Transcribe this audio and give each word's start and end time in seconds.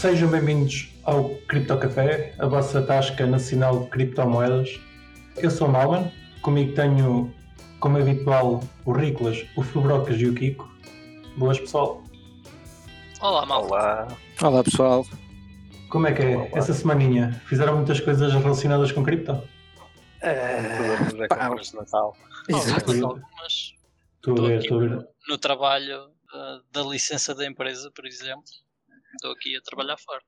sejam 0.00 0.30
bem-vindos 0.30 0.88
ao 1.04 1.28
Cripto 1.46 1.76
Café, 1.76 2.34
a 2.38 2.46
vossa 2.46 2.80
tasca 2.80 3.26
nacional 3.26 3.80
de 3.80 3.90
criptomoedas. 3.90 4.80
Eu 5.36 5.50
sou 5.50 5.68
o 5.68 5.70
Malman, 5.70 6.10
comigo 6.40 6.74
tenho, 6.74 7.30
como 7.80 7.98
é 7.98 8.00
habitual, 8.00 8.62
o 8.86 8.92
Riclas, 8.92 9.44
o 9.58 9.62
Fubrocas 9.62 10.18
e 10.18 10.24
o 10.24 10.34
Kiko. 10.34 10.66
Boas, 11.36 11.60
pessoal. 11.60 12.02
Olá, 13.20 13.44
mal. 13.44 13.66
Olá. 13.66 14.08
Olá, 14.40 14.64
pessoal. 14.64 15.06
Como 15.90 16.06
é 16.06 16.14
que 16.14 16.22
é 16.22 16.34
Olá. 16.34 16.48
essa 16.54 16.72
semaninha? 16.72 17.38
Fizeram 17.44 17.76
muitas 17.76 18.00
coisas 18.00 18.32
relacionadas 18.32 18.90
com 18.92 19.04
cripto? 19.04 19.34
Pá, 21.28 21.48
compras 21.48 21.72
de 21.72 21.76
Natal. 21.76 22.16
Exato. 22.48 22.90
Algumas, 22.90 23.74
Estou 24.16 24.46
a 24.46 24.48
ver, 24.48 24.60
estou 24.60 24.78
a 24.78 24.80
ver. 24.80 25.08
no 25.28 25.36
trabalho 25.36 26.10
ah, 26.32 26.60
da 26.72 26.80
licença 26.84 27.34
da 27.34 27.46
empresa, 27.46 27.90
por 27.94 28.06
exemplo. 28.06 28.44
Estou 29.14 29.32
aqui 29.32 29.56
a 29.56 29.62
trabalhar 29.62 29.96
forte. 29.98 30.26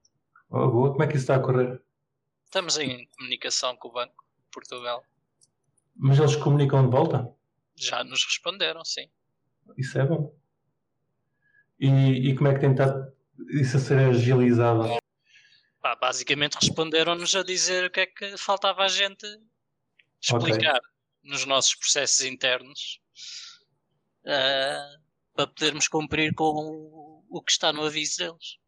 Oh, 0.51 0.69
boa, 0.69 0.91
como 0.91 1.03
é 1.03 1.07
que 1.07 1.15
isso 1.15 1.25
está 1.25 1.37
a 1.37 1.41
correr? 1.41 1.81
Estamos 2.45 2.77
em 2.77 3.07
comunicação 3.17 3.77
com 3.77 3.89
o 3.89 3.93
Banco 3.93 4.25
de 4.37 4.51
Portugal. 4.51 5.05
Mas 5.97 6.19
eles 6.19 6.37
comunicam 6.37 6.85
de 6.85 6.91
volta? 6.91 7.35
Já 7.75 8.05
nos 8.05 8.25
responderam, 8.25 8.85
sim. 8.85 9.09
Isso 9.77 9.99
é 9.99 10.05
bom. 10.05 10.35
E, 11.81 12.31
e 12.31 12.35
como 12.37 12.49
é 12.49 12.55
que 12.55 12.61
tem 12.61 12.73
estado 12.73 13.13
isso 13.51 13.77
a 13.77 13.81
ser 13.81 13.99
agilizado? 13.99 15.01
Pá, 15.81 15.97
basicamente 15.97 16.55
responderam-nos 16.55 17.35
a 17.35 17.43
dizer 17.43 17.85
o 17.85 17.91
que 17.91 18.01
é 18.01 18.07
que 18.07 18.37
faltava 18.37 18.83
a 18.83 18.89
gente 18.89 19.27
explicar 20.21 20.81
nos 21.25 21.45
nossos 21.45 21.75
processos 21.75 22.25
internos 22.25 23.01
ah, 24.27 24.97
para 25.35 25.47
podermos 25.49 25.89
cumprir 25.89 26.35
com 26.35 27.25
o 27.29 27.43
que 27.43 27.53
está 27.53 27.73
no 27.73 27.85
aviso 27.85 28.19
deles. 28.19 28.62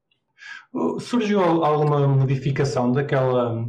Surgiu 1.01 1.41
al- 1.43 1.65
alguma 1.65 2.07
modificação 2.09 2.91
daquela 2.93 3.65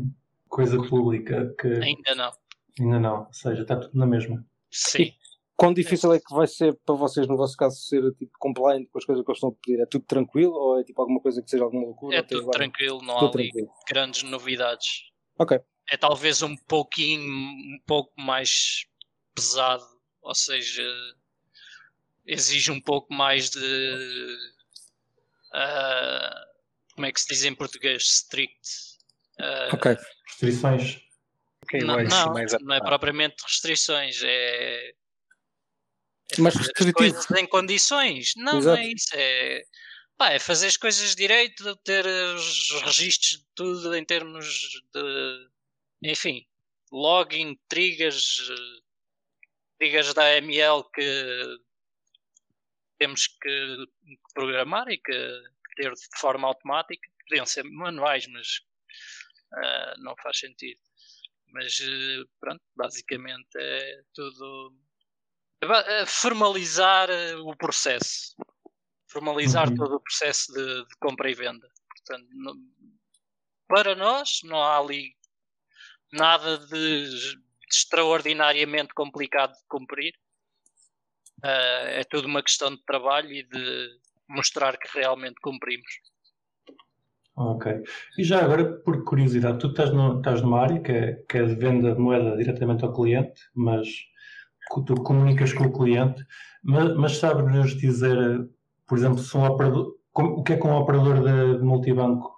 coisa 0.49 0.81
pública 0.87 1.53
que 1.59 1.67
Ainda 1.67 2.15
não. 2.15 2.31
ainda 2.79 2.99
não, 2.99 3.19
ou 3.25 3.33
seja, 3.33 3.61
está 3.61 3.75
tudo 3.77 3.97
na 3.97 4.05
mesma. 4.05 4.45
Sim. 4.71 5.13
Quão 5.57 5.73
difícil 5.73 6.11
é 6.13 6.19
que 6.19 6.33
vai 6.35 6.47
ser 6.47 6.77
para 6.85 6.95
vocês, 6.95 7.27
no 7.27 7.37
vosso 7.37 7.55
caso, 7.55 7.77
ser 7.77 8.01
tipo 8.15 8.31
compliant 8.39 8.85
com 8.91 8.97
as 8.97 9.05
coisas 9.05 9.23
que 9.23 9.31
eles 9.31 9.37
estão 9.37 9.49
a 9.49 9.53
pedir? 9.53 9.79
É 9.81 9.85
tudo 9.85 10.03
tranquilo 10.05 10.51
ou 10.53 10.79
é 10.79 10.83
tipo 10.83 10.99
alguma 11.01 11.21
coisa 11.21 11.41
que 11.41 11.49
seja 11.49 11.63
alguma 11.63 11.83
loucura? 11.85 12.17
É 12.17 12.21
tudo 12.21 12.45
várias- 12.45 12.55
tranquilo, 12.57 13.01
não 13.01 13.15
há 13.15 13.19
Tudo 13.19 13.37
ali 13.39 13.49
tranquilo. 13.51 13.71
grandes 13.87 14.23
novidades. 14.23 15.11
Ok. 15.39 15.59
É 15.89 15.95
talvez 15.95 16.41
um 16.41 16.55
pouquinho, 16.57 17.23
um 17.31 17.79
pouco 17.87 18.11
mais 18.19 18.85
pesado, 19.33 19.85
ou 20.21 20.35
seja, 20.35 20.83
exige 22.25 22.71
um 22.71 22.81
pouco 22.81 23.13
mais 23.13 23.49
de. 23.49 23.59
ah, 25.53 26.44
como 26.95 27.05
é 27.07 27.11
que 27.11 27.19
se 27.21 27.27
diz 27.27 27.43
em 27.43 27.53
português? 27.55 28.03
Strict. 28.03 28.59
Ah, 29.39 29.69
Ok. 29.73 29.95
Restrições. 30.27 31.01
não, 31.83 31.97
KYC 31.97 32.09
não, 32.09 32.33
mais 32.33 32.51
não 32.61 32.75
é 32.75 32.79
propriamente 32.79 33.43
restrições, 33.43 34.21
é. 34.23 34.89
é 36.37 36.41
Mais 36.41 36.53
fazer 36.53 36.71
as 36.71 36.77
restritivo. 36.79 36.93
coisas 36.97 37.31
em 37.31 37.47
condições. 37.47 38.31
Não, 38.37 38.53
não 38.53 38.59
Exato. 38.59 38.77
é 38.81 38.87
isso. 38.87 39.07
É, 39.13 39.63
pá, 40.17 40.31
é 40.31 40.39
fazer 40.39 40.67
as 40.67 40.77
coisas 40.77 41.15
direito, 41.15 41.75
ter 41.77 42.05
os 42.05 42.71
registros 42.83 43.39
de 43.39 43.45
tudo 43.55 43.95
em 43.95 44.05
termos 44.05 44.45
de. 44.93 45.49
Enfim, 46.03 46.45
login, 46.91 47.57
triggers, 47.67 48.47
eh, 48.49 48.81
triggers 49.79 50.13
da 50.13 50.23
AML 50.37 50.83
que 50.93 51.57
temos 52.99 53.27
que 53.27 53.85
programar 54.33 54.87
e 54.89 54.97
que 54.97 55.43
ter 55.75 55.91
de 55.93 56.19
forma 56.19 56.47
automática. 56.47 57.07
Podiam 57.27 57.45
ser 57.45 57.63
manuais, 57.63 58.25
mas 58.27 58.47
ah, 59.53 59.93
não 59.99 60.15
faz 60.21 60.39
sentido. 60.39 60.79
Mas 61.47 61.79
eh, 61.81 62.23
pronto, 62.39 62.61
basicamente 62.75 63.47
é 63.57 64.01
tudo 64.13 64.75
é 65.61 66.01
é 66.01 66.05
formalizar 66.05 67.09
eh, 67.09 67.35
o 67.35 67.55
processo. 67.55 68.35
Formalizar 69.09 69.69
Uhum. 69.69 69.75
todo 69.75 69.95
o 69.95 70.01
processo 70.01 70.51
de, 70.53 70.85
de 70.85 70.95
compra 70.99 71.29
e 71.29 71.33
venda. 71.33 71.67
Portanto, 71.89 72.27
não- 72.33 72.55
para 73.67 73.95
nós 73.95 74.41
não 74.43 74.61
há 74.61 74.77
ali 74.77 75.15
nada 76.11 76.57
de, 76.59 77.09
de 77.09 77.39
extraordinariamente 77.71 78.93
complicado 78.93 79.53
de 79.53 79.65
cumprir. 79.67 80.13
Ah, 81.43 81.85
é 82.01 82.03
tudo 82.03 82.27
uma 82.27 82.43
questão 82.43 82.75
de 82.75 82.83
trabalho 82.85 83.31
e 83.31 83.43
de 83.43 83.99
mostrar 84.27 84.77
que 84.77 84.87
realmente 84.97 85.35
cumprimos. 85.41 85.89
Ok. 87.37 87.83
E 88.17 88.23
já 88.23 88.43
agora, 88.43 88.77
por 88.79 89.03
curiosidade, 89.03 89.59
tu 89.59 89.67
estás, 89.67 89.91
no- 89.91 90.17
estás 90.19 90.41
numa 90.41 90.61
área 90.61 90.79
que 90.81 90.91
é, 90.91 91.13
que 91.27 91.37
é 91.37 91.43
de 91.45 91.55
venda 91.55 91.93
de 91.93 91.99
moeda 91.99 92.37
diretamente 92.37 92.85
ao 92.85 92.93
cliente, 92.93 93.41
mas 93.53 93.87
tu 94.85 94.95
comunicas 94.95 95.51
com 95.53 95.65
o 95.65 95.73
cliente, 95.73 96.25
mas, 96.63 96.95
mas 96.95 97.17
sabes-nos 97.17 97.75
dizer, 97.77 98.17
por 98.87 98.97
exemplo, 98.97 99.17
se 99.19 99.35
um 99.35 99.45
operador, 99.45 99.95
o 100.13 100.43
que 100.43 100.53
é 100.53 100.57
que 100.57 100.65
um 100.65 100.75
operador 100.75 101.15
de, 101.23 101.57
de 101.59 101.63
multibanco 101.63 102.33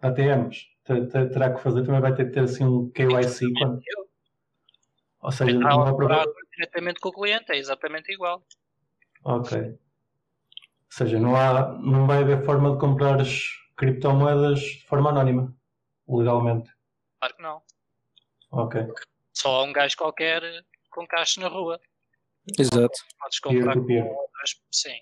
ATMs 0.00 0.66
te- 0.84 1.06
te- 1.06 1.26
terá 1.30 1.54
que 1.54 1.62
fazer? 1.62 1.84
Também 1.84 2.00
vai 2.00 2.12
ter 2.14 2.26
que 2.26 2.32
ter 2.32 2.40
assim 2.40 2.64
um 2.64 2.90
KYC, 2.90 3.52
quando, 3.56 3.80
Eu, 3.86 4.08
ou 5.20 5.30
seja, 5.30 5.56
um 5.56 5.80
operador. 5.88 6.34
diretamente 6.56 6.98
com 6.98 7.10
o 7.10 7.12
cliente 7.12 7.52
é 7.52 7.56
exatamente 7.56 8.12
igual. 8.12 8.44
Ok. 9.24 9.78
Ou 10.92 10.96
seja, 10.98 11.18
não, 11.18 11.34
há, 11.34 11.72
não 11.78 12.06
vai 12.06 12.18
haver 12.18 12.44
forma 12.44 12.72
de 12.72 12.78
comprares 12.78 13.48
criptomoedas 13.78 14.60
de 14.60 14.84
forma 14.86 15.08
anónima, 15.08 15.56
legalmente. 16.06 16.70
Claro 17.18 17.34
que 17.36 17.42
não. 17.42 17.62
Ok. 18.50 18.86
Só 19.32 19.60
há 19.60 19.62
um 19.64 19.72
gajo 19.72 19.96
qualquer 19.96 20.42
com 20.90 21.06
caixa 21.06 21.40
na 21.40 21.48
rua. 21.48 21.80
Exato. 22.58 22.92
Podes 23.18 23.38
comprar 23.40 23.74
com 23.74 23.80
outras. 23.80 24.62
Sim. 24.70 24.98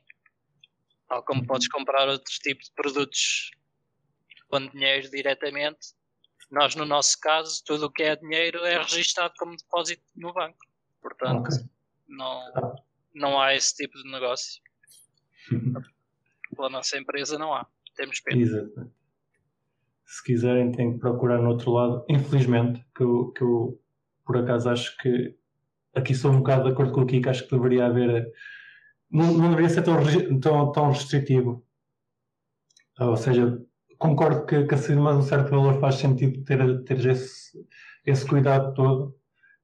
Tal 1.09 1.25
como 1.25 1.45
podes 1.45 1.67
comprar 1.67 2.09
outros 2.09 2.39
tipos 2.39 2.67
de 2.67 2.73
produtos 2.75 3.51
com 4.49 4.65
dinheiro 4.69 5.11
diretamente. 5.11 5.89
Nós, 6.53 6.77
no 6.77 6.85
nosso 6.87 7.19
caso, 7.19 7.65
tudo 7.65 7.87
o 7.87 7.91
que 7.91 8.05
é 8.05 8.15
dinheiro 8.15 8.65
é 8.65 8.79
registado 8.79 9.35
como 9.39 9.57
depósito 9.57 10.05
no 10.15 10.33
banco. 10.33 10.59
Portanto, 11.03 11.49
Ok. 11.49 11.65
não, 12.07 12.41
Ah. 12.57 12.77
não 13.13 13.41
há 13.41 13.57
esse 13.57 13.75
tipo 13.75 13.99
de 14.01 14.09
negócio. 14.09 14.63
Pela 16.55 16.71
nossa 16.71 16.99
empresa 16.99 17.39
não 17.39 17.55
há. 17.55 17.67
Temos 17.97 18.21
pena. 18.21 18.37
Se 20.05 20.25
quiserem, 20.25 20.73
têm 20.73 20.95
que 20.95 20.99
procurar 20.99 21.39
no 21.39 21.51
outro 21.51 21.71
lado. 21.73 22.05
Infelizmente, 22.09 22.85
que 22.95 23.03
eu, 23.03 23.31
que 23.33 23.43
eu 23.43 23.81
por 24.25 24.37
acaso 24.37 24.69
acho 24.71 24.97
que 24.99 25.37
aqui 25.95 26.15
sou 26.15 26.31
um 26.31 26.39
bocado 26.39 26.65
de 26.65 26.71
acordo 26.71 26.93
com 26.93 27.03
o 27.03 27.07
Kiko, 27.07 27.31
acho 27.31 27.45
que 27.45 27.55
deveria 27.55 27.87
haver. 27.87 28.33
Não, 29.11 29.33
não 29.33 29.51
deveria 29.51 29.69
ser 29.69 29.83
tão, 29.83 29.97
tão, 30.41 30.73
tão 30.73 30.89
restritivo. 30.91 31.65
Ou 32.99 33.17
seja, 33.17 33.61
concordo 33.99 34.47
que, 34.47 34.65
que 34.65 34.75
acima 34.75 35.13
de 35.13 35.19
um 35.19 35.23
certo 35.23 35.51
valor 35.51 35.81
faz 35.81 35.97
sentido 35.97 36.45
ter, 36.45 36.85
ter 36.85 37.07
esse, 37.07 37.67
esse 38.07 38.27
cuidado 38.27 38.75
todo, 38.75 39.17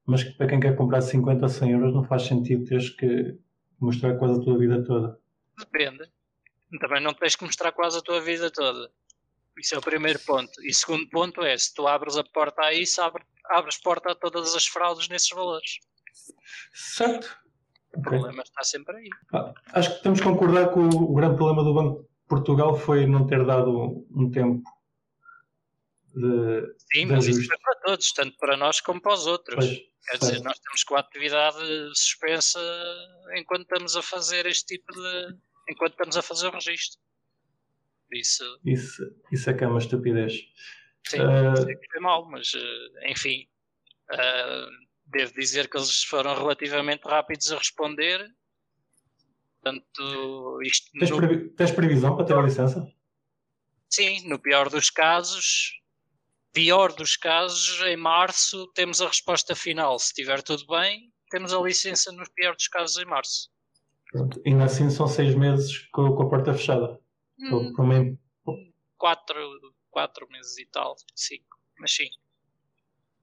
mas 0.05 0.25
que 0.25 0.33
para 0.33 0.47
quem 0.47 0.61
quer 0.61 0.77
comprar 0.77 1.01
50 1.01 1.43
ou 1.43 1.49
100 1.49 1.71
euros 1.71 1.95
não 1.95 2.05
faz 2.05 2.23
sentido 2.23 2.65
teres 2.65 2.91
que 2.91 3.39
mostrar 3.81 4.17
quase 4.17 4.41
a 4.41 4.45
tua 4.45 4.59
vida 4.59 4.83
toda. 4.85 5.19
Depende. 5.59 6.11
Também 6.81 7.01
não 7.03 7.15
tens 7.15 7.37
que 7.37 7.45
mostrar 7.45 7.73
quase 7.73 7.99
a 7.99 8.03
tua 8.03 8.21
vida 8.21 8.51
toda. 8.51 8.91
Isso 9.59 9.75
é 9.75 9.79
o 9.79 9.83
primeiro 9.83 10.19
ponto. 10.21 10.53
E 10.63 10.71
o 10.71 10.75
segundo 10.75 11.09
ponto 11.09 11.43
é, 11.43 11.57
se 11.57 11.73
tu 11.75 11.87
abres 11.87 12.17
a 12.17 12.25
porta 12.25 12.63
a 12.63 12.75
isso, 12.75 13.01
abre, 13.01 13.25
abres 13.47 13.79
porta 13.79 14.13
a 14.13 14.15
todas 14.15 14.55
as 14.55 14.67
fraudes 14.67 15.09
nesses 15.09 15.31
valores. 15.31 15.79
Certo? 16.75 17.39
O 17.95 18.01
Ok. 18.01 18.11
problema 18.11 18.43
está 18.43 18.63
sempre 18.63 18.97
aí. 18.97 19.09
Ah, 19.33 19.55
Acho 19.73 19.97
que 19.97 20.03
temos 20.03 20.19
que 20.21 20.27
concordar 20.27 20.71
que 20.73 20.79
o, 20.79 20.89
o 20.89 21.15
grande 21.15 21.37
problema 21.37 21.65
do 21.65 21.73
Banco 21.73 22.03
de 22.03 22.09
Portugal 22.29 22.77
foi 22.77 23.07
não 23.07 23.27
ter 23.27 23.45
dado 23.47 24.07
um 24.11 24.31
tempo 24.31 24.69
de. 26.15 26.75
Sim, 26.93 27.07
de 27.07 27.13
mas 27.13 27.27
isso 27.27 27.53
é 27.53 27.57
para 27.57 27.75
todos, 27.77 28.13
tanto 28.13 28.37
para 28.37 28.57
nós 28.57 28.81
como 28.83 29.01
para 29.01 29.15
os 29.15 29.27
outros. 29.27 29.55
Pois, 29.65 29.79
Quer 30.07 30.19
certo. 30.19 30.33
dizer, 30.33 30.45
nós 30.45 30.59
temos 30.59 30.85
com 30.85 30.95
a 30.97 31.01
atividade 31.01 31.59
suspensa 31.95 32.61
enquanto 33.35 33.63
estamos 33.63 33.97
a 33.97 34.03
fazer 34.03 34.45
este 34.47 34.77
tipo 34.77 34.93
de. 34.93 35.37
Enquanto 35.69 35.93
estamos 35.93 36.17
a 36.17 36.23
fazer 36.23 36.49
o 36.49 36.53
registro. 36.53 37.01
Isso, 38.13 38.61
isso, 38.65 39.03
isso 39.33 39.51
é 39.51 39.55
que 39.55 39.65
é 39.65 39.67
uma 39.67 39.79
estupidez. 39.79 40.33
sim, 41.07 41.19
Ah. 41.21 41.57
sei 41.57 41.75
que 41.77 41.87
foi 41.91 42.01
mal, 42.01 42.25
mas 42.31 42.53
eh, 42.55 43.11
enfim. 43.11 43.49
ah, 44.11 44.69
devo 45.07 45.33
dizer 45.35 45.69
que 45.69 45.77
eles 45.77 46.03
foram 46.05 46.35
relativamente 46.35 47.03
rápidos 47.05 47.51
a 47.53 47.59
responder. 47.59 48.29
Portanto, 49.63 50.59
isto 50.63 50.91
Tens, 50.99 51.11
no- 51.11 51.17
previ- 51.17 51.49
tens 51.51 51.71
previsão 51.73 52.17
para 52.17 52.25
ter 52.25 52.35
a 52.37 52.43
licença? 52.43 52.87
Sim, 53.91 54.29
no 54.29 54.39
pior 54.39 54.69
dos 54.69 54.91
casos, 54.91 55.81
pior 56.53 56.93
dos 56.93 57.17
casos, 57.17 57.81
em 57.83 57.97
março 57.97 58.67
temos 58.75 59.01
a 59.01 59.09
resposta 59.09 59.55
final. 59.57 59.99
Se 59.99 60.07
estiver 60.07 60.43
tudo 60.43 60.67
bem, 60.67 61.13
temos 61.31 61.53
a 61.53 61.61
licença 61.61 62.13
no 62.13 62.25
pior 62.33 62.55
dos 62.55 62.69
casos 62.69 62.97
em 62.99 63.05
março. 63.07 63.51
Pronto. 64.17 64.41
E 64.45 64.55
assim 64.55 64.89
são 64.91 65.07
seis 65.07 65.35
meses 65.35 65.87
com, 65.89 66.15
com 66.15 66.23
a 66.23 66.29
porta 66.29 66.53
fechada. 66.55 66.99
Hum, 67.39 67.73
uma, 67.79 68.17
4, 68.97 69.35
quatro 69.91 70.27
meses 70.31 70.57
e 70.59 70.67
tal, 70.67 70.97
5. 71.15 71.59
Mas 71.79 71.95
sim. 71.95 72.09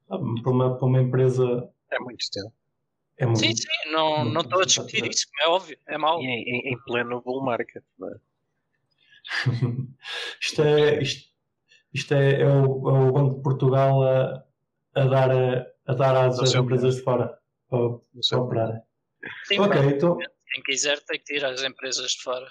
Ah, 0.10 0.18
Para 0.44 0.52
uma, 0.52 0.78
para 0.78 0.86
uma 0.86 1.02
empresa 1.02 1.70
É 1.92 2.00
muito 2.00 2.26
tempo. 2.32 2.54
é 3.18 3.26
muito. 3.26 3.40
Sim, 3.40 3.56
sim, 3.56 3.92
não 3.92 4.20
muito 4.20 4.34
não 4.34 4.42
estou 4.42 4.62
a 4.62 4.66
discutir 4.66 4.98
complicado. 4.98 5.12
isso, 5.14 5.28
como 5.28 5.42
é 5.42 5.56
óbvio, 5.56 5.78
é 5.88 5.98
mau. 5.98 6.22
E 6.22 6.26
em, 6.26 6.44
em- 6.70 6.74
em 6.74 6.80
pleno 6.84 7.22
bull 7.22 7.44
market. 7.44 7.84
não 7.98 8.10
é? 8.10 8.16
isto 10.42 10.62
é, 10.62 11.02
isto, 11.02 11.32
isto 11.94 12.14
é, 12.14 12.42
é 12.42 12.46
o, 12.48 12.90
é 12.90 13.00
o 13.08 13.12
Banco 13.12 13.36
de 13.38 13.42
Portugal 13.42 14.04
a, 14.04 14.46
a 14.96 15.06
dar, 15.06 15.32
a, 15.32 15.66
a 15.88 15.94
dar 15.94 16.28
às 16.28 16.54
empresas 16.54 16.96
de 16.98 17.02
fora 17.02 17.40
para, 17.70 17.80
No 17.80 18.02
para 18.30 18.40
operarem. 18.40 18.82
Sim, 19.46 19.60
Ok, 19.60 19.82
então, 19.86 20.18
quem 20.54 20.64
quiser 20.64 21.00
tem 21.06 21.18
que 21.20 21.26
tirar 21.26 21.52
as 21.52 21.64
empresas 21.64 22.12
de 22.12 22.22
fora. 22.22 22.48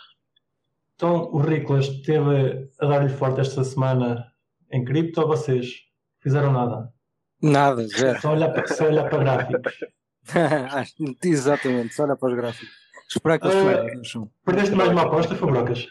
então 0.97 1.25
o 1.33 1.39
Riclas 1.39 1.87
esteve 1.87 2.69
a 2.81 2.87
dar-lhe 2.87 3.09
forte 3.09 3.41
esta 3.41 3.63
semana 3.65 4.27
em 4.71 4.85
cripto 4.85 5.21
ou 5.21 5.29
vocês 5.29 5.83
fizeram 6.21 6.53
nada? 6.53 6.93
Nada, 7.41 7.87
zero. 7.89 8.21
Só 8.21 8.33
olhar 8.33 8.51
para, 8.53 8.67
só 8.69 8.85
olhar 8.87 9.09
para 9.09 9.19
gráficos. 9.19 9.73
Exatamente, 11.25 11.95
só 11.95 12.05
olha 12.05 12.17
para 12.17 12.29
os 12.29 12.37
gráficos. 12.37 12.75
Esperar 13.09 13.39
que 13.39 13.47
eles 13.47 14.07
chão. 14.09 14.31
Perdeste 14.45 14.75
mais 14.75 14.91
uma 14.91 15.03
aposta, 15.03 15.35
Fabrocas? 15.35 15.87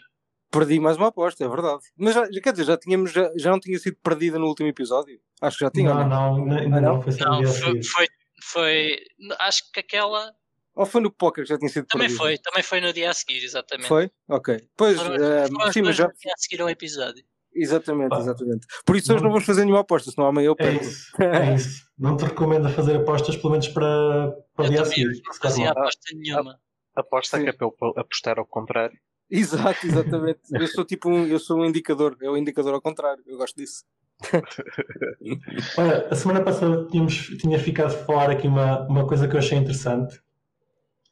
Perdi 0.50 0.80
mais 0.80 0.98
uma 0.98 1.08
aposta, 1.08 1.46
é 1.46 1.48
verdade. 1.48 1.82
Mas 1.96 2.14
já, 2.16 2.28
quer 2.42 2.52
dizer, 2.52 2.66
já, 2.66 2.78
tínhamos, 2.78 3.12
já, 3.12 3.32
já 3.38 3.52
não 3.52 3.60
tinha 3.60 3.78
sido 3.80 3.96
perdida 4.04 4.38
no 4.40 4.48
último 4.48 4.68
episódio? 4.68 5.20
Acho 5.42 5.58
que 5.60 5.64
já 5.66 5.72
tinha. 5.72 5.94
Não, 5.94 6.08
não? 6.08 6.10
não, 6.10 6.36
ainda, 6.44 6.60
ainda 6.62 6.78
Ah, 6.78 6.82
não? 6.82 6.94
não, 6.96 7.02
foi 7.02 7.14
Não, 7.20 7.40
dia 7.40 7.50
a 7.50 7.54
foi, 7.54 7.84
foi, 7.84 8.08
foi- 8.44 9.00
Acho 9.40 9.72
que 9.72 9.80
aquela 9.80 10.34
Ou 10.82 10.86
foi 10.88 11.02
no 11.02 11.12
póquer 11.12 11.44
que 11.44 11.50
já 11.50 11.58
tinha 11.58 11.70
sido 11.70 11.86
também 11.86 12.08
perdida? 12.08 12.24
foi, 12.24 12.38
também 12.40 12.64
foi 12.64 12.82
no 12.82 12.92
dia 12.92 13.10
a 13.10 13.14
seguir, 13.14 13.44
exatamente. 13.44 13.88
Foi? 13.88 14.10
Ok. 14.28 14.68
Pois, 14.76 15.00
Foram, 15.00 15.16
as 15.64 15.74
sim, 15.74 15.82
mas 15.84 15.96
já. 15.96 16.08
no 16.08 16.14
dia 16.14 16.34
a 16.34 16.38
seguir 16.38 16.62
ao 16.62 16.70
episódio. 16.70 17.24
Exatamente, 17.54 18.10
Pá. 18.10 18.20
exatamente. 18.20 18.66
Por 18.86 18.96
isso 18.96 19.12
hoje 19.12 19.22
Não- 19.22 19.28
não 19.28 19.34
vamos 19.34 19.46
fazer 19.46 19.62
nenhuma 19.66 19.82
aposta, 19.82 20.10
senão 20.10 20.28
amanhã 20.28 20.48
eu 20.48 20.56
É 20.58 20.64
perco. 20.64 20.84
isso, 20.84 21.12
é 21.22 21.54
isso. 21.54 21.84
Não 22.00 22.16
te 22.18 22.24
recomendo 22.26 22.70
fazer 22.70 22.96
apostas, 22.96 23.36
pelo 23.38 23.52
menos 23.52 23.68
para, 23.68 24.32
para 24.56 24.66
Eu 24.66 24.70
dia 24.72 24.80
a 24.80 24.84
também 24.84 24.98
seguir. 25.00 25.22
não 25.24 25.34
fazia 25.36 25.66
não. 25.66 25.72
aposta 25.74 26.16
nenhuma. 26.16 26.60
Aposta 26.96 27.38
Sim. 27.38 27.44
que 27.44 27.50
é 27.50 27.54
para 27.54 27.68
eu 27.68 27.76
apostar 27.98 28.40
ao 28.40 28.46
contrário. 28.46 28.98
Exato, 29.30 29.86
exatamente. 29.86 30.40
eu 30.52 30.68
sou 30.68 30.84
tipo 30.84 31.10
um, 31.10 31.28
eu 31.28 31.40
sou 31.40 31.60
um 31.60 31.66
indicador, 31.66 32.18
é 32.22 32.30
o 32.30 32.36
indicador 32.38 32.74
ao 32.74 32.82
contrário, 32.82 33.24
eu 33.28 33.38
gosto 33.38 33.56
disso. 33.56 33.84
Olha, 35.78 36.08
a 36.10 36.16
semana 36.16 36.42
passada 36.44 36.86
tínhamos, 36.88 37.16
tinha 37.40 37.60
ficado 37.60 37.88
a 37.94 37.98
falar 38.06 38.30
aqui 38.30 38.48
uma, 38.48 38.86
uma 38.88 39.08
coisa 39.08 39.28
que 39.28 39.36
eu 39.36 39.40
achei 39.40 39.58
interessante, 39.58 40.20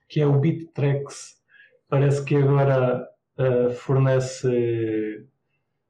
que 0.09 0.19
é 0.21 0.27
o 0.27 0.39
Bittrex. 0.39 1.39
Parece 1.87 2.25
que 2.25 2.35
agora 2.35 3.07
eh, 3.37 3.69
fornece 3.69 5.25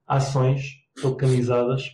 ações 0.06 0.84
tokenizadas. 1.02 1.90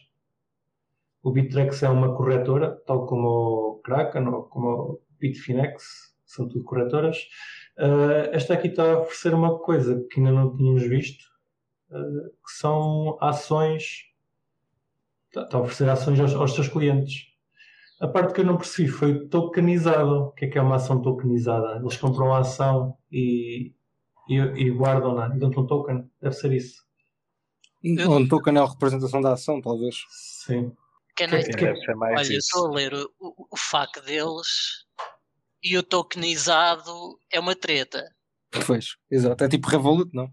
O 1.23 1.31
Bittrex 1.31 1.83
é 1.83 1.89
uma 1.89 2.15
corretora, 2.15 2.81
tal 2.85 3.05
como 3.05 3.27
o 3.27 3.81
Kraken 3.83 4.27
ou 4.27 4.43
como 4.43 4.67
o 4.67 5.01
Bitfinex, 5.19 6.15
são 6.25 6.47
tudo 6.49 6.65
corretoras. 6.65 7.17
Eh, 7.77 8.31
esta 8.33 8.55
aqui 8.55 8.67
está 8.67 8.91
a 8.91 8.99
oferecer 8.99 9.33
uma 9.33 9.59
coisa 9.59 10.05
que 10.11 10.19
ainda 10.19 10.31
não 10.31 10.55
tínhamos 10.55 10.83
visto, 10.83 11.25
eh, 11.91 12.29
que 12.45 12.51
são 12.51 13.17
ações 13.21 14.13
está 15.41 15.57
a 15.57 15.61
oferecer 15.61 15.89
ações 15.89 16.19
aos, 16.19 16.33
aos 16.33 16.53
seus 16.53 16.67
clientes. 16.67 17.27
A 18.01 18.07
parte 18.07 18.33
que 18.33 18.41
eu 18.41 18.45
não 18.45 18.57
percebi 18.57 18.89
foi 18.89 19.27
tokenizado. 19.27 20.25
O 20.25 20.31
que 20.31 20.45
é 20.45 20.49
que 20.49 20.57
é 20.57 20.61
uma 20.61 20.75
ação 20.75 21.01
tokenizada? 21.01 21.77
Eles 21.79 21.97
compram 21.97 22.33
a 22.33 22.39
ação 22.39 22.97
e, 23.11 23.73
e, 24.27 24.35
e 24.35 24.69
guardam-na 24.71 25.33
e 25.35 25.39
dão-te 25.39 25.59
um 25.59 25.65
token. 25.65 26.09
Deve 26.21 26.35
ser 26.35 26.51
isso. 26.53 26.83
Eu- 27.83 28.11
Onde 28.11 28.23
estou 28.23 28.41
canal 28.41 28.67
representação 28.67 29.21
da 29.21 29.33
ação, 29.33 29.61
talvez. 29.61 29.95
Sim. 30.45 30.71
Que 31.15 31.25
Que- 31.25 31.27
nem- 31.35 31.43
que- 31.45 31.51
Deve 31.51 31.79
ser 31.79 31.95
mais 31.95 32.19
Olha, 32.19 32.33
eu 32.33 32.37
isso. 32.39 32.47
estou 32.47 32.67
a 32.67 32.75
ler 32.75 32.93
o, 32.93 33.09
o, 33.19 33.47
o 33.51 33.57
FAQ 33.57 34.01
deles 34.01 34.85
e 35.63 35.77
o 35.77 35.83
tokenizado 35.83 36.91
é 37.31 37.39
uma 37.39 37.55
treta. 37.55 38.03
Pois, 38.67 38.95
exato. 39.09 39.43
É 39.43 39.47
tipo 39.47 39.67
Revolut, 39.69 40.09
não? 40.13 40.29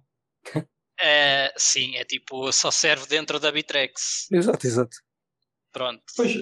É, 1.00 1.52
sim, 1.56 1.96
é 1.96 2.04
tipo, 2.04 2.52
só 2.52 2.70
serve 2.70 3.06
dentro 3.06 3.38
da 3.40 3.50
Bitrex. 3.52 4.28
Exato, 4.32 4.66
exato. 4.66 4.96
Pronto. 5.72 6.02
Pois, 6.16 6.34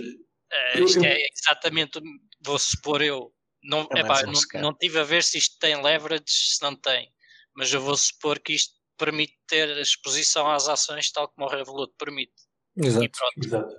Eu- 0.75 0.85
isto 0.85 0.99
eu- 0.99 1.05
é 1.05 1.19
exatamente, 1.33 2.01
vou 2.45 2.59
supor 2.59 3.03
eu, 3.03 3.33
não, 3.63 3.87
É 3.93 4.01
epá, 4.01 4.23
não, 4.25 4.61
não 4.61 4.75
tive 4.75 4.99
a 4.99 5.05
ver 5.05 5.23
se 5.23 5.39
isto 5.39 5.59
tem 5.59 5.81
leverage, 5.81 6.25
se 6.27 6.63
não 6.63 6.75
tem, 6.75 7.13
mas 7.55 7.73
eu 7.73 7.81
vou 7.81 7.97
supor 7.97 8.39
que 8.41 8.53
isto 8.55 8.75
permite 8.97 9.35
ter 9.47 9.69
exposição 9.79 10.51
às 10.51 10.69
ações 10.69 11.11
tal 11.13 11.29
como 11.29 11.47
o 11.47 11.51
Revolut 11.51 11.93
permite. 11.99 12.33
E 12.77 12.87
Exato. 12.87 13.11
pronto, 13.11 13.47
exato. 13.47 13.75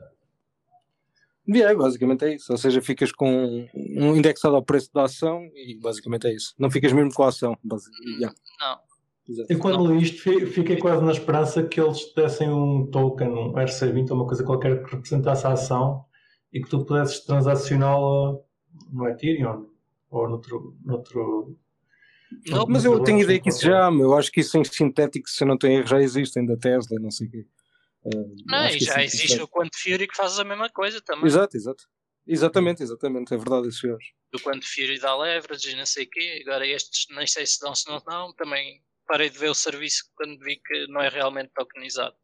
E 1.48 1.62
é, 1.62 1.74
basicamente 1.76 2.26
é 2.26 2.36
isso. 2.36 2.52
Ou 2.52 2.58
seja, 2.58 2.82
ficas 2.82 3.12
com 3.12 3.68
um 3.76 4.16
indexado 4.16 4.56
ao 4.56 4.64
preço 4.64 4.90
da 4.94 5.04
ação 5.04 5.44
e 5.56 5.76
basicamente 5.80 6.28
é 6.28 6.34
isso. 6.34 6.54
Não 6.58 6.70
ficas 6.72 6.94
mesmo 6.94 7.14
com 7.14 7.24
a 7.24 7.30
ação. 7.30 7.58
yeah, 8.20 8.34
não. 8.60 8.80
exato. 9.28 9.52
Eu 9.52 9.60
quando 9.60 9.94
li 9.94 10.04
isto 10.04 10.22
fi- 10.22 10.46
fiquei 10.46 10.78
quase 10.78 11.04
na 11.04 11.12
esperança 11.12 11.64
que 11.64 11.82
eles 11.82 12.14
dessem 12.14 12.50
um 12.50 12.90
token, 12.90 13.28
um 13.30 13.54
RC20 13.54 14.12
ou 14.12 14.18
uma 14.18 14.28
coisa 14.28 14.44
qualquer 14.44 14.84
que 14.84 14.92
representasse 14.96 15.46
a 15.48 15.54
ação 15.54 16.06
e 16.54 16.62
que 16.62 16.70
tu 16.70 16.86
pudesses 16.86 17.20
transacioná-la 17.22 18.38
no 18.92 19.08
Ethereum 19.10 19.70
ou 20.10 20.30
noutro, 20.30 20.78
noutro 20.84 21.58
Não, 22.48 22.66
Mas 22.68 22.86
eu 22.86 23.02
tenho 23.04 23.20
eu 23.20 23.24
ideia 23.24 23.38
acho 23.40 23.44
que 23.44 23.50
isso 23.50 23.66
já, 23.66 23.90
eu 23.92 24.14
acho 24.18 24.32
que 24.32 24.40
isso 24.42 24.58
em 24.58 24.64
Synthetics, 24.64 25.36
se 25.36 25.44
eu 25.44 25.48
não 25.48 25.58
tenho 25.58 25.80
erro, 25.80 25.88
já 25.88 26.02
existem 26.02 26.46
da 26.46 26.58
Tesla, 26.58 27.00
não 27.00 27.12
sei 27.12 27.28
o 27.28 27.32
quê. 27.32 27.48
Uh, 28.04 28.36
não, 28.46 28.58
acho 28.60 28.76
e 28.76 28.80
que 28.80 28.86
já 28.86 29.04
isso- 29.04 29.16
existe 29.18 29.42
o 29.42 29.48
Quant 29.48 29.70
Fury 29.76 30.08
que 30.08 30.16
faz 30.16 30.40
a 30.40 30.44
mesma 30.44 30.70
coisa 30.70 31.00
também. 31.02 31.26
Exato, 31.26 31.56
exato. 31.56 31.84
Exatamente, 32.28 32.82
exatamente, 32.84 33.34
é 33.34 33.38
verdade, 33.38 33.68
esses 33.68 33.80
senhores. 33.80 34.06
Do 34.32 34.40
Quant 34.40 34.64
Fury 34.64 35.00
dá 35.00 35.16
leverage 35.18 35.72
e 35.72 35.76
não 35.76 35.86
sei 35.86 36.06
o 36.06 36.10
quê. 36.10 36.44
Agora 36.46 36.66
estes 36.66 37.06
nem 37.16 37.28
sei 37.28 37.46
se 37.46 37.60
dão 37.60 37.76
se 37.76 37.88
não 37.90 38.02
dão. 38.06 38.34
Também 38.36 38.82
parei 39.08 39.30
de 39.30 39.38
ver 39.38 39.50
o 39.50 39.56
serviço 39.56 40.06
quando 40.16 40.40
vi 40.40 40.56
que 40.58 40.88
não 40.88 41.02
é 41.02 41.10
realmente 41.10 41.52
tokenizado. 41.54 42.16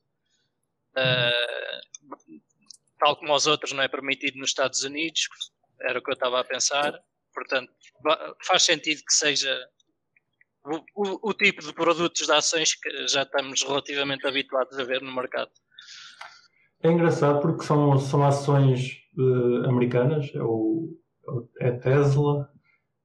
Ah, 0.96 1.32
tal 3.00 3.16
como 3.16 3.34
os 3.34 3.48
outros 3.48 3.72
não 3.74 3.84
é 3.84 3.88
permitido 3.88 4.38
nos 4.38 4.50
Estados 4.50 4.84
Unidos, 4.84 5.28
era 5.82 6.00
o 6.00 6.02
que 6.04 6.10
eu 6.10 6.14
estava 6.14 6.40
a 6.40 6.44
pensar. 6.44 6.94
Portanto, 7.34 7.72
faz 8.46 8.64
sentido 8.64 9.02
que 9.06 9.14
seja 9.14 9.56
o, 10.66 10.78
o- 10.96 11.30
o 11.30 11.34
tipo 11.34 11.62
de 11.62 11.72
produtos 11.74 12.26
de 12.26 12.32
ações 12.32 12.74
que 12.76 13.08
já 13.08 13.24
estamos 13.24 13.62
relativamente 13.64 14.26
habituados 14.28 14.78
a 14.80 14.84
ver 14.84 15.02
no 15.02 15.14
mercado. 15.14 15.52
É 16.84 16.90
engraçado 16.92 17.42
porque 17.42 17.64
são, 17.64 17.98
são 18.00 18.26
ações 18.26 18.98
eh, 19.18 19.68
americanas, 19.68 20.30
é, 20.34 20.42
o, 20.42 20.96
é 21.60 21.72
Tesla, 21.72 22.52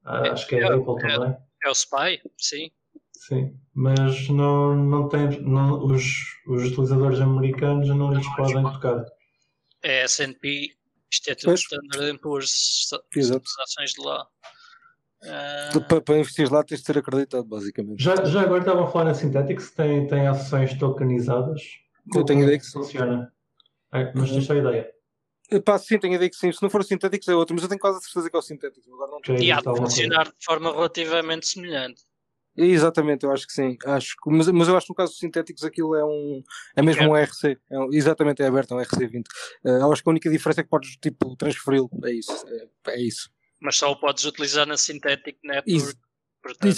ah, 0.05 0.31
acho 0.31 0.47
que 0.47 0.55
é 0.55 0.63
a 0.63 0.67
É, 0.67 0.75
Apple 0.75 0.95
é. 1.05 1.15
também, 1.17 1.37
É 1.63 1.69
o 1.69 1.73
SPY, 1.75 2.21
sim. 2.37 2.71
sim, 3.13 3.59
mas 3.73 4.29
não, 4.29 4.75
não 4.75 5.09
tem, 5.09 5.41
não, 5.41 5.85
os, 5.85 6.03
os 6.47 6.63
utilizadores 6.71 7.19
americanos 7.19 7.87
não 7.89 8.13
lhes 8.13 8.27
podem 8.35 8.61
tocar. 8.63 9.05
É 9.83 10.03
S&P, 10.03 10.75
Instituto 11.11 11.45
Pois. 11.45 11.59
Standard 11.59 12.19
Poor's, 12.19 12.89
as 12.91 13.59
ações 13.59 13.91
de 13.91 14.01
lá. 14.01 14.27
Ah, 15.25 15.69
Para, 15.87 16.01
para 16.01 16.17
investir 16.17 16.51
lá 16.51 16.63
tens 16.63 16.81
de 16.81 16.85
ser 16.85 16.97
acreditado, 16.97 17.45
basicamente. 17.45 18.03
Já, 18.03 18.15
já 18.25 18.41
agora 18.41 18.61
estavam 18.61 18.85
a 18.85 18.91
falar 18.91 19.05
na 19.05 19.13
Synthetics, 19.13 19.71
tem, 19.71 20.07
tem 20.07 20.27
ações 20.27 20.77
tokenizadas. 20.77 21.61
Eu 22.13 22.25
tenho 22.25 22.43
ideia 22.43 22.57
que 22.57 22.65
sim. 22.65 22.73
funciona. 22.73 23.31
É, 23.93 24.11
mas 24.15 24.31
tens 24.31 24.45
só 24.45 24.55
ideia. 24.55 24.91
Pá, 25.63 25.77
sim, 25.77 25.99
tenho 25.99 26.13
a 26.13 26.15
ideia 26.15 26.29
que 26.29 26.35
sim. 26.35 26.51
Se 26.51 26.61
não 26.61 26.69
for 26.69 26.83
Synthetics 26.83 27.27
é 27.27 27.35
outro, 27.35 27.53
mas 27.53 27.63
eu 27.63 27.69
tenho 27.69 27.79
quase 27.79 27.99
a 27.99 28.01
certeza 28.01 28.29
que 28.29 28.35
é 28.35 28.39
o 28.39 28.41
Synthetics. 28.41 28.87
Agora 28.87 29.11
não 29.11 29.19
Já 29.23 29.35
e 29.35 29.51
há 29.51 29.57
de 29.57 29.63
funcionar 29.63 30.25
de 30.25 30.45
forma 30.45 30.71
relativamente 30.71 31.47
semelhante. 31.47 32.03
Exatamente, 32.55 33.25
eu 33.25 33.31
acho 33.31 33.47
que 33.47 33.53
sim. 33.53 33.77
Acho, 33.85 34.15
que- 34.21 34.29
mas, 34.29 34.47
mas 34.49 34.67
eu 34.67 34.77
acho 34.77 34.85
que 34.87 34.91
no 34.91 34.95
caso 34.95 35.13
do 35.13 35.17
Synthetics 35.17 35.63
aquilo 35.63 35.95
é 35.95 36.05
um. 36.05 36.43
É 36.75 36.81
mesmo 36.81 37.09
um 37.09 37.15
RC. 37.17 37.57
É 37.69 37.79
um- 37.79 37.91
exatamente, 37.91 38.41
é 38.43 38.47
aberto, 38.47 38.73
é 38.73 38.77
um 38.77 38.79
RC20. 38.81 39.23
Eh, 39.65 39.69
eu 39.81 39.91
acho 39.91 40.03
que 40.03 40.09
a 40.09 40.11
única 40.11 40.29
diferença 40.29 40.61
é 40.61 40.63
que 40.63 40.69
podes 40.69 40.95
tipo, 40.97 41.35
transferi-lo. 41.35 41.89
É 42.03 42.11
isso. 42.11 42.31
É, 42.47 42.91
é 42.93 43.01
isso. 43.01 43.29
Mas 43.59 43.77
só 43.77 43.91
o 43.91 43.95
podes 43.99 44.25
utilizar 44.25 44.67
na 44.67 44.77
Synthetic 44.77 45.37
Network. 45.43 45.71
Isso. 45.71 45.95
Portanto, 46.43 46.75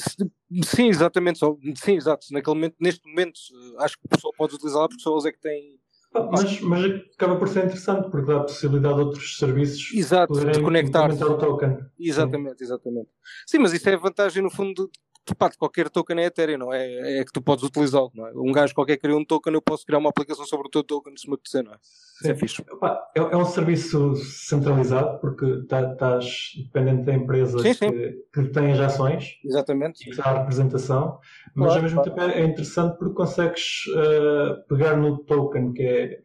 Sim, 0.64 0.90
exatamente. 0.90 1.40
Só, 1.40 1.58
sim, 1.76 1.96
exato. 1.98 2.28
Naquele 2.32 2.56
momento, 2.56 2.76
neste 2.80 3.06
momento, 3.10 3.40
acho 3.80 3.98
que 3.98 4.06
o 4.06 4.10
pessoal 4.10 4.34
pode 4.38 4.56
utilizá-la 4.56 4.88
porque 4.88 5.02
só 5.02 5.12
eles 5.14 5.26
é 5.26 5.32
que 5.32 5.40
têm. 5.42 5.80
Pá, 6.14 6.30
Mas, 6.32 6.62
mas 6.62 6.86
acaba 7.16 7.36
por 7.38 7.50
ser 7.50 7.66
interessante 7.66 8.10
porque 8.10 8.28
dá 8.28 8.38
a 8.38 8.44
possibilidade 8.44 8.96
de 8.96 9.02
outros 9.02 9.38
serviços 9.38 9.92
Exato, 9.94 10.34
de 10.34 10.62
conectar. 10.62 11.12
o 11.12 11.38
token. 11.38 11.80
Exatamente, 12.00 12.64
exatamente. 12.64 13.10
Sim, 13.48 13.58
mas 13.58 13.74
isso 13.74 13.90
é 13.90 13.96
a 13.96 13.98
vantagem, 13.98 14.42
no 14.42 14.50
fundo, 14.52 14.90
pá, 15.34 15.50
qualquer 15.58 15.90
token 15.90 16.20
é 16.20 16.26
Ethereum, 16.26 16.58
não 16.60 16.74
é? 16.74 17.20
É 17.20 17.26
que 17.26 17.32
tu 17.32 17.42
podes 17.42 17.64
utilizá-lo, 17.64 18.12
não 18.14 18.28
é? 18.28 18.32
Um 18.36 18.52
gajo 18.52 18.76
qualquer 18.76 18.98
cria 18.98 19.16
um 19.16 19.26
token, 19.26 19.54
eu 19.54 19.62
posso 19.62 19.86
criar 19.86 19.98
uma 19.98 20.10
aplicação 20.10 20.46
sobre 20.46 20.68
o 20.68 20.70
teu 20.70 20.84
token 20.84 21.16
se 21.18 21.28
me 21.28 21.34
apetecer, 21.34 21.64
não 21.64 21.72
é? 21.74 21.78
É 22.26 22.36
fixe. 22.36 22.62
Epá, 22.62 23.02
É, 23.16 23.20
é 23.20 23.36
um 23.38 23.44
serviço 23.46 24.16
centralizado 24.16 25.20
porque 25.20 25.64
tá- 25.68 25.92
estás 25.94 26.26
dependente 26.58 27.04
da 27.04 27.14
empresa 27.14 27.58
Sim, 27.60 27.74
sim. 27.74 27.92
Que, 27.92 28.24
que 28.34 28.48
tem 28.50 28.72
as 28.72 28.80
ações 28.80 29.38
Exatamente. 29.44 30.10
e 30.10 30.16
dá 30.16 30.24
a 30.26 30.40
representação, 30.40 31.20
mas 31.56 31.68
Claro, 31.68 31.76
ao 31.78 31.82
mesmo 31.84 32.04
claro. 32.04 32.20
tempo 32.32 32.38
é 32.38 32.44
interessante 32.46 32.98
porque 33.00 33.16
consegues 33.16 33.62
eh, 33.98 34.56
pegar 34.70 34.96
no 34.96 35.18
token 35.26 35.74
que 35.74 35.84
é, 35.84 36.20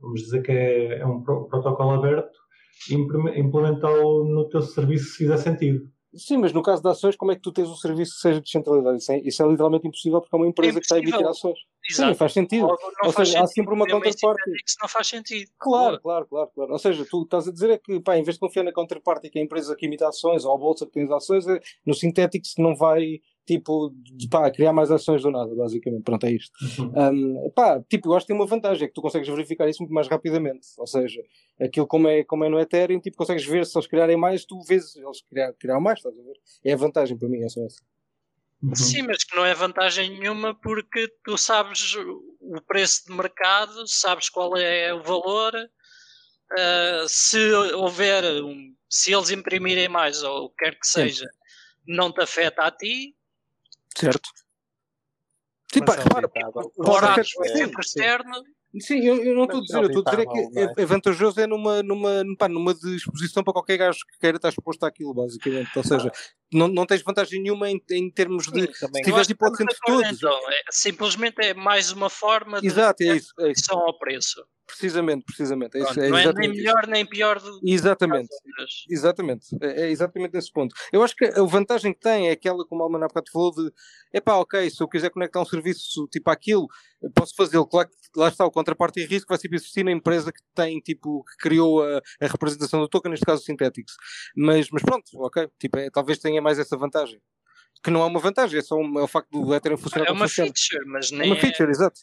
vamos 0.00 0.20
dizer 0.22 0.42
que 0.42 0.52
é, 0.52 0.98
é 0.98 1.06
um 1.06 1.22
pro- 1.22 1.46
protocolo 1.48 1.92
aberto 1.92 2.36
e 2.90 2.94
implemen- 2.94 3.38
implementá-lo 3.38 4.24
no 4.24 4.48
teu 4.48 4.60
serviço 4.62 5.12
se 5.12 5.18
fizer 5.18 5.36
sentido. 5.38 5.88
Sim, 6.14 6.38
mas 6.38 6.52
no 6.52 6.62
caso 6.62 6.82
de 6.82 6.88
ações, 6.88 7.16
como 7.16 7.32
é 7.32 7.36
que 7.36 7.40
tu 7.40 7.50
tens 7.50 7.68
um 7.68 7.74
serviço 7.74 8.14
que 8.14 8.20
seja 8.20 8.40
descentralizado? 8.40 8.96
Isso 8.96 9.12
é, 9.12 9.18
isso 9.20 9.42
é 9.42 9.48
literalmente 9.48 9.86
impossível 9.86 10.20
porque 10.20 10.34
é 10.34 10.38
uma 10.38 10.46
empresa 10.46 10.78
que 10.78 10.84
está 10.84 10.96
a 10.96 10.98
emitir 10.98 11.26
ações. 11.26 11.58
Exato. 11.88 12.12
Sim, 12.12 12.18
faz 12.18 12.32
sentido. 12.32 12.66
Não 12.66 12.76
Ou 13.04 13.12
faz 13.12 13.28
seja, 13.28 13.38
há 13.38 13.46
sentido 13.46 13.54
sempre 13.54 13.74
uma 13.74 13.86
ter 13.86 13.92
counterparty. 13.92 14.50
Isso 14.66 14.76
não 14.80 14.88
faz 14.88 15.08
sentido. 15.08 15.50
Claro, 15.58 16.00
claro, 16.00 16.26
claro, 16.26 16.50
claro. 16.54 16.72
Ou 16.72 16.78
seja, 16.78 17.04
tu 17.10 17.22
estás 17.22 17.48
a 17.48 17.52
dizer 17.52 17.70
é 17.70 17.78
que, 17.78 17.98
pá, 18.00 18.16
em 18.18 18.22
vez 18.22 18.36
de 18.36 18.40
confiar 18.40 18.62
na 18.62 18.72
counterparty, 18.72 19.30
que 19.30 19.38
é 19.38 19.42
a 19.42 19.44
empresa 19.44 19.74
que 19.74 19.86
emite 19.86 20.04
ações, 20.04 20.44
ou 20.44 20.54
a 20.54 20.58
bolsa 20.58 20.86
que 20.86 20.92
tem 20.92 21.04
as 21.04 21.10
ações, 21.10 21.46
é 21.48 21.60
no 21.84 21.94
Synthetics 21.94 22.54
que 22.54 22.62
não 22.62 22.76
vai, 22.76 23.20
tipo, 23.46 23.92
de, 23.94 24.28
pá, 24.28 24.50
criar 24.50 24.72
mais 24.72 24.90
ações 24.90 25.22
do 25.22 25.30
nada, 25.30 25.54
basicamente. 25.54 26.02
Pronto, 26.02 26.24
é 26.26 26.32
isto. 26.32 26.52
Um, 26.80 27.50
pá, 27.54 27.82
tipo, 27.88 28.08
eu 28.08 28.14
acho 28.14 28.24
que 28.26 28.32
tem 28.32 28.36
uma 28.40 28.46
vantagem, 28.46 28.84
é 28.84 28.88
que 28.88 28.94
tu 28.94 29.02
consegues 29.02 29.28
verificar 29.28 29.68
isso 29.68 29.82
muito 29.82 29.92
mais 29.94 30.08
rapidamente. 30.08 30.68
Ou 30.78 30.86
seja, 30.86 31.22
aquilo 31.60 31.86
como 31.86 32.08
é, 32.08 32.24
como 32.24 32.44
é 32.44 32.48
no 32.48 32.58
Ethereum, 32.60 33.00
tipo, 33.00 33.16
consegues 33.16 33.44
ver 33.44 33.66
se 33.66 33.76
eles 33.76 33.86
criarem 33.88 34.16
mais, 34.16 34.44
tu 34.44 34.60
vês 34.62 34.94
eles 34.96 35.20
criar, 35.22 35.52
criaram 35.54 35.80
mais, 35.80 35.98
estás 35.98 36.16
a 36.18 36.22
ver? 36.22 36.34
É 36.64 36.72
a 36.72 36.76
vantagem 36.76 37.16
para 37.16 37.28
mim, 37.28 37.42
é 37.42 37.48
só 37.48 37.64
essa. 37.64 37.82
Uhum. 38.62 38.74
Sim, 38.76 39.02
mas 39.02 39.24
que 39.24 39.34
não 39.34 39.44
é 39.44 39.52
vantagem 39.54 40.10
nenhuma 40.20 40.54
porque 40.54 41.08
tu 41.24 41.36
sabes 41.36 41.94
o 41.96 42.60
preço 42.66 43.06
de 43.08 43.12
mercado, 43.12 43.88
sabes 43.88 44.28
qual 44.28 44.56
é 44.56 44.94
o 44.94 45.02
valor. 45.02 45.52
ah, 46.56 47.04
se 47.08 47.38
houver, 47.74 48.22
um- 48.44 48.74
se 48.88 49.10
eles 49.12 49.30
imprimirem 49.30 49.88
mais 49.88 50.22
ou 50.22 50.44
o 50.44 50.50
que 50.50 50.64
quer 50.64 50.78
que 50.78 50.86
seja, 50.86 51.24
não 51.86 52.12
te 52.12 52.20
afeta 52.20 52.62
a 52.64 52.70
ti. 52.70 53.16
Certo? 53.96 54.30
Mas 55.80 55.96
pá, 55.96 56.00
é 56.00 56.04
repara, 56.04 56.26
afetar- 56.26 57.18
é 57.18 57.24
sim, 57.24 57.58
sempre 57.58 57.74
sim. 57.74 58.00
externo. 58.00 58.44
Sim, 58.80 59.06
eu, 59.06 59.22
eu 59.22 59.34
não 59.34 59.44
estou 59.44 59.60
a 59.60 59.62
dizer, 59.62 59.78
eu 59.78 59.86
estou 59.86 60.00
a 60.00 60.04
dizer 60.04 60.22
é 60.22 60.26
que 60.26 60.38
auditável, 60.38 60.78
é, 60.78 60.82
é 60.82 60.86
vantajoso 60.86 61.40
é 61.40 61.46
numa, 61.46 61.82
numa, 61.82 62.24
pá, 62.38 62.48
numa 62.48 62.74
de 62.74 62.96
exposição 62.96 63.44
para 63.44 63.52
qualquer 63.52 63.76
gajo 63.76 64.00
que 64.10 64.18
queira 64.18 64.36
estar 64.36 64.48
exposto 64.48 64.84
àquilo, 64.84 65.12
basicamente. 65.12 65.70
Ou 65.76 65.84
seja, 65.84 66.10
não, 66.52 66.68
não 66.68 66.86
tens 66.86 67.02
vantagem 67.02 67.42
nenhuma 67.42 67.70
em, 67.70 67.82
em 67.90 68.10
termos 68.10 68.46
de. 68.46 68.60
Sim, 68.60 68.72
também 68.80 69.02
se 69.02 69.10
tiveres 69.10 69.30
hipótese 69.30 69.62
entre 69.62 69.74
de 69.74 69.80
todos. 69.80 70.18
então. 70.18 70.50
É- 70.50 70.62
simplesmente 70.70 71.36
é 71.40 71.54
mais 71.54 71.90
uma 71.92 72.10
forma 72.10 72.60
de 72.60 72.66
Exato, 72.66 73.02
é 73.02 73.16
isso. 73.16 73.32
É 73.40 73.50
isso. 73.50 73.72
ao 73.72 73.98
preço. 73.98 74.42
Precisamente, 74.66 75.24
precisamente. 75.24 75.76
É 75.76 75.84
Pronto, 75.84 76.00
é 76.00 76.08
não 76.08 76.18
é 76.18 76.32
nem 76.32 76.48
melhor 76.48 76.86
nem 76.86 77.04
pior 77.04 77.38
do 77.38 77.60
que 77.60 77.70
Exatamente. 77.70 78.28
Exatamente, 78.88 79.46
é, 79.60 79.82
é 79.82 79.90
exatamente 79.90 80.36
esse 80.36 80.50
ponto. 80.50 80.74
Eu 80.92 81.02
acho 81.02 81.14
que 81.14 81.24
a 81.24 81.42
vantagem 81.42 81.92
que 81.92 82.00
tem 82.00 82.28
é 82.28 82.32
aquela, 82.32 82.64
como 82.66 82.82
a 82.82 82.84
Alman 82.84 83.04
há 83.04 83.08
bocado 83.08 83.30
falou, 83.30 83.52
de 83.52 83.70
epá, 84.14 84.36
ok, 84.36 84.70
se 84.70 84.82
eu 84.82 84.88
quiser 84.88 85.10
conectar 85.10 85.40
um 85.40 85.44
serviço 85.44 86.06
tipo 86.08 86.30
aquilo, 86.30 86.68
posso 87.14 87.34
fazê-lo. 87.34 87.66
Claro 87.66 87.88
que 87.88 87.96
lá 88.18 88.28
está 88.28 88.44
o 88.44 88.50
contraparte 88.50 89.00
e 89.00 89.06
risco, 89.06 89.28
vai 89.28 89.38
sempre 89.38 89.56
existir 89.56 89.84
na 89.84 89.92
empresa 89.92 90.32
que 90.32 90.40
tem, 90.54 90.78
tipo, 90.80 91.24
que 91.24 91.36
criou 91.38 91.82
a, 91.82 92.00
a 92.20 92.26
representação 92.26 92.80
do 92.80 92.88
token, 92.88 93.10
neste 93.10 93.26
caso 93.26 93.42
o 93.42 93.44
Synthetics. 93.44 93.94
Mas, 94.36 94.68
mas 94.70 94.82
pronto, 94.82 95.04
ok, 95.14 95.48
tipo, 95.58 95.78
é, 95.78 95.90
talvez 95.90 96.18
tenha 96.18 96.41
mais 96.42 96.58
essa 96.58 96.76
vantagem. 96.76 97.20
Que 97.82 97.90
não 97.90 98.02
é 98.02 98.06
uma 98.06 98.20
vantagem, 98.20 98.58
é 98.58 98.62
só 98.62 98.76
um- 98.76 98.98
é 98.98 99.02
o 99.02 99.08
facto 99.08 99.30
do 99.30 99.54
Ethereum 99.54 99.76
funcionar 99.78 100.04
É 100.04 100.08
como 100.08 100.20
uma 100.20 100.28
funciona. 100.28 100.50
feature, 100.54 100.86
mas 100.90 101.10
É 101.12 101.16
nem 101.16 101.30
uma 101.32 101.36
feature, 101.40 101.70
exato. 101.70 102.00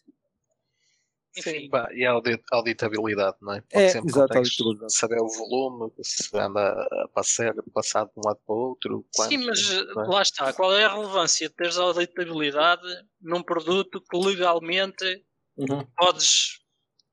Enfim, 1.37 1.69
Pá, 1.69 1.87
e 1.93 2.03
a 2.05 2.11
audit- 2.11 2.43
auditabilidade, 2.51 3.37
não 3.39 3.53
é? 3.53 3.63
É, 3.71 3.89
sempre 3.89 4.09
exato, 4.09 4.35
auditabilidade. 4.37 4.93
Saber 4.97 5.21
o 5.21 5.27
volume, 5.27 5.91
se 6.01 6.35
anda 6.37 6.71
a 7.03 7.07
passar, 7.13 7.53
passar 7.71 8.05
de 8.05 8.11
um 8.17 8.21
lado 8.25 8.39
para 8.45 8.55
o 8.55 8.57
outro. 8.57 9.05
Sim, 9.15 9.43
quantos, 9.43 9.45
mas 9.45 9.95
não 9.95 10.03
é? 10.03 10.07
lá 10.07 10.21
está. 10.23 10.51
Qual 10.53 10.73
é 10.75 10.83
a 10.85 10.93
relevância 10.93 11.47
de 11.47 11.55
teres 11.55 11.77
auditabilidade 11.77 12.81
num 13.21 13.43
produto 13.43 14.01
que 14.01 14.17
legalmente 14.17 15.23
Uhum. 15.55 15.85
podes, 15.95 16.59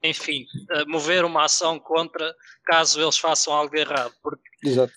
enfim, 0.02 0.46
eh, 0.72 0.84
mover 0.86 1.24
uma 1.24 1.44
ação 1.44 1.78
contra 1.78 2.34
caso 2.64 3.00
eles 3.00 3.18
façam 3.18 3.52
algo 3.52 3.76
errado? 3.76 4.14
Porque 4.22 4.42
Exato. 4.64 4.94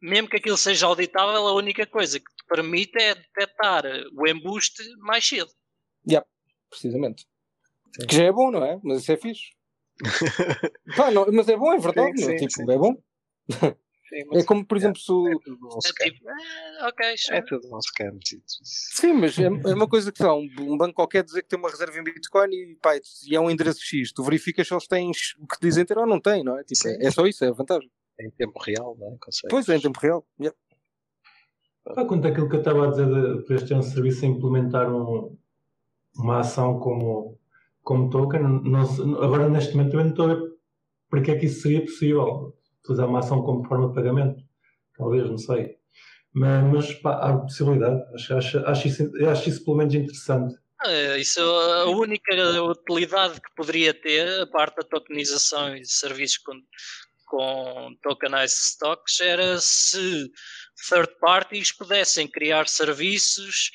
Mesmo 0.00 0.28
que 0.28 0.36
aquilo 0.36 0.56
seja 0.56 0.86
auditável, 0.86 1.46
a 1.46 1.54
única 1.54 1.86
coisa 1.86 2.18
que 2.18 2.24
te 2.26 2.44
permite 2.48 3.00
é 3.00 3.14
detectar 3.14 3.84
o 4.14 4.26
embuste 4.28 4.82
mais 4.98 5.26
cedo. 5.26 5.50
Precisamente. 6.68 7.26
Que 8.08 8.16
já 8.16 8.24
é 8.24 8.32
bom, 8.32 8.50
não 8.50 8.62
é? 8.64 8.78
Mas 8.82 9.02
isso 9.02 9.12
é 9.12 9.16
fixe. 9.16 9.52
Pá, 10.96 11.10
não, 11.10 11.24
mas 11.32 11.48
é 11.48 11.56
bom, 11.56 11.72
é 11.72 11.78
verdade. 11.78 12.18
Sim, 12.18 12.26
meu, 12.26 12.38
sim, 12.38 12.46
tipo, 12.46 12.52
sim. 12.52 12.70
é 12.70 12.76
bom. 12.76 12.96
Sim, 14.08 14.22
É 14.38 14.44
como, 14.44 14.64
por 14.66 14.76
exemplo, 14.76 15.00
se 15.00 15.10
o- 15.10 15.28
é 15.28 15.32
tudo 15.42 15.66
um 15.66 15.78
É 15.78 16.10
tipo, 16.10 16.28
eh, 16.28 16.86
ok. 16.86 17.14
É 17.30 17.42
tudo 17.42 17.74
um 17.74 17.80
scam. 17.80 18.18
Sim, 18.62 19.12
mas 19.14 19.38
é, 19.38 19.44
é 19.44 19.74
uma 19.74 19.88
coisa 19.88 20.12
que 20.12 20.18
sei 20.18 20.26
lá, 20.26 20.34
um, 20.34 20.48
um 20.60 20.76
banco 20.76 20.94
qualquer 20.94 21.24
dizer 21.24 21.42
que 21.42 21.48
tem 21.48 21.58
uma 21.58 21.70
reserva 21.70 21.98
em 21.98 22.04
Bitcoin 22.04 22.52
e, 22.52 22.76
pá, 22.76 22.96
e 23.26 23.34
é 23.34 23.40
um 23.40 23.50
endereço 23.50 23.80
X. 23.82 24.12
Tu 24.12 24.22
verificas 24.22 24.66
se 24.68 24.74
eles 24.74 24.86
têm 24.86 25.10
o 25.38 25.46
que 25.46 25.56
dizem 25.60 25.84
ter 25.84 25.96
ou 25.98 26.06
não 26.06 26.20
têm, 26.20 26.44
não 26.44 26.58
é? 26.58 26.64
Tipo, 26.64 26.88
é, 26.88 27.06
é 27.06 27.10
só 27.10 27.26
isso, 27.26 27.44
é 27.44 27.48
a 27.48 27.52
vantagem. 27.52 27.90
Em 28.20 28.30
tempo 28.30 28.58
real, 28.60 28.96
não 28.98 29.14
é? 29.14 29.16
Consegues. 29.18 29.50
Pois 29.50 29.68
é, 29.68 29.76
em 29.76 29.80
tempo 29.80 29.98
real. 30.00 30.26
Yeah. 30.40 30.56
Pá, 31.94 32.04
quanto 32.04 32.26
àquilo 32.26 32.48
que 32.48 32.56
eu 32.56 32.60
estava 32.60 32.86
a 32.86 32.90
dizer 32.90 33.06
de 33.06 33.42
poderes 33.42 33.68
ter 33.68 33.74
um 33.74 33.82
serviço 33.82 34.24
a 34.24 34.28
implementar 34.28 34.92
um- 34.92 35.36
uma 36.16 36.40
ação 36.40 36.78
como, 36.80 37.38
como 37.82 38.10
token, 38.10 38.40
não 38.42 38.80
agora 39.22 39.48
neste 39.48 39.76
momento 39.76 39.90
também 39.92 40.06
não 40.06 40.10
estou 40.12 40.30
a 40.30 40.34
ver 40.34 40.56
porque 41.08 41.30
é 41.30 41.36
que 41.38 41.46
isso 41.46 41.62
seria 41.62 41.82
possível. 41.82 42.56
Utilizar 42.80 43.08
uma 43.08 43.18
ação 43.20 43.42
como 43.42 43.64
forma 43.66 43.88
de 43.88 43.94
pagamento. 43.94 44.42
Talvez, 44.96 45.28
não 45.28 45.38
sei. 45.38 45.76
Mas, 46.32 46.64
mas 46.72 46.94
pá, 46.94 47.12
há 47.14 47.36
possibilidade. 47.38 48.02
Acho, 48.14 48.34
acho, 48.36 48.58
acho, 48.60 48.88
isso, 48.88 49.12
acho 49.28 49.48
isso 49.48 49.64
pelo 49.64 49.76
menos 49.76 49.94
interessante. 49.94 50.54
Eh, 50.84 51.18
Isso, 51.18 51.40
a 51.40 51.86
única 51.86 52.34
utilidade 52.62 53.40
que 53.40 53.54
poderia 53.56 53.94
ter, 53.94 54.42
a 54.42 54.46
parte 54.46 54.76
da 54.76 54.82
tokenização 54.82 55.74
e 55.76 55.80
de 55.80 55.90
serviços 55.90 56.38
com, 57.26 57.96
tokenized 58.02 58.56
stocks, 58.56 59.20
era 59.20 59.58
se 59.60 60.30
third 60.88 61.12
parties 61.20 61.72
pudessem 61.72 62.28
criar 62.28 62.68
serviços 62.68 63.70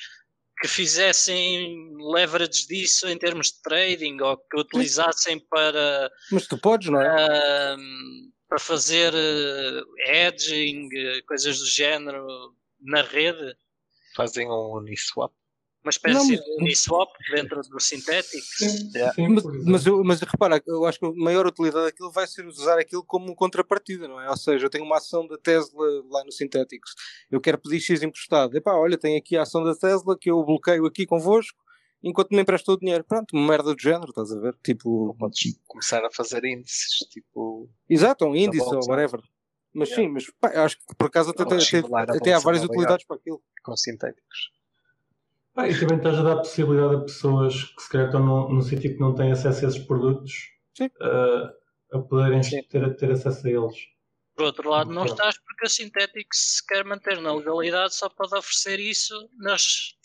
que 0.60 0.68
fizessem 0.68 1.92
leverage 2.14 2.68
disso 2.68 3.08
em 3.08 3.18
termos 3.18 3.48
de 3.48 3.62
trading 3.64 4.22
ou 4.22 4.38
que 4.38 4.60
utilizassem 4.60 5.40
para, 5.50 6.10
Mas 6.32 6.48
tu 6.48 6.58
podes, 6.58 6.90
não 6.90 7.02
é? 7.02 7.74
ahm, 7.74 8.32
para 8.48 8.60
fazer 8.60 9.14
eh, 9.16 9.82
hedging, 10.28 10.90
eh, 10.94 11.22
coisas 11.24 11.58
do 11.58 11.66
género 11.66 12.28
na 12.80 13.02
rede. 13.02 13.56
Fazem 14.16 14.48
um 14.48 14.76
Uniswap. 14.76 15.34
Uma 15.84 15.90
espécie 15.90 16.14
Não, 16.16 16.28
mas- 16.28 16.40
de 16.46 16.62
Uniswap 16.62 17.10
dentro 17.32 17.62
do 17.64 17.80
Synthetics. 17.80 18.58
Sim, 18.58 18.92
Yeah. 18.94 19.14
sim, 19.16 19.28
Mas, 19.30 19.44
mas, 19.66 19.86
eu- 19.88 20.04
mas 20.04 20.22
repara, 20.22 20.62
eu 20.68 20.86
acho 20.86 21.00
que 21.00 21.06
a 21.08 21.12
maior 21.16 21.48
utilidade 21.48 21.86
daquilo 21.86 22.12
vai 22.12 22.28
ser 22.28 22.46
usar 22.46 22.78
aquilo 22.78 23.04
como 23.04 23.34
contrapartida, 23.36 24.08
não 24.08 24.22
é? 24.22 24.30
Ou 24.30 24.38
seja, 24.38 24.66
eu 24.66 24.70
tenho 24.70 24.84
uma 24.86 24.98
ação 24.98 25.26
da 25.28 25.38
Tesla 25.40 25.86
lá 26.10 26.24
no 26.24 26.32
Synthetics, 26.32 26.92
eu 27.32 27.42
quero 27.42 27.58
pedir 27.58 27.80
X 27.80 28.04
emprestado. 28.04 28.56
Epá, 28.56 28.74
olha, 28.76 28.96
tenho 28.98 29.18
aqui 29.18 29.36
a 29.36 29.42
ação 29.42 29.64
da 29.64 29.74
Tesla 29.76 30.16
que 30.16 30.30
eu 30.30 30.44
bloqueio 30.44 30.86
aqui 30.86 31.06
convosco 31.08 31.58
enquanto 32.04 32.30
me 32.32 32.42
emprestou 32.42 32.76
o 32.76 32.80
dinheiro. 32.80 33.04
Pronto, 33.04 33.36
uma 33.36 33.48
merda 33.48 33.74
do 33.74 33.82
género, 33.82 34.10
estás 34.10 34.32
a 34.32 34.40
ver? 34.40 34.56
Tipo, 34.64 35.16
Podes 35.18 35.60
começar 35.68 36.06
a 36.06 36.12
fazer 36.12 36.46
índices, 36.46 37.00
tipo. 37.10 37.68
exato, 37.90 38.26
um 38.26 38.36
índice 38.36 38.64
ou 38.64 38.86
whatever. 38.88 39.20
Mas 39.74 39.90
Yeah. 39.90 40.08
sim, 40.10 40.14
mas 40.14 40.30
pá, 40.40 40.50
eu 40.54 40.62
acho 40.64 40.78
que 40.78 40.96
por 40.96 41.08
acaso 41.08 41.32
até, 41.32 41.42
Ou 41.44 41.48
até, 41.54 42.18
até 42.18 42.34
há 42.34 42.40
várias 42.40 42.64
utilidades 42.64 43.04
para 43.06 43.16
aquilo. 43.16 43.42
com 43.64 43.76
sintéticos. 43.76 44.52
Pá, 45.54 45.68
e 45.68 45.78
também 45.78 45.98
estás 45.98 46.18
a 46.18 46.24
dar 46.24 46.38
possibilidade 46.38 46.96
a 46.96 47.02
pessoas 47.02 47.64
que 47.64 47.82
se 47.82 47.90
calhar 47.90 48.08
estão 48.08 48.26
num, 48.26 48.54
num 48.54 48.62
sítio 48.62 48.94
que 48.94 49.00
não 49.00 49.14
têm 49.14 49.32
acesso 49.32 49.66
a 49.66 49.68
esses 49.68 49.84
produtos 49.86 50.34
ah, 51.02 51.54
a 51.92 52.00
poderem 52.00 52.42
Sim. 52.42 52.64
ter, 52.64 52.96
ter 52.96 53.12
acesso 53.12 53.46
a 53.46 53.50
eles. 53.50 53.76
Por 54.36 54.46
outro 54.46 54.70
lado, 54.70 54.90
não 54.90 55.04
Pronto. 55.04 55.12
estás 55.12 55.38
porque 55.40 55.66
a 55.66 55.70
Synthetics 55.70 56.56
se 56.56 56.66
quer 56.66 56.86
manter 56.86 57.20
na 57.22 57.34
legalidade 57.34 57.94
só 57.94 58.10
pode 58.10 58.36
oferecer 58.36 58.80
isso 58.80 59.30
nas 59.38 59.98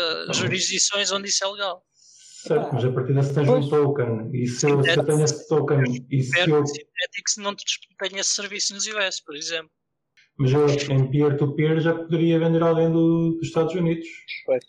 uh, 0.00 0.32
jurisdições 0.32 1.12
onde 1.12 1.28
isso 1.28 1.44
é 1.44 1.48
legal. 1.48 1.84
Certo, 1.92 2.72
mas 2.72 2.84
a 2.84 2.92
partir 2.92 3.14
desse 3.14 3.34
tens 3.34 3.46
Pois. 3.46 3.66
um 3.66 3.68
token 3.68 4.30
e 4.32 4.46
se 4.46 4.70
eu, 4.70 4.82
se 4.82 4.96
eu 4.96 5.04
tenho 5.04 5.24
esse 5.24 5.46
token 5.48 6.06
e 6.10 6.22
se 6.22 6.50
eu, 6.50 6.66
Synthetics 6.66 7.36
não 7.36 7.54
te 7.54 7.64
tenha 7.98 8.20
esse 8.20 8.30
serviço 8.30 8.74
nos 8.74 8.86
US, 8.86 9.20
por 9.20 9.36
exemplo. 9.36 9.70
Mas 10.38 10.52
eu 10.52 10.66
em 10.94 11.10
peer-to-peer 11.10 11.80
já 11.80 11.94
poderia 11.94 12.38
vender 12.38 12.62
alguém 12.62 12.90
do- 12.90 13.34
dos 13.34 13.48
Estados 13.48 13.74
Unidos 13.74 14.06
Pois. 14.46 14.64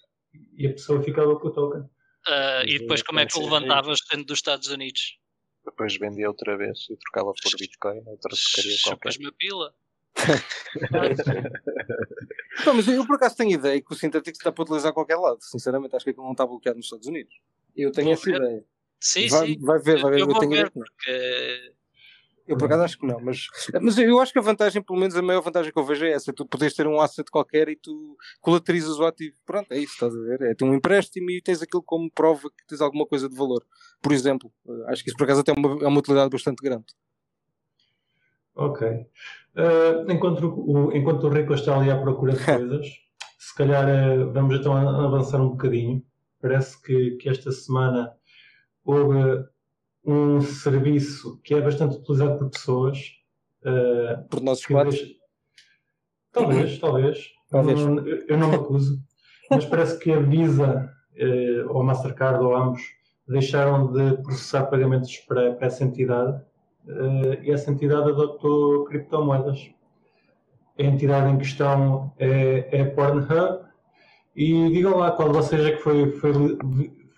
e 0.57 0.67
a 0.67 0.71
pessoa 0.73 1.01
ficava 1.03 1.37
com 1.39 1.47
o 1.47 1.51
token. 1.51 1.81
Uh, 1.81 2.65
e 2.67 2.79
depois 2.79 3.01
como 3.03 3.19
é 3.19 3.25
que 3.25 3.37
o 3.37 3.43
levantavas 3.43 3.99
dentro 4.11 4.25
dos 4.27 4.39
Estados 4.39 4.67
Unidos? 4.69 5.17
Depois 5.65 5.95
vendia 5.97 6.27
outra 6.27 6.57
vez 6.57 6.87
e 6.89 6.97
trocava 6.97 7.31
por 7.33 7.51
Bitcoin, 7.59 7.97
outra 8.05 8.29
porcaria 8.31 8.77
qualquer. 8.83 9.11
Chupas-me 9.13 9.27
a 9.27 9.31
pila. 9.31 9.73
Não, 12.65 12.73
mas 12.73 12.87
eu 12.87 13.05
por 13.05 13.15
acaso 13.15 13.37
tenho 13.37 13.51
ideia 13.51 13.81
que 13.81 13.93
o 13.93 13.95
Synthetics 13.95 14.39
está 14.39 14.51
para 14.51 14.63
utilizar 14.63 14.91
a 14.91 14.93
qualquer 14.93 15.15
lado. 15.15 15.37
Sinceramente, 15.41 15.95
acho 15.95 16.03
que 16.03 16.11
aquilo 16.11 16.25
não 16.25 16.33
está 16.33 16.45
bloqueado 16.45 16.77
nos 16.77 16.87
Estados 16.87 17.07
Unidos. 17.07 17.33
Eu 17.75 17.91
tenho 17.91 18.05
Vou 18.07 18.13
essa 18.13 18.25
ver. 18.25 18.35
ideia. 18.37 18.65
Sim, 18.99 19.27
vai, 19.29 19.47
sim. 19.47 19.57
vai 19.61 19.79
ver, 19.79 20.01
vai 20.01 20.11
ver. 20.11 20.17
Eu 20.17 20.25
Eu, 20.25 20.27
vou 20.27 20.39
tenho 20.39 20.51
ver 20.51 20.69
porque 20.71 21.73
Eu 22.49 22.57
por 22.57 22.65
acaso 22.65 22.83
acho 22.83 22.97
que 22.97 23.05
não, 23.05 23.19
mas, 23.19 23.45
mas 23.79 23.95
eu 23.99 24.19
acho 24.19 24.33
que 24.33 24.39
a 24.39 24.41
vantagem, 24.41 24.81
pelo 24.81 24.99
menos 24.99 25.15
a 25.15 25.21
maior 25.21 25.41
vantagem 25.41 25.71
que 25.71 25.77
eu 25.77 25.85
vejo 25.85 26.03
é 26.03 26.13
essa: 26.13 26.33
tu 26.33 26.47
podes 26.47 26.73
ter 26.73 26.87
um 26.87 26.99
asset 26.99 27.29
qualquer 27.29 27.69
e 27.69 27.75
tu 27.75 28.17
colaterizas 28.41 28.97
o 28.97 29.05
ativo. 29.05 29.35
Pronto, 29.45 29.71
é 29.71 29.77
isso, 29.77 29.93
estás 29.93 30.15
a 30.15 30.19
ver? 30.19 30.41
É 30.41 30.55
ter 30.55 30.65
um 30.65 30.73
empréstimo 30.73 31.29
e 31.29 31.43
tens 31.43 31.61
aquilo 31.61 31.83
como 31.83 32.09
prova 32.09 32.49
que 32.49 32.65
tens 32.67 32.81
alguma 32.81 33.05
coisa 33.05 33.29
de 33.29 33.35
valor. 33.35 33.63
Por 34.01 34.11
exemplo, 34.11 34.51
eh, 34.67 34.91
acho 34.91 35.03
que 35.03 35.11
isso 35.11 35.17
por 35.17 35.25
acaso 35.25 35.41
até 35.41 35.51
é 35.51 35.53
uma, 35.55 35.83
é 35.83 35.87
uma 35.87 35.99
utilidade 35.99 36.31
bastante 36.31 36.63
grande. 36.63 36.85
Ok. 38.55 38.87
Eh, 38.87 40.05
enquanto, 40.09 40.47
o, 40.47 40.91
enquanto 40.91 41.27
o 41.27 41.29
Rico 41.29 41.53
está 41.53 41.77
ali 41.77 41.91
à 41.91 42.01
procura 42.01 42.33
de 42.33 42.43
coisas, 42.43 42.87
se 43.37 43.55
calhar 43.55 43.87
eh, 43.87 44.25
vamos 44.25 44.55
então 44.55 44.75
avançar 44.75 45.39
um 45.39 45.49
bocadinho. 45.49 46.03
Parece 46.41 46.81
que, 46.81 47.11
que 47.17 47.29
esta 47.29 47.51
semana 47.51 48.11
houve 48.83 49.45
um 50.05 50.41
serviço 50.41 51.39
que 51.43 51.53
é 51.53 51.61
bastante 51.61 51.97
utilizado 51.97 52.37
por 52.37 52.49
pessoas. 52.49 52.97
eh, 53.63 54.23
Por 54.29 54.41
nossos 54.41 54.65
que 54.65 54.73
quadros. 54.73 54.95
deixa- 54.95 55.13
Talvez, 56.31 56.77
talvez. 56.79 57.27
Talvez. 57.49 57.79
Não- 57.83 58.07
eu, 58.07 58.37
não 58.37 58.49
me 58.49 58.55
acuso. 58.55 58.99
Mas 59.49 59.65
parece 59.65 59.97
que 59.99 60.11
a 60.11 60.19
Visa, 60.19 60.89
eh, 61.15 61.65
ou 61.67 61.81
a 61.81 61.83
Mastercard, 61.83 62.43
ou 62.43 62.55
ambos, 62.55 62.81
deixaram 63.27 63.91
de 63.91 64.17
processar 64.23 64.65
pagamentos 64.67 65.17
para, 65.27 65.53
para 65.55 65.67
essa 65.67 65.83
entidade 65.83 66.39
eh, 66.87 67.39
e 67.43 67.51
essa 67.51 67.69
entidade 67.71 68.09
adotou 68.09 68.85
criptomoedas. 68.85 69.69
A 70.77 70.83
entidade 70.83 71.29
em 71.31 71.37
questão 71.37 72.13
é, 72.17 72.69
é 72.77 72.81
a 72.83 72.91
Pornhub 72.91 73.65
e 74.35 74.69
digam 74.71 74.97
lá 74.97 75.11
qual 75.11 75.29
de 75.29 75.35
vocês 75.35 75.65
é 75.65 75.71
que 75.71 75.81
foi, 75.83 76.11
foi, 76.13 76.57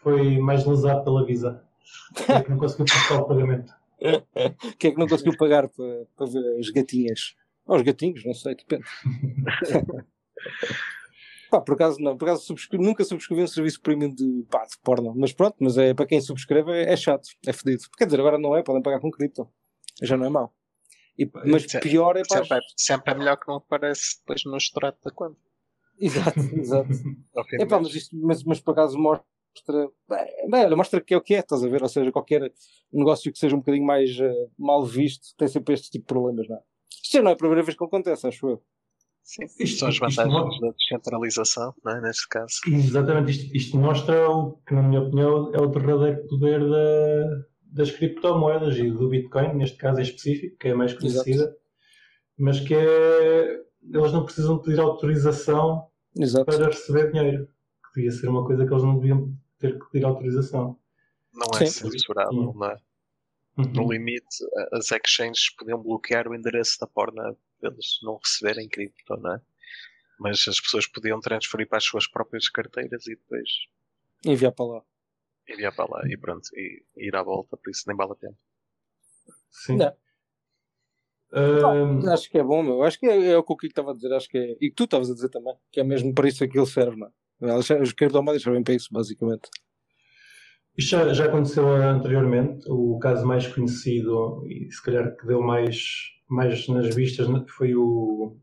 foi 0.02 0.38
mais 0.40 0.66
lesado 0.66 1.04
pela 1.04 1.24
Visa. 1.26 1.64
É 2.28 2.42
que 2.44 2.50
não 2.50 2.58
conseguiu 2.58 2.86
processar 2.86 3.20
o 3.22 3.28
pagamento? 3.28 3.74
Quem 4.80 4.90
é 4.92 4.94
que 4.94 5.00
não 5.00 5.08
conseguiu 5.08 5.38
pagar 5.38 5.68
para, 5.70 6.06
para 6.16 6.26
ver 6.28 6.60
as 6.60 6.70
gatinhas? 6.70 7.36
Ou 7.66 7.76
os 7.78 7.82
gatinhos, 7.84 8.26
não 8.26 8.34
sei, 8.34 8.56
depende. 8.56 8.84
Pá, 11.50 11.60
por 11.60 11.74
acaso 11.76 12.00
não, 12.00 12.18
por 12.18 12.30
acaso 12.30 12.46
subscre- 12.46 12.78
nunca 12.80 13.04
subscrevi 13.04 13.44
um 13.44 13.48
serviço 13.48 13.82
premium 13.82 14.10
de, 14.14 14.46
pá, 14.50 14.64
de 14.64 14.78
porno, 14.82 15.14
mas 15.16 15.34
pronto, 15.34 15.58
mas 15.60 15.78
é, 15.78 15.94
para 15.94 16.06
quem 16.06 16.22
subscreve 16.22 16.72
é, 16.72 16.94
é 16.94 16.96
chato, 16.96 17.28
é 17.46 17.52
fedido. 17.52 17.84
Quer 17.98 18.06
dizer, 18.06 18.22
agora 18.22 18.38
não 18.38 18.56
é, 18.56 18.64
podem 18.64 18.82
pagar 18.82 19.02
com 19.02 19.12
cripto, 19.12 19.46
já 20.02 20.16
não 20.16 20.26
é 20.26 20.30
mau. 20.30 20.54
E- 21.20 21.30
mas 21.46 21.64
Sim. 21.64 21.80
pior 21.82 22.16
é 22.16 22.22
pá, 22.24 22.38
Sempre, 22.42 22.58
é, 22.58 22.62
sempre 22.78 23.12
é 23.14 23.18
melhor 23.18 23.36
que 23.38 23.48
não 23.50 23.56
aparece 23.56 24.18
depois 24.20 24.46
no 24.46 24.56
extrato 24.56 24.98
da 25.04 25.12
conta. 25.12 25.38
exato, 26.00 26.40
exato. 26.54 26.90
É 27.60 27.66
pá, 27.66 27.80
mas, 27.82 27.94
isto, 27.96 28.16
mas, 28.16 28.44
mas 28.46 28.60
por 28.62 28.72
acaso 28.72 28.98
mostra, 28.98 29.26
bem, 30.10 30.50
bem, 30.50 30.66
olha, 30.66 30.76
mostra 30.76 31.02
que 31.02 31.14
é 31.14 31.18
o 31.18 31.22
que 31.22 31.36
é, 31.36 31.40
estás 31.40 31.64
a 31.64 31.68
ver? 31.68 31.82
Ou 31.84 31.90
seja, 31.90 32.12
qualquer 32.12 32.52
negócio 32.92 33.32
que 33.32 33.38
seja 33.40 33.56
um 33.56 33.60
bocadinho 33.60 33.86
mais 33.86 34.18
eh, 34.20 34.48
mal 34.58 34.84
visto 34.86 35.36
tem 35.38 35.48
sempre 35.48 35.74
este 35.74 35.90
tipo 35.92 36.04
de 36.04 36.08
problemas, 36.14 36.48
não 36.48 36.58
é? 36.58 36.60
Isto 37.04 37.14
já 37.18 37.22
não 37.24 37.32
é 37.32 37.34
a 37.34 37.38
primeira 37.38 37.64
vez 37.64 37.78
que 37.78 37.84
acontece, 37.84 38.28
acho 38.28 38.48
eu. 38.50 38.64
Sim, 39.24 39.46
Isto- 39.60 39.80
são 39.80 39.88
as 39.90 39.96
isto 39.96 40.02
vantagens 40.16 40.60
da 40.60 40.72
descentralização, 40.72 41.74
não 41.86 41.92
é? 41.96 42.02
neste 42.02 42.28
caso. 42.28 42.54
Exatamente, 42.68 43.32
isto, 43.32 43.56
isto 43.56 43.78
mostra 43.78 44.30
o 44.30 44.54
que, 44.68 44.74
na 44.74 44.82
minha 44.84 45.02
opinião, 45.02 45.52
é 45.54 45.62
o 45.62 45.70
verdadeiro 45.70 46.26
poder 46.28 46.60
da- 46.68 47.46
das 47.74 47.92
criptomoedas 47.92 48.76
e 48.78 48.90
do 48.92 49.08
Bitcoin, 49.10 49.54
neste 49.54 49.78
caso 49.78 50.00
em 50.00 50.04
específico, 50.04 50.58
que 50.58 50.68
é 50.68 50.72
a 50.72 50.76
mais 50.76 50.94
conhecida, 50.94 51.56
mas 52.38 52.60
que 52.60 52.74
é. 52.74 53.62
Eles 53.94 54.12
não 54.14 54.24
precisam 54.26 54.60
pedir 54.60 54.80
autorização 54.80 55.88
Exato. 56.16 56.46
para 56.46 56.68
receber 56.68 57.12
dinheiro, 57.12 57.48
devia 57.96 58.12
ser 58.12 58.28
uma 58.30 58.46
coisa 58.46 58.66
que 58.66 58.74
eles 58.74 58.84
não 58.84 58.96
deviam 59.00 59.34
ter 59.60 59.78
que 59.80 59.86
pedir 59.90 60.06
autorização. 60.06 60.80
Não 61.34 61.48
é 61.60 61.66
Sim. 61.66 61.90
censurável, 61.90 62.32
Sim. 62.52 62.58
não 62.60 62.66
é? 62.66 62.78
Uhum. 63.58 63.66
No 63.74 63.92
limite, 63.92 64.38
as 64.72 64.92
exchanges 64.92 65.50
podiam 65.56 65.82
bloquear 65.82 66.28
o 66.28 66.36
endereço 66.36 66.80
da 66.80 66.88
porna 66.88 67.36
para 67.60 67.70
eles 67.70 68.00
não 68.02 68.18
receberem 68.18 68.68
cripto, 68.70 69.18
não 69.18 69.36
é? 69.36 69.42
Mas 70.20 70.48
as 70.48 70.60
pessoas 70.60 70.88
podiam 70.88 71.20
transferir 71.20 71.68
para 71.68 71.78
as 71.78 71.84
suas 71.84 72.08
próprias 72.08 72.48
carteiras 72.50 73.06
e 73.08 73.16
depois 73.16 73.50
Enviar 74.26 74.52
para 74.52 74.66
lá. 74.66 74.82
enviar 75.50 75.76
para 75.76 75.90
lá 75.90 76.02
e 76.08 76.16
pronto, 76.16 76.48
e, 76.54 76.84
e 76.96 77.08
ir 77.08 77.16
à 77.16 77.24
volta, 77.24 77.58
por 77.58 77.70
isso 77.72 77.84
nem 77.88 77.98
vale 77.98 78.12
a 78.12 78.16
pena. 78.16 78.36
Sim. 79.50 79.78
Não. 79.78 79.94
Ahm, 81.34 82.08
Acho 82.10 82.30
que 82.30 82.38
é 82.38 82.44
bom, 82.44 82.62
meu. 82.62 82.84
Acho 82.84 83.00
que 83.00 83.06
é, 83.06 83.32
é 83.32 83.38
o 83.38 83.44
que 83.44 83.54
o 83.54 83.58
Kiko 83.58 83.72
estava 83.72 83.92
a 83.92 83.94
dizer. 83.96 84.14
Acho 84.14 84.28
que 84.30 84.38
é. 84.38 84.52
E 84.62 84.70
que 84.70 84.76
tu 84.76 84.84
estavas 84.84 85.10
a 85.10 85.14
dizer 85.14 85.30
também. 85.30 85.56
Que 85.72 85.80
é 85.80 85.84
mesmo 85.84 86.14
para 86.14 86.28
isso 86.28 86.48
que 86.48 86.58
ele 86.58 86.66
serve, 86.66 86.98
não 86.98 87.08
é? 87.08 87.12
Elas- 87.42 87.70
Os 87.70 87.92
criptomoedas 87.94 88.42
servem 88.44 88.64
para 88.64 88.74
isso, 88.76 88.88
basicamente. 88.92 89.50
Isto 90.78 90.90
já, 90.92 91.14
já 91.14 91.26
aconteceu 91.26 91.68
anteriormente. 91.68 92.66
O 92.70 92.98
caso 93.00 93.26
mais 93.26 93.46
conhecido 93.48 94.46
e 94.48 94.72
se 94.72 94.82
calhar 94.84 95.16
que 95.18 95.28
deu 95.28 95.42
mais, 95.42 95.84
mais 96.30 96.68
nas 96.68 96.94
vistas 96.96 97.28
foi 97.50 97.76
o 97.76 98.38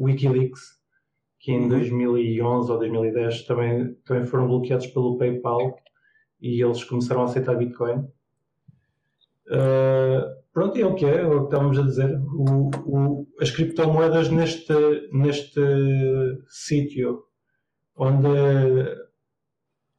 Wikileaks, 0.00 0.78
que 1.38 1.52
em 1.52 1.62
Uhum. 1.62 1.68
2011 1.68 2.70
ou 2.72 2.78
2010 2.78 3.42
também, 3.42 3.94
também 4.06 4.24
foram 4.24 4.46
bloqueados 4.48 4.86
pelo 4.88 5.18
PayPal 5.18 5.76
e 6.40 6.62
eles 6.64 6.82
começaram 6.84 7.22
a 7.22 7.24
aceitar 7.24 7.54
Bitcoin. 7.56 8.06
Uh, 9.46 10.24
pronto, 10.54 10.78
é 10.78 10.86
o 10.86 10.94
que 10.94 11.04
é, 11.04 11.20
é 11.20 11.26
o 11.26 11.40
que 11.40 11.44
estávamos 11.54 11.78
a 11.78 11.82
dizer. 11.82 12.18
O- 12.34 12.70
o- 12.86 13.28
as 13.40 13.50
criptomoedas 13.50 14.30
neste, 14.30 14.72
neste 15.12 15.60
sítio 16.48 17.24
onde 17.96 18.28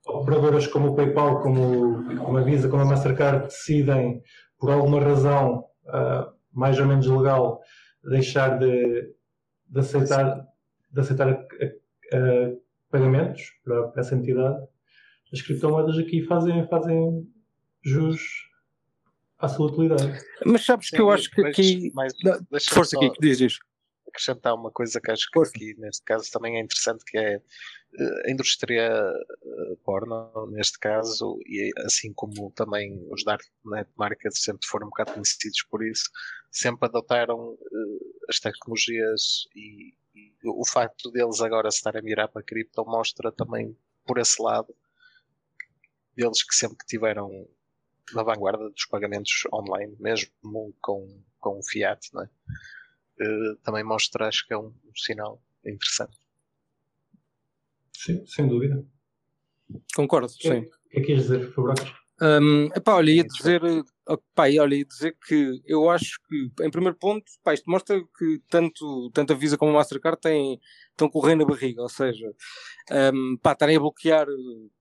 operadoras 0.05 0.67
como 0.67 0.89
o 0.89 0.95
PayPal, 0.95 1.41
como, 1.41 2.17
como 2.17 2.37
a 2.37 2.41
Visa, 2.41 2.69
como 2.69 2.83
a 2.83 2.85
Mastercard 2.85 3.45
decidem, 3.45 4.21
por 4.59 4.71
alguma 4.71 4.99
razão 4.99 5.65
ah, 5.87 6.31
mais 6.53 6.79
ou 6.79 6.85
menos 6.85 7.07
legal, 7.07 7.61
deixar 8.03 8.57
de, 8.59 9.13
de 9.67 9.79
aceitar, 9.79 10.47
de 10.91 10.99
aceitar 11.01 11.29
ah, 11.29 11.45
ah, 12.13 12.55
pagamentos 12.89 13.41
para, 13.63 13.87
para 13.89 14.01
essa 14.01 14.15
entidade, 14.15 14.65
as 15.33 15.41
criptomoedas 15.41 15.97
aqui 15.97 16.21
fazem, 16.23 16.67
fazem 16.67 17.27
jus 17.83 18.21
à 19.37 19.47
sua 19.47 19.67
utilidade. 19.67 20.17
Mas 20.45 20.65
sabes 20.65 20.89
que 20.89 21.01
eu 21.01 21.09
acho 21.11 21.29
que 21.29 21.41
aqui. 21.45 21.91
mas 21.93 22.13
Não, 22.23 22.39
deixa-me 22.49 22.75
Força 22.75 22.91
só 22.91 22.97
aqui, 22.97 23.11
que 23.11 23.21
dizes. 23.21 23.59
Acrescentar 24.15 24.55
uma 24.55 24.71
coisa 24.71 25.01
que 25.01 25.11
acho 25.11 25.29
que 25.29 25.39
aqui 25.39 25.75
neste 25.77 26.03
caso 26.03 26.31
também 26.31 26.57
é 26.57 26.61
interessante 26.61 27.03
que 27.03 27.17
é 27.17 27.35
eh, 27.35 28.27
a 28.27 28.31
indústria 28.31 28.87
eh, 28.87 29.75
porno 29.83 30.47
neste 30.51 30.79
caso 30.79 31.37
e 31.45 31.71
assim 31.85 32.13
como 32.13 32.51
também 32.51 33.05
os 33.11 33.23
darknet 33.25 33.89
markets 33.97 34.41
sempre 34.41 34.65
foram 34.65 34.87
um 34.87 34.89
bocado 34.89 35.13
conhecidos 35.13 35.61
por 35.69 35.85
isso 35.85 36.09
sempre 36.49 36.87
adotaram 36.87 37.57
eh, 37.61 38.05
as 38.29 38.39
tecnologias 38.39 39.47
e, 39.55 39.93
e 40.15 40.33
o 40.45 40.65
facto 40.65 41.11
deles 41.11 41.41
agora 41.41 41.69
se 41.69 41.77
estarem 41.77 41.99
a 41.99 42.03
mirar 42.03 42.29
para 42.29 42.43
cripto 42.43 42.85
mostra 42.85 43.31
também 43.31 43.77
por 44.05 44.17
esse 44.17 44.41
lado 44.41 44.73
deles 46.15 46.41
que 46.43 46.55
sempre 46.55 46.77
que 46.77 46.85
tiveram 46.85 47.47
na 48.13 48.23
vanguarda 48.23 48.69
dos 48.69 48.85
pagamentos 48.85 49.43
online 49.51 49.95
mesmo 49.99 50.31
com, 50.81 51.21
com 51.39 51.59
o 51.59 51.63
fiat 51.63 51.99
não 52.13 52.23
é? 52.23 52.29
Uh, 53.19 53.55
também 53.63 53.83
mostra, 53.83 54.27
acho 54.27 54.45
que 54.45 54.53
é 54.53 54.57
um, 54.57 54.67
um 54.67 54.95
sinal 54.95 55.41
interessante. 55.65 56.17
Sim, 57.93 58.25
sem 58.27 58.47
dúvida. 58.47 58.85
Concordo, 59.95 60.29
sim. 60.29 60.59
O 60.59 60.89
que 60.89 60.99
é 60.99 61.01
que 61.01 61.11
ias 61.13 61.23
dizer, 61.23 61.51
Fabrocos? 61.53 61.93
Um, 62.21 62.67
epá, 62.73 62.95
olha, 62.95 63.11
ia 63.11 63.23
dizer, 63.25 63.61
eh, 63.63 64.17
pá, 64.33 64.49
e 64.49 64.57
olha, 64.57 64.75
ia 64.75 64.85
dizer 64.85 65.17
que 65.27 65.61
eu 65.65 65.89
acho 65.89 66.17
que, 66.29 66.63
em 66.63 66.71
primeiro 66.71 66.95
ponto, 66.95 67.25
pá, 67.43 67.53
isto 67.53 67.69
mostra 67.69 68.01
que 68.17 68.41
tanto, 68.49 69.11
tanto 69.13 69.33
a 69.33 69.35
Visa 69.35 69.57
como 69.57 69.71
a 69.71 69.75
Mastercard 69.75 70.19
têm, 70.21 70.59
estão 70.91 71.09
com 71.09 71.19
o 71.19 71.21
rei 71.21 71.35
na 71.35 71.43
barriga, 71.43 71.81
ou 71.81 71.89
seja, 71.89 72.31
um, 73.13 73.37
pá, 73.37 73.51
estarem 73.51 73.75
a 73.75 73.79
bloquear, 73.79 74.27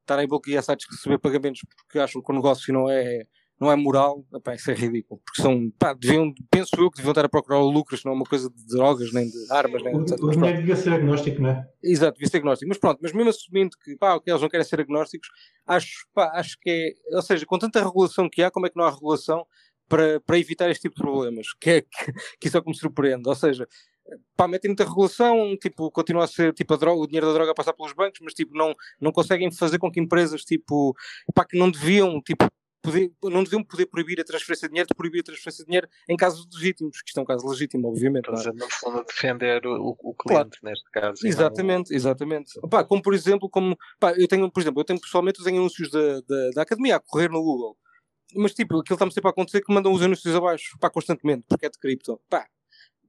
estarem 0.00 0.26
a 0.26 0.28
bloquear 0.28 0.62
sites 0.62 0.86
que 0.86 0.94
receber 0.94 1.18
pagamentos 1.18 1.62
porque 1.76 1.98
acham 1.98 2.22
que 2.22 2.30
o 2.30 2.34
negócio 2.34 2.72
não 2.72 2.88
é, 2.88 3.26
não 3.60 3.70
é 3.70 3.76
moral, 3.76 4.24
epá, 4.34 4.54
isso 4.54 4.70
é 4.70 4.74
ridículo, 4.74 5.20
porque 5.24 5.40
são, 5.40 5.70
pá, 5.78 5.94
deviam, 5.94 6.32
penso 6.50 6.70
eu 6.76 6.90
que 6.90 6.96
deviam 6.96 7.12
estar 7.12 7.24
a 7.24 7.28
procurar 7.28 7.60
o 7.60 7.70
lucro, 7.70 7.96
não 8.04 8.12
é 8.12 8.14
uma 8.16 8.24
coisa 8.24 8.50
de 8.50 8.66
drogas, 8.66 9.12
nem 9.12 9.28
de 9.28 9.52
armas, 9.52 9.82
nem 9.82 9.94
O, 9.94 10.02
etc. 10.02 10.20
o 10.20 10.30
dinheiro 10.30 10.58
devia 10.58 10.76
ser 10.76 10.92
agnóstico, 10.92 11.40
não 11.40 11.50
é? 11.50 11.68
Exato, 11.82 12.14
devia 12.14 12.28
ser 12.28 12.38
agnóstico. 12.38 12.68
Mas 12.68 12.78
pronto, 12.78 12.98
mas 13.00 13.12
mesmo 13.12 13.30
assumindo 13.30 13.76
que, 13.82 13.96
pá, 13.96 14.14
ok, 14.14 14.32
eles 14.32 14.42
não 14.42 14.48
querem 14.48 14.66
ser 14.66 14.80
agnósticos, 14.80 15.28
acho, 15.66 16.06
pá, 16.12 16.32
acho 16.34 16.58
que 16.60 16.70
é, 16.70 17.16
ou 17.16 17.22
seja, 17.22 17.46
com 17.46 17.58
tanta 17.58 17.82
regulação 17.82 18.28
que 18.28 18.42
há, 18.42 18.50
como 18.50 18.66
é 18.66 18.70
que 18.70 18.76
não 18.76 18.84
há 18.84 18.90
regulação 18.90 19.46
para, 19.88 20.20
para 20.20 20.38
evitar 20.38 20.68
este 20.70 20.82
tipo 20.82 20.96
de 20.96 21.02
problemas? 21.02 21.46
Que 21.60 21.70
é 21.70 21.80
que, 21.82 21.88
que 22.40 22.48
isso 22.48 22.56
é 22.56 22.60
o 22.60 22.62
que 22.62 22.70
me 22.70 22.76
surpreende. 22.76 23.28
Ou 23.28 23.34
seja, 23.34 23.68
pá, 24.36 24.48
metem 24.48 24.70
muita 24.70 24.84
regulação, 24.84 25.56
tipo, 25.56 25.90
continua 25.90 26.24
a 26.24 26.26
ser 26.26 26.52
tipo 26.52 26.74
a 26.74 26.76
droga, 26.76 27.00
o 27.00 27.06
dinheiro 27.06 27.26
da 27.26 27.32
droga 27.32 27.52
a 27.52 27.54
passar 27.54 27.72
pelos 27.72 27.92
bancos, 27.92 28.20
mas 28.22 28.34
tipo, 28.34 28.56
não, 28.56 28.74
não 29.00 29.12
conseguem 29.12 29.50
fazer 29.52 29.78
com 29.78 29.90
que 29.90 30.00
empresas, 30.00 30.42
tipo, 30.42 30.94
pá, 31.34 31.44
que 31.44 31.58
não 31.58 31.70
deviam, 31.70 32.20
tipo, 32.20 32.46
poder, 32.84 33.10
não 33.22 33.42
deviam 33.42 33.64
poder 33.64 33.86
proibir 33.86 34.20
a 34.20 34.24
transferência 34.24 34.68
de 34.68 34.72
dinheiro 34.72 34.86
de 34.86 34.94
proibir 34.94 35.20
a 35.20 35.24
transferência 35.24 35.64
de 35.64 35.66
dinheiro 35.66 35.88
em 36.08 36.16
casos 36.16 36.46
legítimos, 36.54 37.00
que 37.00 37.08
isto 37.08 37.18
é 37.18 37.22
um 37.22 37.26
caso 37.26 37.48
legítimo, 37.48 37.88
obviamente. 37.88 38.28
É? 38.28 38.52
no 38.52 38.70
fundo, 38.70 38.98
a 38.98 39.02
defender 39.02 39.66
o, 39.66 39.96
o 39.98 40.14
cliente, 40.14 40.20
claro. 40.24 40.50
neste 40.62 40.90
caso. 40.90 41.26
Exatamente, 41.26 41.90
não... 41.90 41.96
exatamente. 41.96 42.52
Opa, 42.62 42.84
como 42.84 43.02
por 43.02 43.14
exemplo, 43.14 43.48
como, 43.48 43.76
pá, 43.98 44.12
eu 44.12 44.28
tenho, 44.28 44.50
por 44.50 44.60
exemplo, 44.60 44.80
eu 44.80 44.84
tenho 44.84 45.00
pessoalmente 45.00 45.42
tenho 45.42 45.58
anúncios 45.58 45.90
da, 45.90 46.20
da, 46.20 46.50
da 46.54 46.62
academia 46.62 46.96
a 46.96 47.00
correr 47.00 47.30
no 47.30 47.42
Google. 47.42 47.76
Mas 48.36 48.52
tipo, 48.52 48.78
aquilo 48.80 48.96
está-me 48.96 49.12
sempre 49.12 49.28
a 49.28 49.30
acontecer 49.30 49.62
que 49.62 49.72
mandam 49.72 49.92
os 49.92 50.02
anúncios 50.02 50.34
abaixo, 50.34 50.76
pá, 50.78 50.90
constantemente, 50.90 51.44
porque 51.48 51.66
é 51.66 51.70
de 51.70 51.78
cripto. 51.78 52.20
Pá, 52.28 52.46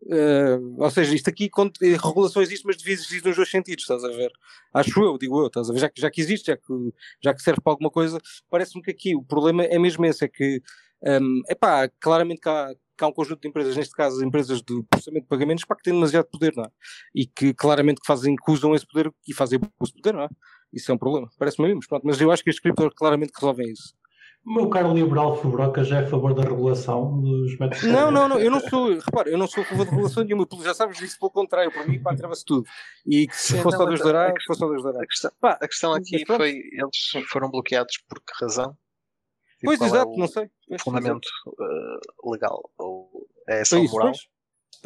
Uh, 0.03 0.75
ou 0.77 0.89
seja, 0.91 1.15
isto 1.15 1.29
aqui, 1.29 1.49
a 1.57 2.07
regulação 2.07 2.41
existe, 2.41 2.65
mas 2.65 2.77
devia 2.77 2.93
existir 2.93 3.23
nos 3.23 3.35
dois 3.35 3.49
sentidos, 3.49 3.83
estás 3.83 4.03
a 4.03 4.09
ver? 4.09 4.31
Acho 4.73 5.01
eu, 5.03 5.17
digo 5.17 5.39
eu, 5.41 5.47
estás 5.47 5.69
a 5.69 5.73
ver? 5.73 5.79
Já 5.79 5.89
que, 5.89 6.01
já 6.01 6.11
que 6.11 6.21
existe, 6.21 6.47
já 6.47 6.57
que, 6.57 6.93
já 7.23 7.33
que 7.33 7.41
serve 7.41 7.61
para 7.61 7.73
alguma 7.73 7.89
coisa, 7.89 8.19
parece-me 8.49 8.83
que 8.83 8.91
aqui 8.91 9.15
o 9.15 9.23
problema 9.23 9.63
é 9.63 9.79
mesmo 9.79 10.05
esse: 10.05 10.25
é 10.25 10.27
que, 10.27 10.61
um, 11.03 11.41
epá, 11.49 11.89
claramente 11.99 12.41
que 12.41 12.49
há, 12.49 12.73
que 12.97 13.03
há 13.03 13.07
um 13.07 13.13
conjunto 13.13 13.41
de 13.41 13.47
empresas, 13.47 13.75
neste 13.75 13.95
caso 13.95 14.23
empresas 14.23 14.61
de 14.61 14.83
processamento 14.89 15.23
de 15.23 15.29
pagamentos, 15.29 15.65
pá, 15.65 15.75
que 15.75 15.83
têm 15.83 15.93
demasiado 15.93 16.25
poder, 16.25 16.53
não 16.55 16.65
é? 16.65 16.69
E 17.13 17.25
que 17.25 17.53
claramente 17.53 17.99
que 18.01 18.07
fazem, 18.07 18.35
que 18.35 18.51
usam 18.51 18.75
esse 18.75 18.85
poder 18.85 19.11
e 19.27 19.33
fazem 19.33 19.59
uso 19.79 19.93
de 19.93 20.01
poder, 20.01 20.13
não 20.15 20.23
é? 20.23 20.29
Isso 20.71 20.91
é 20.91 20.95
um 20.95 20.97
problema, 20.97 21.29
parece-me 21.39 21.67
mesmo, 21.67 21.81
pronto, 21.87 22.05
mas 22.05 22.19
eu 22.19 22.31
acho 22.31 22.43
que 22.43 22.49
as 22.49 22.59
criptos 22.59 22.93
claramente 22.95 23.31
resolvem 23.33 23.71
isso. 23.71 23.93
O 24.45 24.53
meu 24.53 24.69
caro 24.69 24.93
liberal 24.93 25.35
Fubroca 25.35 25.83
já 25.83 26.01
é 26.01 26.03
a 26.03 26.07
favor 26.07 26.35
da 26.35 26.43
regulação 26.43 27.19
dos 27.19 27.57
métodos. 27.57 27.83
Não, 27.83 28.11
não, 28.11 28.29
não, 28.29 28.39
eu 28.39 28.51
não 28.51 28.59
sou, 28.59 28.93
repara, 28.99 29.27
eu 29.27 29.39
não 29.39 29.47
sou 29.47 29.63
a 29.63 29.65
favor 29.65 29.85
da 29.85 29.91
regulação 29.91 30.23
nenhuma, 30.23 30.47
já 30.61 30.73
sabes 30.73 30.99
disso 30.99 31.17
pelo 31.19 31.31
contrário, 31.31 31.71
para 31.71 31.87
mim, 31.87 31.99
pá, 31.99 32.15
trava-se 32.15 32.45
tudo. 32.45 32.63
E 33.07 33.25
que 33.27 33.35
se 33.35 33.57
fosse 33.57 33.77
Deus 33.77 34.01
dará, 34.01 34.31
que 34.31 34.43
fosse 34.45 34.63
a 34.63 34.67
Deus 34.67 34.83
dará. 34.83 35.01
A 35.01 35.07
questão, 35.07 35.31
pá, 35.41 35.57
a 35.59 35.67
questão 35.67 35.93
aqui 35.93 36.23
foi, 36.27 36.51
eles 36.51 37.27
foram 37.27 37.49
bloqueados 37.49 37.97
por 38.07 38.19
que 38.19 38.33
razão? 38.39 38.77
Tipo, 39.59 39.65
pois, 39.65 39.81
exato, 39.81 40.11
é 40.11 40.13
o, 40.13 40.17
não 40.17 40.27
sei. 40.27 40.49
O 40.69 40.79
fundamento 40.79 41.27
uh, 41.47 42.31
legal, 42.31 42.69
ou 42.77 43.27
é 43.49 43.61
essa 43.61 43.79
moral? 43.79 44.11
Pois. 44.11 44.34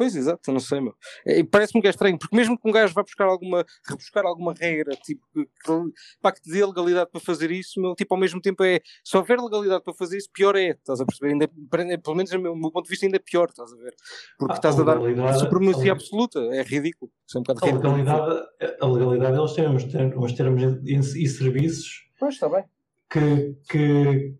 Pois, 0.00 0.16
exato, 0.16 0.50
não 0.50 0.60
sei, 0.60 0.80
meu. 0.80 0.94
É, 1.26 1.44
Parece-me 1.44 1.82
que 1.82 1.86
é 1.86 1.90
estranho, 1.90 2.18
porque 2.18 2.34
mesmo 2.34 2.58
que 2.58 2.66
um 2.66 2.72
gajo 2.72 2.94
vá 2.94 3.02
buscar 3.02 3.26
alguma, 3.26 3.66
rebuscar 3.86 4.24
alguma 4.24 4.54
regra, 4.54 4.96
tipo, 4.96 5.20
que, 5.30 5.44
que, 5.44 5.92
pá, 6.22 6.32
que 6.32 6.40
te 6.40 6.50
dê 6.50 6.64
legalidade 6.64 7.10
para 7.10 7.20
fazer 7.20 7.50
isso, 7.50 7.78
meu, 7.78 7.94
tipo, 7.94 8.14
ao 8.14 8.18
mesmo 8.18 8.40
tempo 8.40 8.64
é, 8.64 8.80
se 9.04 9.14
houver 9.14 9.38
legalidade 9.38 9.84
para 9.84 9.92
fazer 9.92 10.16
isso, 10.16 10.30
pior 10.32 10.56
é, 10.56 10.70
estás 10.70 11.02
a 11.02 11.04
perceber? 11.04 11.32
Ainda, 11.32 11.50
pelo 12.02 12.16
menos, 12.16 12.30
do 12.30 12.40
meu, 12.40 12.56
meu 12.56 12.70
ponto 12.70 12.84
de 12.84 12.88
vista, 12.88 13.04
ainda 13.04 13.18
é 13.18 13.20
pior, 13.20 13.50
estás 13.50 13.74
a 13.74 13.76
ver? 13.76 13.94
Porque 14.38 14.52
ah, 14.52 14.56
estás 14.56 14.80
a, 14.80 14.84
dar 14.84 15.34
supremacia 15.34 15.92
absoluta, 15.92 16.40
é 16.50 16.62
ridículo. 16.62 17.12
É 17.34 17.38
um 17.38 17.42
a, 17.46 17.76
legalidade, 17.76 18.48
a 18.80 18.86
legalidade, 18.86 19.38
eles 19.38 19.52
têm 19.52 19.68
uns 19.68 19.84
termos, 19.84 20.16
uns 20.16 20.32
termos 20.32 20.62
e, 20.62 21.24
e 21.24 21.28
serviços. 21.28 22.08
Pois, 22.18 22.36
está 22.36 22.48
bem. 22.48 22.64
Que, 23.10 23.54
que 23.68 24.34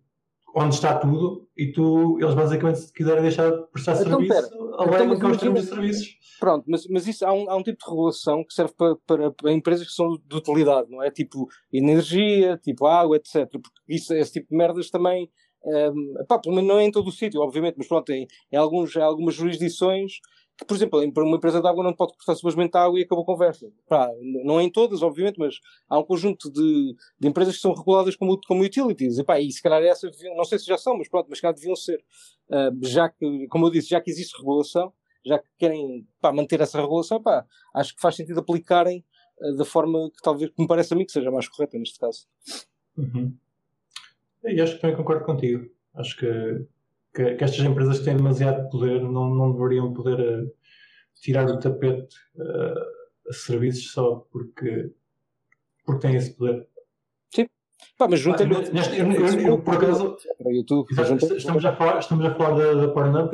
onde 0.55 0.75
está 0.75 0.97
tudo 0.97 1.47
e 1.57 1.71
tu, 1.71 2.17
eles 2.19 2.35
basicamente 2.35 2.79
se 2.79 2.93
quiserem 2.93 3.21
deixar 3.21 3.51
de 3.51 3.67
prestar 3.67 3.93
então, 4.01 4.19
serviço, 4.19 4.73
alegam 4.77 5.19
que 5.19 5.25
é 5.25 5.29
os 5.29 5.37
termos 5.37 5.61
de 5.61 5.67
serviços. 5.67 6.21
Pronto, 6.39 6.65
mas, 6.67 6.87
mas 6.87 7.07
isso 7.07 7.25
há 7.25 7.31
um, 7.31 7.49
há 7.49 7.55
um 7.55 7.63
tipo 7.63 7.77
de 7.77 7.89
regulação 7.89 8.43
que 8.43 8.53
serve 8.53 8.73
para, 8.75 8.95
para, 9.05 9.31
para, 9.31 9.51
empresas 9.51 9.87
que 9.87 9.93
são 9.93 10.17
de 10.25 10.35
utilidade, 10.35 10.89
não 10.89 11.03
é? 11.03 11.11
Tipo 11.11 11.47
energia, 11.71 12.57
tipo 12.57 12.85
água, 12.85 13.15
etc. 13.15 13.47
Porque 13.51 13.69
isso, 13.87 14.13
esse 14.13 14.33
tipo 14.33 14.49
de 14.49 14.57
merdas 14.57 14.89
também, 14.89 15.29
um, 15.63 16.25
pá, 16.27 16.39
pelo 16.39 16.55
menos 16.55 16.67
não 16.67 16.79
é 16.79 16.83
em 16.83 16.91
todo 16.91 17.07
o 17.07 17.11
sítio, 17.11 17.41
obviamente, 17.41 17.75
mas 17.77 17.87
pronto, 17.87 18.11
em, 18.11 18.27
em, 18.51 18.57
alguns, 18.57 18.95
em 18.95 19.01
algumas 19.01 19.35
jurisdições 19.35 20.13
que, 20.19 20.21
por 20.65 20.75
exemplo, 20.75 20.99
uma 20.99 21.37
empresa 21.37 21.61
de 21.61 21.67
água 21.67 21.83
não 21.83 21.93
pode 21.93 22.13
cortar 22.13 22.35
simplesmente 22.35 22.75
a 22.75 22.83
água 22.83 22.99
e 22.99 23.03
acabou 23.03 23.23
a 23.23 23.25
conversa. 23.25 23.71
Pá, 23.87 24.09
não 24.21 24.59
é 24.59 24.63
em 24.63 24.69
todas, 24.69 25.01
obviamente, 25.01 25.39
mas 25.39 25.59
há 25.89 25.97
um 25.99 26.03
conjunto 26.03 26.51
de, 26.51 26.95
de 27.19 27.27
empresas 27.27 27.55
que 27.55 27.61
são 27.61 27.73
reguladas 27.73 28.15
como, 28.15 28.39
como 28.47 28.63
utilities. 28.63 29.17
E, 29.17 29.23
pá, 29.23 29.39
e 29.39 29.51
se 29.51 29.61
calhar 29.61 29.81
deviam, 29.81 30.35
não 30.35 30.43
sei 30.43 30.59
se 30.59 30.65
já 30.65 30.77
são, 30.77 30.97
mas 30.97 31.09
pronto, 31.09 31.27
mas 31.29 31.39
se 31.39 31.41
calhar 31.41 31.55
deviam 31.55 31.75
ser. 31.75 32.03
Uh, 32.49 32.85
já 32.85 33.09
que, 33.09 33.47
como 33.47 33.65
eu 33.65 33.71
disse, 33.71 33.89
já 33.89 33.99
que 34.01 34.11
existe 34.11 34.37
regulação, 34.37 34.93
já 35.25 35.39
que 35.39 35.47
querem 35.57 36.07
pá, 36.19 36.31
manter 36.31 36.61
essa 36.61 36.79
regulação, 36.79 37.21
pá, 37.21 37.45
acho 37.73 37.95
que 37.95 38.01
faz 38.01 38.15
sentido 38.15 38.39
aplicarem 38.39 39.03
uh, 39.39 39.55
da 39.55 39.65
forma 39.65 40.09
que 40.11 40.21
talvez, 40.21 40.51
que 40.51 40.61
me 40.61 40.67
parece 40.67 40.93
a 40.93 40.97
mim 40.97 41.05
que 41.05 41.11
seja 41.11 41.31
mais 41.31 41.47
correta 41.47 41.77
neste 41.77 41.99
caso. 41.99 42.27
Uhum. 42.97 43.35
E 44.43 44.59
acho 44.59 44.75
que 44.75 44.81
também 44.81 44.95
concordo 44.95 45.25
contigo. 45.25 45.69
Acho 45.93 46.17
que 46.17 46.65
que, 47.13 47.35
que, 47.35 47.43
estas 47.43 47.65
empresas 47.65 47.99
têm 47.99 48.15
demasiado 48.15 48.69
poder 48.69 49.01
não, 49.01 49.29
não 49.29 49.51
deveriam 49.51 49.93
poder 49.93 50.19
uh, 50.19 50.51
tirar 51.15 51.45
o 51.45 51.59
tapete 51.59 52.15
uh, 52.35 53.29
a 53.29 53.33
serviços 53.33 53.91
só 53.91 54.25
porque, 54.31 54.91
porque 55.85 56.07
têm 56.07 56.15
esse 56.15 56.35
poder. 56.35 56.67
Sim. 57.33 57.47
Pá, 57.97 58.07
mas 58.07 58.19
junta 58.19 58.43
ah, 58.43 58.47
neste, 58.47 58.97
eu, 58.97 59.11
eu, 59.11 59.39
eu, 59.41 59.61
por 59.61 59.75
acaso 59.75 60.17
YouTube, 60.39 60.87
estamos, 61.37 61.65
a 61.65 61.75
falar, 61.75 61.99
estamos 61.99 62.25
a 62.25 62.33
falar 62.35 62.57
da, 62.57 62.73
da 62.85 62.93
Pornhub 62.93 63.29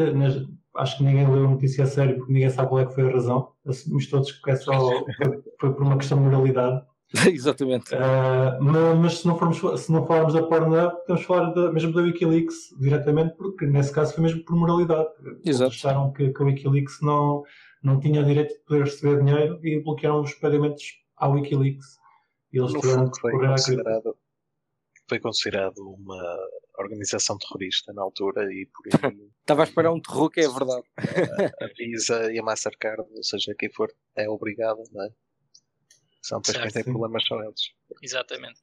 acho 0.76 0.98
que 0.98 1.04
ninguém 1.04 1.30
leu 1.30 1.46
a 1.46 1.50
notícia 1.50 1.84
a 1.84 1.88
sério 1.88 2.18
porque 2.18 2.34
ninguém 2.34 2.50
sabe 2.50 2.70
qual 2.70 2.82
é 2.82 2.86
que 2.86 2.94
foi 2.94 3.10
a 3.10 3.12
razão 3.12 3.52
assumimos 3.66 4.08
todos 4.10 4.32
que 4.32 4.52
é 4.52 4.56
só, 4.56 4.72
foi 5.60 5.74
por 5.74 5.82
uma 5.82 5.98
questão 5.98 6.18
de 6.18 6.24
moralidade 6.26 6.86
Exatamente. 7.32 7.96
Uh, 7.96 8.62
mas, 8.62 9.20
se 9.20 9.28
não, 9.28 9.38
formos, 9.38 9.82
se 9.82 9.92
não 9.92 10.06
falarmos 10.06 10.34
da 10.34 10.44
Pornhub, 10.44 10.92
podemos 11.02 11.24
falar 11.24 11.54
de, 11.54 11.72
mesmo 11.72 11.94
da 11.94 12.02
Wikileaks 12.02 12.56
diretamente, 12.80 13.36
porque 13.38 13.66
nesse 13.66 13.94
caso 13.94 14.14
foi 14.14 14.24
mesmo 14.24 14.44
por 14.44 14.56
moralidade. 14.56 15.08
Exato. 15.46 15.72
Eles 15.72 15.86
acharam 15.86 16.12
que, 16.12 16.32
que 16.32 16.42
a 16.42 16.46
Wikileaks 16.46 17.00
não, 17.02 17.44
não 17.82 18.00
tinha 18.00 18.24
direito 18.24 18.54
de 18.54 18.60
poder 18.66 18.84
receber 18.84 19.24
dinheiro 19.24 19.60
e 19.66 19.82
bloquearam 19.82 20.22
os 20.22 20.34
pagamentos 20.34 20.84
à 21.16 21.28
Wikileaks. 21.30 21.98
E 22.52 22.60
eles 22.60 22.74
no 22.74 22.82
tiveram 22.82 23.10
que 23.10 23.22
foi 23.22 23.32
considerado, 23.32 24.18
foi 25.08 25.20
considerado 25.20 25.78
uma 25.80 26.38
organização 26.78 27.38
terrorista 27.38 27.94
na 27.94 28.02
altura 28.02 28.44
e 28.52 28.68
por 28.68 29.08
aí. 29.08 29.18
Estava 29.40 29.62
a 29.62 29.66
esperar 29.66 29.94
um 29.94 30.02
terror 30.02 30.30
que 30.30 30.42
é 30.42 30.48
verdade. 30.48 30.84
A, 30.98 31.66
a 31.66 31.68
Visa 31.78 32.32
e 32.32 32.40
a 32.40 32.44
Mastercard, 32.44 33.02
ou 33.16 33.24
seja, 33.24 33.56
quem 33.58 33.70
for 33.72 33.90
é 34.16 34.30
obrigado, 34.30 34.80
não 34.92 35.06
é? 35.06 35.10
São 36.28 36.42
depois 36.42 36.58
quem 36.58 36.84
tem 36.84 36.84
problemas 36.84 37.26
são 37.26 37.42
eles. 37.42 37.72
Exatamente. 38.04 38.60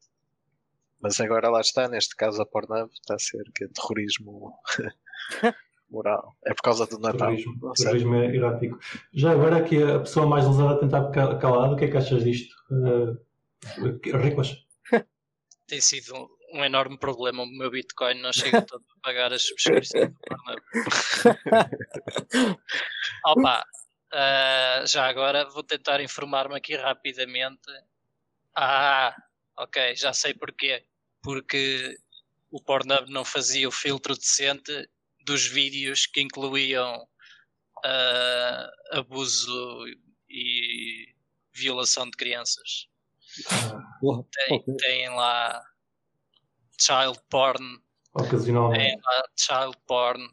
Mas 1.00 1.18
agora 1.18 1.48
lá 1.48 1.62
está, 1.62 1.88
neste 1.88 2.14
caso 2.14 2.42
a 2.42 2.46
Pornhub 2.46 2.92
está 2.92 3.14
a 3.14 3.18
ser 3.18 3.42
que 3.54 3.64
é 3.64 3.68
terrorismo 3.68 4.52
moral. 5.90 6.36
É 6.44 6.52
por 6.52 6.60
causa 6.60 6.86
do 6.86 6.98
Natal. 6.98 7.34
Terrorismo, 7.34 7.72
terrorismo 7.72 8.14
é 8.16 8.36
errático. 8.36 8.78
Já 9.14 9.30
agora 9.30 9.56
aqui 9.56 9.82
a 9.82 10.00
pessoa 10.00 10.26
mais 10.26 10.46
lesada 10.46 10.74
a 10.74 10.78
tentar 10.78 11.10
calado, 11.38 11.72
o 11.72 11.76
que 11.76 11.86
é 11.86 11.90
que 11.90 11.96
achas 11.96 12.22
disto? 12.22 12.54
Uh, 12.70 13.18
Ricos? 14.18 14.66
Tem 15.66 15.80
sido 15.80 16.14
um, 16.14 16.58
um 16.58 16.64
enorme 16.64 16.98
problema. 16.98 17.44
O 17.44 17.46
meu 17.46 17.70
Bitcoin 17.70 18.20
não 18.20 18.32
chega 18.32 18.60
todo 18.60 18.84
a 18.94 19.00
pagar 19.00 19.32
as 19.32 19.40
subscrições 19.40 20.10
do 20.10 20.18
Pornhub. 20.20 20.62
Opa, 23.24 23.64
Uh, 24.14 24.86
já 24.86 25.08
agora 25.08 25.44
vou 25.50 25.64
tentar 25.64 26.00
informar-me 26.00 26.54
aqui 26.54 26.76
rapidamente. 26.76 27.68
Ah, 28.54 29.12
ok, 29.58 29.96
já 29.96 30.12
sei 30.12 30.32
porquê. 30.32 30.86
Porque 31.20 31.98
o 32.48 32.62
Pornhub 32.62 33.10
não 33.10 33.24
fazia 33.24 33.66
o 33.66 33.72
filtro 33.72 34.14
decente 34.14 34.88
dos 35.26 35.48
vídeos 35.48 36.06
que 36.06 36.20
incluíam 36.20 37.02
uh, 37.84 38.96
abuso 38.98 39.84
e 40.28 41.12
violação 41.52 42.04
de 42.08 42.16
crianças. 42.16 42.88
tem, 44.30 44.58
okay. 44.58 44.76
tem 44.76 45.08
lá 45.08 45.60
child 46.80 47.18
porn. 47.28 47.80
Tem 48.70 48.96
lá 48.96 49.22
child 49.36 49.76
porn 49.88 50.24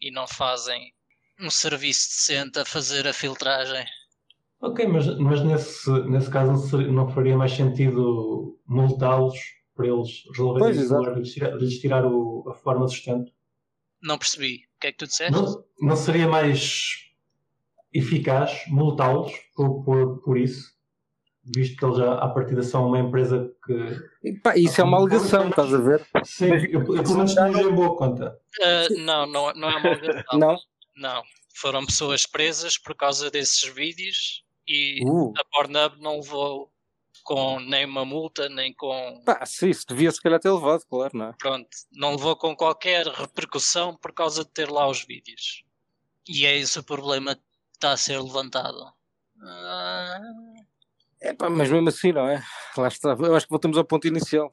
e 0.00 0.10
não 0.10 0.26
fazem 0.26 0.95
um 1.40 1.50
serviço 1.50 2.08
decente 2.08 2.58
a 2.58 2.64
fazer 2.64 3.06
a 3.06 3.12
filtragem. 3.12 3.84
Ok, 4.60 4.86
mas, 4.86 5.06
mas 5.18 5.42
nesse, 5.42 5.90
nesse 6.08 6.30
caso 6.30 6.76
não 6.90 7.08
faria 7.08 7.36
mais 7.36 7.52
sentido 7.52 8.58
multá-los 8.66 9.38
para 9.74 9.86
eles 9.86 10.24
resolverem 10.30 10.70
isso, 10.70 10.98
lhes 11.14 11.36
lhes 11.60 11.78
tirar 11.78 12.06
o, 12.06 12.48
a 12.48 12.54
forma 12.54 12.86
de 12.86 12.92
sustento? 12.92 13.30
Não 14.02 14.16
percebi. 14.16 14.64
O 14.76 14.80
que 14.80 14.86
é 14.86 14.92
que 14.92 14.98
tu 14.98 15.06
disseste? 15.06 15.32
Não, 15.32 15.64
não 15.80 15.96
seria 15.96 16.26
mais 16.26 17.12
eficaz 17.92 18.64
multá-los 18.68 19.32
por, 19.54 19.84
por, 19.84 20.22
por 20.22 20.38
isso? 20.38 20.76
visto 21.54 21.76
que 21.76 21.84
eles 21.84 21.98
já 21.98 22.14
à 22.14 22.28
partida 22.28 22.62
são 22.62 22.88
uma 22.88 22.98
empresa 22.98 23.52
que. 23.64 24.32
pá, 24.42 24.56
isso 24.56 24.80
é 24.80 24.84
uma 24.84 24.96
alegação, 24.98 25.48
estás 25.48 25.72
a 25.72 25.78
ver? 25.78 26.04
Sim, 26.24 26.50
eu, 26.70 26.80
eu 26.80 27.02
pelo 27.02 27.16
menos 27.16 27.34
não 27.34 27.48
em 27.48 27.74
boa 27.74 27.96
conta. 27.96 28.36
Uh, 28.60 28.98
não, 29.00 29.26
não, 29.26 29.52
não 29.54 29.70
é 29.70 29.76
uma 29.76 29.88
alegação. 29.90 30.38
não? 30.38 30.56
Não, 30.96 31.22
foram 31.54 31.84
pessoas 31.84 32.26
presas 32.26 32.78
por 32.78 32.94
causa 32.94 33.30
desses 33.30 33.62
vídeos 33.72 34.44
e 34.66 35.00
uh. 35.04 35.32
a 35.36 35.44
Pornhub 35.44 36.00
não 36.00 36.16
levou 36.16 36.72
com 37.22 37.58
nem 37.60 37.84
uma 37.84 38.04
multa, 38.04 38.48
nem 38.48 38.72
com. 38.72 39.22
Pá, 39.24 39.44
sim, 39.44 39.68
isso 39.68 39.84
devia 39.88 40.10
se 40.10 40.20
calhar 40.20 40.38
ter 40.38 40.50
levado, 40.50 40.84
claro, 40.88 41.16
não 41.16 41.26
é? 41.26 41.32
Pronto, 41.38 41.68
não 41.92 42.12
levou 42.12 42.36
com 42.36 42.54
qualquer 42.56 43.06
repercussão 43.06 43.96
por 43.96 44.12
causa 44.12 44.44
de 44.44 44.50
ter 44.50 44.70
lá 44.70 44.88
os 44.88 45.04
vídeos. 45.04 45.64
E 46.28 46.46
é 46.46 46.56
esse 46.56 46.78
o 46.78 46.84
problema 46.84 47.34
que 47.34 47.42
está 47.74 47.92
a 47.92 47.96
ser 47.96 48.20
levantado. 48.20 48.92
Ah... 49.42 50.20
É 51.20 51.32
pá, 51.32 51.48
mas 51.48 51.70
mesmo 51.70 51.88
assim, 51.88 52.12
não 52.12 52.28
é? 52.28 52.44
Lá 52.76 52.88
está. 52.88 53.16
Eu 53.18 53.34
acho 53.34 53.46
que 53.46 53.50
voltamos 53.50 53.76
ao 53.76 53.84
ponto 53.84 54.06
inicial. 54.06 54.50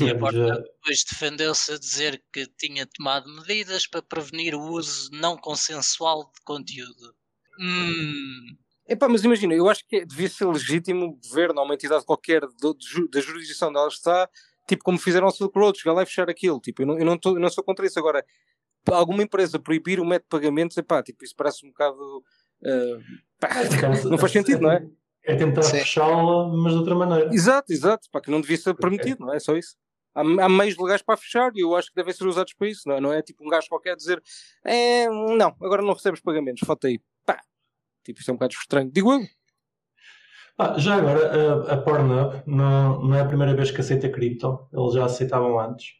E 0.00 0.10
a 0.10 0.14
Pornhub 0.18 0.62
depois 0.62 1.04
defendeu-se 1.08 1.72
a 1.72 1.78
dizer 1.78 2.22
que 2.32 2.46
tinha 2.58 2.86
tomado 2.86 3.28
medidas 3.32 3.86
para 3.86 4.02
prevenir 4.02 4.54
o 4.54 4.60
uso 4.60 5.10
não 5.12 5.36
consensual 5.36 6.24
de 6.34 6.40
conteúdo. 6.44 7.14
Hum, 7.60 8.56
Epá, 8.88 9.08
mas 9.08 9.24
imagina, 9.24 9.54
eu 9.54 9.68
acho 9.68 9.84
que 9.88 10.04
devia 10.04 10.28
ser 10.28 10.44
legítimo 10.46 11.06
o 11.06 11.12
governo 11.16 11.58
ou 11.60 11.64
uma 11.64 11.74
entidade 11.74 12.04
qualquer 12.04 12.40
do- 12.60 12.76
ju- 12.80 13.08
da 13.08 13.20
jurisdição 13.20 13.68
onde 13.70 13.78
ela 13.78 13.88
está, 13.88 14.28
tipo 14.68 14.84
como 14.84 14.98
fizeram 14.98 15.26
ao 15.26 15.32
Silk 15.32 15.58
Road, 15.58 15.78
chegar 15.78 15.92
lá 15.92 16.02
e 16.02 16.06
fechar 16.06 16.28
aquilo. 16.30 16.60
Tipo, 16.60 16.82
eu 16.82 16.86
não, 16.86 16.98
eu 16.98 17.04
não, 17.04 17.18
tô- 17.18 17.30
eu 17.36 17.40
não 17.40 17.48
sou 17.50 17.64
contra 17.64 17.84
isso. 17.86 17.98
Agora, 17.98 18.24
para 18.84 18.96
alguma 18.96 19.22
empresa 19.22 19.58
proibir 19.58 19.98
o 19.98 20.04
método 20.04 20.24
de 20.26 20.28
pagamentos, 20.28 20.76
epá, 20.76 21.02
tipo, 21.02 21.24
isso 21.24 21.34
parece 21.36 21.64
um 21.66 21.70
bocado. 21.70 22.22
eh, 22.64 22.98
pá, 23.40 23.48
não 24.08 24.18
faz 24.18 24.30
sentido, 24.32 24.60
não 24.62 24.70
é? 24.72 24.86
É 25.26 25.34
tentar 25.34 25.62
fechá-la, 25.64 26.48
mas 26.48 26.72
de 26.72 26.78
outra 26.78 26.94
maneira. 26.94 27.34
Exato, 27.34 27.72
exato, 27.72 28.08
pá, 28.12 28.20
que 28.20 28.30
não 28.30 28.40
devia 28.40 28.56
ser 28.56 28.74
permitido, 28.74 29.26
não 29.26 29.34
é? 29.34 29.40
Só 29.40 29.56
isso. 29.56 29.76
Há, 30.14 30.20
há 30.20 30.48
meios 30.48 30.76
legais 30.78 31.02
para 31.02 31.16
fechar 31.16 31.50
e 31.54 31.60
eu 31.60 31.74
acho 31.74 31.88
que 31.88 31.96
devem 31.96 32.14
ser 32.14 32.26
usados 32.26 32.54
para 32.54 32.68
isso, 32.68 32.82
não 32.86 32.94
é? 32.94 33.00
Não 33.00 33.12
é 33.12 33.20
tipo 33.20 33.44
um 33.44 33.48
gajo 33.48 33.68
qualquer 33.68 33.96
dizer 33.96 34.22
é, 34.64 35.08
não, 35.08 35.54
agora 35.60 35.82
não 35.82 35.92
recebes 35.92 36.20
pagamentos, 36.20 36.64
falta 36.64 36.86
aí. 36.86 37.00
Pá, 37.26 37.40
tipo, 38.04 38.20
isso 38.20 38.30
é 38.30 38.32
um 38.32 38.36
bocado 38.36 38.54
estranho. 38.54 38.90
Digo 38.90 39.12
eu. 39.12 39.20
Ah, 40.58 40.78
já 40.78 40.94
agora, 40.94 41.66
a, 41.68 41.74
a 41.74 41.76
Pornhub 41.76 42.42
não, 42.46 43.02
não 43.02 43.14
é 43.14 43.20
a 43.20 43.26
primeira 43.26 43.54
vez 43.54 43.70
que 43.72 43.80
aceita 43.80 44.08
cripto, 44.08 44.68
eles 44.72 44.94
já 44.94 45.04
aceitavam 45.04 45.58
antes. 45.58 45.96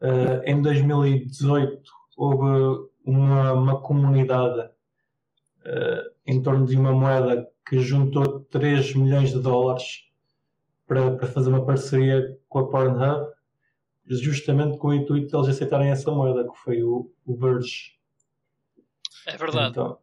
Ah, 0.00 0.42
em 0.46 0.60
2018 0.60 1.82
houve 2.16 2.88
uma, 3.04 3.52
uma 3.52 3.80
comunidade 3.82 4.68
ah, 5.64 6.02
em 6.26 6.42
torno 6.42 6.66
de 6.66 6.76
uma 6.76 6.92
moeda 6.92 7.46
que 7.66 7.78
juntou 7.78 8.40
3 8.50 8.94
milhões 8.94 9.30
de 9.30 9.38
dólares 9.40 10.04
para, 10.86 11.16
para 11.16 11.26
fazer 11.26 11.48
uma 11.50 11.64
parceria 11.64 12.38
com 12.48 12.58
a 12.58 12.68
Pornhub, 12.68 13.32
justamente 14.06 14.76
com 14.78 14.88
o 14.88 14.94
intuito 14.94 15.28
de 15.28 15.36
eles 15.36 15.48
aceitarem 15.48 15.90
essa 15.90 16.10
moeda, 16.10 16.44
que 16.50 16.58
foi 16.58 16.82
o, 16.82 17.10
o 17.24 17.36
Verge. 17.36 17.92
é 19.26 19.36
verdade. 19.36 19.70
Então, 19.70 19.98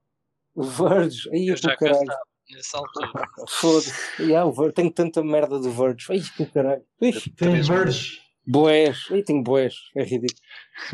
O 0.55 0.63
Verge, 0.63 1.29
aí 1.31 1.47
eu 1.49 1.55
já 1.55 1.75
caralho. 1.77 2.05
nessa 2.49 2.77
altura. 2.79 3.11
Foda-se. 3.47 4.21
Yeah, 4.23 4.45
o 4.45 4.51
Verge. 4.51 4.73
Tenho 4.73 4.91
tanta 4.91 5.23
merda 5.23 5.59
do 5.59 5.69
Verge. 5.71 6.07
Ai, 6.09 6.19
que 6.35 6.45
caralho. 6.47 6.83
Ui, 6.99 7.11
tem 7.37 7.61
Verge. 7.61 8.19
boés. 8.47 9.05
Ai, 9.11 9.21
tenho 9.21 9.43
boés. 9.43 9.75
É 9.95 10.03
ridículo. 10.03 10.41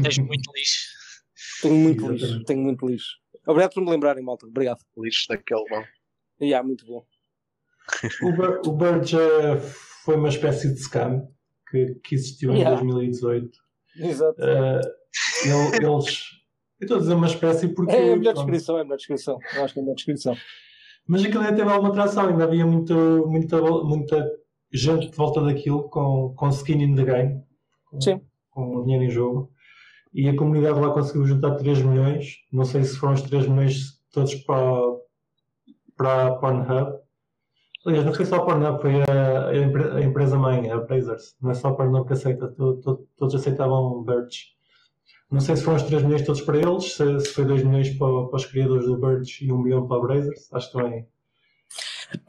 Tens 0.04 0.18
muito 0.18 0.52
lixo. 0.54 0.88
Tenho 1.62 1.76
muito 1.76 2.08
lixo. 2.12 2.44
Tenho 2.44 2.60
muito 2.62 2.86
lixo. 2.88 3.18
Obrigado 3.48 3.74
por 3.74 3.82
me 3.84 3.90
lembrarem, 3.90 4.22
malta. 4.24 4.46
Obrigado. 4.46 4.80
Lixo 4.98 5.28
daquele 5.30 5.64
bom. 5.70 5.82
Yeah, 6.42 6.66
muito 6.66 6.86
bom. 6.86 7.06
O, 8.68 8.78
Verge 8.78 9.18
eh, 9.18 9.58
foi 10.04 10.16
uma 10.16 10.30
espécie 10.30 10.74
de 10.74 10.80
scam 10.80 11.28
que, 11.70 11.96
que 12.04 12.16
existiu 12.16 12.52
em 12.52 12.58
Yeah. 12.60 12.76
2018. 12.82 13.50
Exato. 14.00 14.42
Ele- 14.42 14.82
eles. 15.86 16.22
Eu 16.80 16.86
estou 16.86 16.98
a 16.98 17.00
dizer 17.00 17.14
uma 17.16 17.28
espécie 17.28 17.68
porque. 17.70 17.96
É 17.96 18.14
a 18.14 18.16
melhor 18.16 18.34
descrição, 18.34 18.78
é 18.78 18.82
a 18.82 18.84
melhor 18.84 18.98
descrição. 18.98 19.40
Eu 19.56 19.64
acho 19.64 19.74
que 19.74 19.80
é 19.80 19.82
a 19.82 19.84
melhor 19.84 19.96
descrição. 19.96 20.36
mas 21.08 21.24
aquilo 21.24 21.42
ainda 21.42 21.56
teve 21.56 21.70
alguma 21.72 21.90
atração, 21.90 22.28
ainda 22.28 22.44
havia 22.44 22.66
muito, 22.66 22.94
muita, 23.28 23.60
muita 23.62 24.30
gente 24.72 25.10
de 25.10 25.16
volta 25.16 25.42
daquilo 25.42 25.90
com, 25.90 26.34
com 26.36 26.50
skin 26.50 26.84
in 26.84 26.96
the 26.96 27.04
game, 27.06 27.42
com, 27.86 28.02
Sim. 28.02 28.22
com 28.52 28.84
dinheiro 28.84 29.06
em 29.06 29.10
jogo. 29.10 29.50
E 30.14 30.28
a 30.30 30.36
comunidade 30.36 30.80
lá 30.80 30.92
conseguiu 30.94 31.26
juntar 31.26 31.56
3 31.56 31.82
milhões. 31.82 32.36
Não 32.52 32.66
sei 32.66 32.84
se 32.84 32.98
foram 32.98 33.14
os 33.14 33.22
3 33.22 33.48
milhões 33.48 34.00
todos 34.12 34.36
para, 34.36 34.82
para 35.98 36.28
a 36.28 36.36
Pornhub. 36.36 37.00
Aliás, 37.86 38.06
não 38.06 38.14
foi 38.14 38.26
só 38.26 38.36
a 38.38 38.46
Pornhub, 38.46 38.82
foi 38.82 38.94
a, 39.04 39.48
a 39.50 39.58
empre- 39.58 39.92
a 39.92 40.02
empresa 40.02 40.38
mãe, 40.38 40.70
a 40.70 40.78
Blazers. 40.78 41.36
Não 41.42 41.52
é 41.52 41.54
só 41.54 41.70
a 41.70 41.74
Pornhub 41.76 42.06
que 42.08 42.14
aceita, 42.14 42.48
to- 42.50 42.78
to- 42.82 43.08
todos 43.18 43.36
aceitavam 43.36 44.04
Birch. 44.04 44.56
Não 45.32 45.40
sei 45.42 45.56
se 45.58 45.64
foram 45.64 45.78
os 45.78 45.84
3 45.84 46.04
milhões 46.04 46.26
todos 46.26 46.42
para 46.42 46.58
eles, 46.58 46.94
se, 46.96 47.20
se 47.20 47.34
foi 47.34 47.44
2 47.46 47.64
milhões 47.64 47.90
para, 47.98 48.28
para 48.28 48.36
os 48.38 48.46
criadores 48.46 48.86
do 48.86 48.98
Birch 48.98 49.46
e 49.46 49.52
1 49.52 49.58
milhão 49.58 49.88
para 49.88 49.98
a 49.98 50.00
Blazers. 50.02 50.54
Acho 50.54 50.72
que 50.72 50.78
também. 50.78 51.08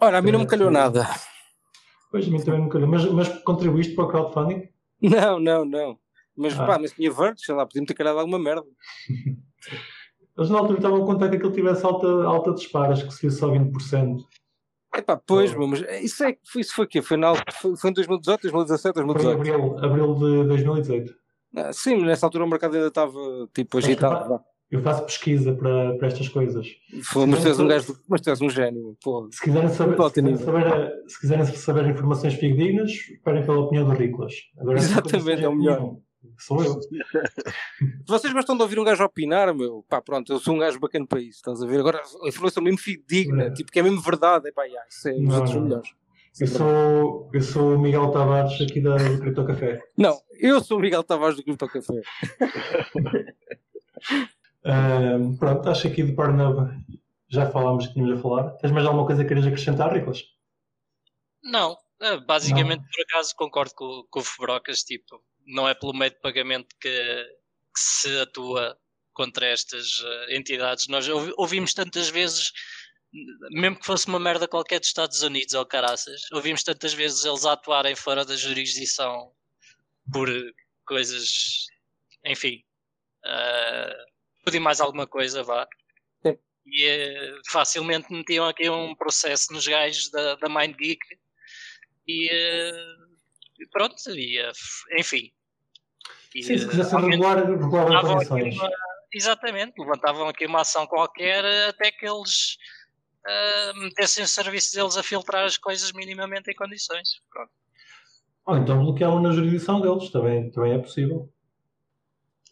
Ora, 0.00 0.18
a 0.18 0.22
mim 0.22 0.32
não 0.32 0.40
me 0.40 0.46
calhou 0.46 0.70
nada. 0.70 1.06
Pois, 2.10 2.26
a 2.26 2.30
mim 2.30 2.42
também 2.42 2.60
nunca. 2.60 2.78
Mas, 2.86 3.04
mas 3.06 3.28
contribuíste 3.42 3.94
para 3.94 4.04
o 4.04 4.08
crowdfunding? 4.08 4.68
Não, 5.00 5.38
não, 5.38 5.64
não. 5.64 5.98
Mas 6.36 6.58
Ah. 6.58 6.66
pá, 6.66 6.78
mas 6.78 6.92
tinha 6.92 7.10
Verge, 7.12 7.44
sei 7.44 7.54
lá, 7.54 7.64
podia-me 7.66 7.86
ter 7.86 7.94
calhado 7.94 8.18
alguma 8.18 8.38
merda. 8.38 8.64
Eles 10.38 10.50
na 10.50 10.58
altura 10.58 10.78
estavam 10.78 11.02
a 11.02 11.06
contar 11.06 11.28
que 11.28 11.36
aquilo 11.36 11.52
tivesse 11.52 11.84
alta, 11.84 12.06
alta 12.06 12.52
disparas, 12.54 13.02
que 13.02 13.12
seria 13.12 13.30
só 13.30 13.48
20%. 13.50 14.18
Epá, 14.94 15.16
pois, 15.26 15.54
Oh. 15.54 15.66
mas 15.66 15.80
isso, 16.02 16.24
é, 16.24 16.36
foi- 16.50 16.60
isso 16.62 16.74
foi 16.74 16.84
o 16.84 16.88
quê? 16.88 17.02
Foi, 17.02 17.16
na, 17.16 17.34
foi, 17.60 17.76
foi 17.76 17.90
em 17.90 17.92
2018, 17.92 18.42
2017, 18.42 18.94
Foi 18.94 19.02
em 19.02 19.06
2018? 19.06 19.64
abril, 19.76 19.84
abril 19.84 20.14
de 20.14 20.48
2018. 20.48 21.14
Ah, 21.56 21.72
sim, 21.72 21.96
mas 21.96 22.04
nessa 22.06 22.26
altura 22.26 22.44
o 22.44 22.48
mercado 22.48 22.74
ainda 22.76 22.88
estava 22.88 23.18
tipo 23.54 23.78
agitado. 23.78 24.40
Eu 24.70 24.82
faço 24.82 25.02
pesquisa 25.04 25.54
para, 25.54 25.96
para 25.96 26.08
estas 26.08 26.28
coisas. 26.28 26.66
Foi, 27.04 27.24
mas 27.24 27.40
tu 27.42 27.48
és 27.48 27.58
um 27.58 27.66
gajo, 27.66 27.96
mas 28.06 28.20
tu 28.20 28.28
és 28.28 28.40
um 28.42 28.50
gênio, 28.50 28.96
pô. 29.02 29.26
Se 29.32 29.40
quiserem 29.40 29.68
saber, 29.70 29.96
se 29.96 30.12
quiserem 30.12 30.36
saber, 30.36 30.92
se 31.06 31.20
quiserem 31.20 31.44
saber 31.46 31.86
informações 31.90 32.34
fidedignas, 32.34 32.90
esperem 32.90 33.44
pela 33.46 33.60
opinião 33.60 33.86
do. 33.86 33.92
Agora, 33.92 34.78
se 34.78 34.92
Exatamente, 34.92 35.42
é 35.42 35.48
o 35.48 35.54
melhor. 35.56 35.74
opinião, 35.78 36.02
Sou 36.38 36.62
eu. 36.64 36.80
Vocês 38.06 38.32
gostam 38.32 38.56
de 38.56 38.62
ouvir 38.62 38.78
um 38.78 38.84
gajo 38.84 39.04
opinar, 39.04 39.54
meu? 39.54 39.84
Pá, 39.88 40.02
pronto, 40.02 40.32
eu 40.32 40.38
sou 40.40 40.54
um 40.54 40.58
gajo 40.58 40.78
bacana 40.80 41.06
para 41.06 41.20
isso, 41.20 41.38
estás 41.38 41.62
a 41.62 41.66
ver? 41.66 41.78
Agora, 41.80 42.02
a 42.24 42.28
informação 42.28 42.62
mesmo 42.62 42.78
fidedigna, 42.78 43.44
É. 43.44 43.50
tipo, 43.52 43.70
que 43.70 43.78
é 43.78 43.82
mesmo 43.82 44.00
verdade, 44.00 44.48
epá, 44.48 44.64
yeah, 44.64 44.86
isso 44.88 45.08
é 45.08 45.12
os 45.12 45.20
Não, 45.22 45.34
outros 45.36 45.54
não. 45.54 45.62
melhores. 45.62 45.90
Eu 46.40 46.46
sou, 46.46 47.30
eu 47.32 47.40
sou 47.40 47.74
o 47.74 47.78
Miguel 47.78 48.10
Tavares 48.12 48.60
aqui 48.60 48.80
da, 48.80 48.96
do 48.96 49.18
Cripto 49.20 49.44
Café. 49.44 49.80
Não, 49.96 50.20
eu 50.40 50.60
sou 50.60 50.78
o 50.78 50.80
Miguel 50.80 51.02
Tavares 51.02 51.36
do 51.36 51.42
Cripto 51.44 51.66
Café. 51.66 52.00
Pronto, 55.38 55.68
acho 55.68 55.82
que 55.82 55.88
aqui 55.88 56.02
de 56.04 56.12
Parnava 56.12 56.74
já 57.28 57.50
falámos 57.50 57.86
que 57.86 57.94
tínhamos 57.94 58.18
a 58.18 58.22
falar. 58.22 58.50
Tens 58.58 58.70
mais 58.72 58.86
alguma 58.86 59.06
coisa 59.06 59.22
que 59.22 59.28
queres 59.28 59.46
acrescentar, 59.46 59.92
Riclas? 59.92 60.22
Não, 61.42 61.76
eh, 62.00 62.18
basicamente 62.26 62.82
por 62.82 63.02
acaso 63.02 63.34
concordo 63.36 63.72
com, 63.74 64.04
com 64.10 64.20
o 64.20 64.24
Fubrocas, 64.24 64.82
tipo, 64.82 65.20
não 65.48 65.68
é 65.68 65.74
pelo 65.74 65.94
meio 65.94 66.10
de 66.10 66.20
pagamento 66.20 66.76
que, 66.80 66.88
que 66.88 67.80
se 67.80 68.20
atua 68.20 68.78
contra 69.14 69.46
estas 69.46 70.02
eh, 70.04 70.36
entidades. 70.36 70.86
Nós 70.88 71.08
ouvi- 71.08 71.32
ouvimos 71.36 71.72
tantas 71.74 72.08
vezes, 72.08 72.52
mesmo 73.50 73.78
que 73.80 73.86
fosse 73.86 74.06
uma 74.06 74.20
merda 74.20 74.46
qualquer 74.46 74.78
dos 74.78 74.88
Estados 74.88 75.22
Unidos 75.22 75.54
ou 75.54 75.64
caraças, 75.66 76.20
ouvimos 76.32 76.62
tantas 76.62 76.92
vezes 76.92 77.24
eles 77.24 77.44
a 77.44 77.52
atuarem 77.54 77.96
fora 77.96 78.24
da 78.24 78.36
jurisdição 78.36 79.32
por 80.12 80.28
coisas, 80.86 81.66
enfim, 82.24 82.62
eh, 83.24 84.04
pedir 84.44 84.60
mais 84.60 84.80
alguma 84.80 85.06
coisa, 85.06 85.42
vá. 85.42 85.66
Sim. 86.24 86.38
E 86.66 86.84
eh, 86.84 87.32
facilmente 87.50 88.12
metiam 88.12 88.46
aqui 88.46 88.68
um 88.68 88.94
processo 88.94 89.52
nos 89.52 89.66
gajos 89.66 90.10
da, 90.10 90.34
da 90.36 90.48
Mind 90.48 90.76
Geek 90.76 91.00
e 92.06 92.30
pronto, 93.72 93.96
e, 94.10 94.38
enfim. 94.98 95.32
E, 96.38 96.42
Sim, 96.42 96.56
se 96.58 96.64
eh, 96.64 96.68
quisessem 96.68 97.00
regular, 97.00 97.44
condições. 98.00 98.56
uma- 98.56 98.70
exatamente, 99.12 99.74
levantavam 99.76 100.28
aqui 100.28 100.46
uma 100.46 100.60
ação 100.60 100.86
qualquer 100.86 101.44
eh, 101.44 101.68
até 101.68 101.90
que 101.90 102.06
eles 102.06 102.56
eh, 103.26 103.72
metessem 103.74 104.22
o 104.22 104.28
serviço 104.28 104.76
deles 104.76 104.96
a 104.96 105.02
filtrar 105.02 105.44
as 105.44 105.58
coisas 105.58 105.90
minimamente 105.92 106.48
em 106.50 106.54
condições. 106.54 107.20
Pronto. 107.28 107.50
Ou 108.46 108.56
então 108.56 108.84
bloqueavam 108.84 109.20
na 109.20 109.32
jurisdição 109.32 109.80
deles, 109.80 110.10
também, 110.10 110.50
também 110.52 110.74
é 110.74 110.78
possível. 110.78 111.28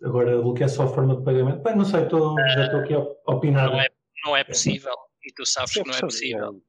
Agora, 0.02 0.42
bloquear 0.42 0.68
só 0.68 0.82
a 0.82 0.88
forma 0.88 1.16
de 1.16 1.24
pagamento. 1.24 1.62
Bem, 1.62 1.76
não 1.76 1.84
sei, 1.84 2.02
estou, 2.02 2.34
já 2.36 2.64
estou 2.64 2.80
aqui 2.80 2.94
a 2.94 3.32
opinar. 3.32 3.70
Não 3.70 3.80
é, 3.80 3.88
não 4.24 4.36
é 4.36 4.42
possível. 4.42 4.94
E 5.24 5.32
tu 5.32 5.46
sabes 5.46 5.72
que 5.72 5.84
não 5.84 5.92
é 5.92 5.94
Sim, 5.94 6.00
possível. 6.00 6.62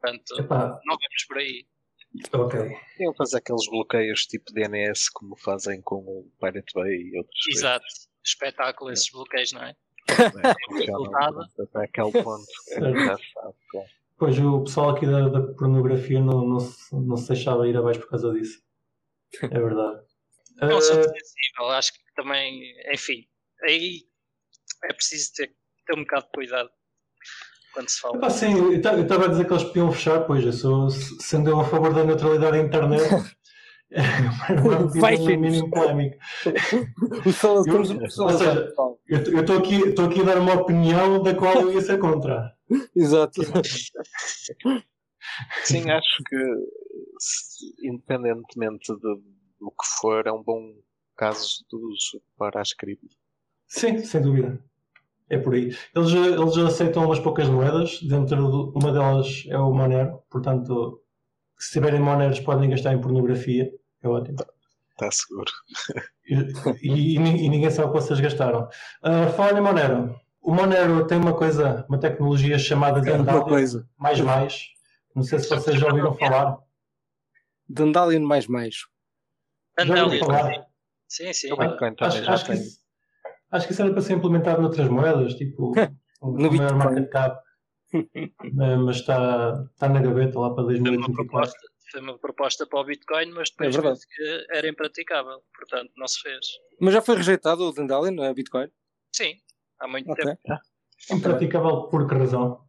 Portanto, 0.00 0.40
Epá, 0.40 0.80
não 0.84 0.96
vamos 0.96 1.24
por 1.28 1.38
aí. 1.38 1.66
Ok. 2.32 2.60
Iam 3.00 3.14
fazer 3.14 3.38
aqueles 3.38 3.68
bloqueios 3.68 4.26
tipo 4.26 4.52
DNS 4.52 5.10
como 5.12 5.36
fazem 5.36 5.80
com 5.82 5.96
o 5.96 6.30
Pirate 6.40 6.72
Bay 6.74 6.92
e 6.92 7.18
outros. 7.18 7.40
Exato. 7.48 7.84
Espetáculo 8.24 8.90
esses 8.90 9.10
bloqueios, 9.10 9.52
não 9.52 9.62
é? 9.62 9.74
Até 10.08 10.24
aquele 11.84 12.22
ponto. 12.22 12.44
Certo. 12.64 12.98
Já 12.98 13.16
sabe, 13.16 13.54
claro. 13.70 13.88
Pois 14.18 14.38
o 14.38 14.64
pessoal 14.64 14.90
aqui 14.90 15.06
da, 15.06 15.28
da 15.28 15.42
pornografia 15.54 16.20
não, 16.20 16.46
não, 16.46 16.60
se, 16.60 16.94
não 16.94 17.16
se 17.16 17.28
deixava 17.28 17.68
ir 17.68 17.76
abaixo 17.76 18.00
por 18.00 18.10
causa 18.10 18.32
disso. 18.32 18.62
É 19.42 19.48
verdade. 19.48 20.06
Não 20.60 20.80
sou 20.80 20.98
Ah, 21.00 21.02
sensível, 21.02 21.68
acho 21.70 21.92
que 21.92 21.98
também, 22.14 22.62
enfim, 22.94 23.28
aí 23.68 24.04
é 24.84 24.92
preciso 24.94 25.32
ter, 25.34 25.54
ter 25.86 25.94
um 25.94 26.00
bocado 26.02 26.24
de 26.26 26.32
cuidado 26.32 26.70
quando 27.76 27.88
se 27.90 28.00
fala. 28.00 28.16
Epá, 28.16 28.30
sim, 28.30 28.52
eu 28.54 28.72
estava 28.74 29.26
a 29.26 29.28
dizer 29.28 29.46
que 29.46 29.52
eles 29.52 29.64
podiam 29.64 29.92
fechar, 29.92 30.20
pois 30.26 30.44
eu 30.44 30.52
sou, 30.52 30.88
sendo 30.90 31.50
eu 31.50 31.60
a 31.60 31.64
favor 31.64 31.92
da 31.92 32.04
neutralidade 32.04 32.56
da 32.56 32.62
internet, 32.64 33.02
é 33.92 34.02
Fechem-nos. 34.98 35.20
um 35.36 35.40
mínimo 35.40 35.70
polémico. 35.70 36.16
O 37.26 37.58
Eu- 37.58 37.64
temos 37.64 37.90
um 37.90 37.98
pessoal 37.98 38.30
ou 38.32 38.38
seja, 38.38 38.72
Eu 39.06 39.40
estou 39.40 39.58
aqui, 39.58 39.74
estou 39.74 40.06
aqui 40.06 40.20
a 40.22 40.24
dar 40.24 40.38
uma 40.38 40.54
opinião 40.54 41.22
da 41.22 41.34
qual 41.34 41.60
eu 41.60 41.72
ia 41.72 41.82
ser 41.82 41.98
contra. 41.98 42.52
Exato. 42.96 43.42
Sim, 45.64 45.90
acho 45.90 46.22
que 46.28 46.36
independentemente 47.82 48.92
de, 48.94 49.08
o 49.60 49.70
que 49.70 49.86
for, 50.00 50.26
é 50.26 50.32
um 50.32 50.42
bom 50.42 50.72
caso 51.16 51.64
de 51.70 51.76
uso 51.76 52.22
para 52.38 52.60
a 52.60 52.62
script. 52.62 53.06
Sim, 53.68 53.98
sem 54.04 54.22
dúvida. 54.22 54.58
É 55.28 55.38
por 55.38 55.54
aí. 55.54 55.76
Eles, 55.94 56.12
eles 56.12 56.58
aceitam 56.58 57.04
umas 57.04 57.18
poucas 57.18 57.48
moedas, 57.48 58.00
dentro 58.02 58.36
de, 58.36 58.78
uma 58.78 58.92
delas 58.92 59.44
é 59.48 59.58
o 59.58 59.72
Monero, 59.72 60.22
portanto, 60.30 61.02
se 61.58 61.72
tiverem 61.72 62.00
Moneros 62.00 62.40
podem 62.40 62.70
gastar 62.70 62.92
em 62.92 63.00
pornografia, 63.00 63.70
é 64.02 64.08
ótimo. 64.08 64.38
Está 64.92 65.10
seguro. 65.10 65.52
E, 66.28 66.34
e, 66.82 67.14
e, 67.16 67.48
ninguém 67.48 67.70
sabe 67.70 67.88
o 67.88 67.92
que 67.92 68.00
vocês 68.00 68.18
gastaram. 68.18 68.68
Uh, 69.00 69.30
Falando 69.36 69.58
em 69.58 69.60
Monero, 69.60 70.20
o 70.40 70.52
Monero 70.52 71.06
tem 71.06 71.18
uma 71.18 71.34
coisa, 71.34 71.84
uma 71.88 71.98
tecnologia 71.98 72.58
chamada 72.58 73.00
Dandelion 73.00 73.84
mais 73.96 74.20
mais. 74.20 74.64
Não 75.14 75.22
sei 75.22 75.38
se 75.38 75.48
vocês 75.48 75.78
já 75.78 75.86
ouviram 75.86 76.14
falar. 76.14 76.58
Dandelion 77.68 78.26
mais 78.26 78.46
mais. 78.46 78.86
Dandelion. 79.76 80.64
Sim, 81.08 81.32
sim. 81.32 81.50
Acho, 82.00 82.30
acho, 82.30 82.46
que 82.46 82.52
acho 83.50 83.66
que 83.66 83.72
isso 83.72 83.82
era 83.82 83.92
para 83.92 84.02
ser 84.02 84.14
implementado 84.14 84.62
noutras 84.62 84.88
moedas, 84.88 85.34
tipo 85.34 85.72
no 86.22 86.52
maior 86.52 86.76
market 86.76 87.08
cap. 87.10 87.46
mas 88.84 88.96
está, 88.96 89.64
está 89.72 89.88
na 89.88 90.00
gaveta 90.00 90.38
lá 90.38 90.54
para 90.54 90.64
2024. 90.64 91.52
Foi 91.90 92.00
uma 92.00 92.18
proposta 92.18 92.66
para 92.66 92.80
o 92.80 92.84
Bitcoin, 92.84 93.30
mas 93.30 93.50
depois 93.50 93.76
é 93.76 94.06
que 94.06 94.46
era 94.50 94.68
impraticável, 94.68 95.40
portanto 95.56 95.92
não 95.96 96.08
se 96.08 96.20
fez. 96.20 96.46
Mas 96.80 96.94
já 96.94 97.00
foi 97.00 97.16
rejeitado 97.16 97.62
o 97.62 97.72
Dandelion, 97.72 98.22
a 98.22 98.34
Bitcoin? 98.34 98.68
Sim, 99.12 99.34
há 99.78 99.86
muito 99.86 100.10
okay. 100.10 100.24
tempo. 100.24 100.40
Impraticável 101.10 101.82
por 101.88 102.08
que 102.08 102.14
razão? 102.14 102.66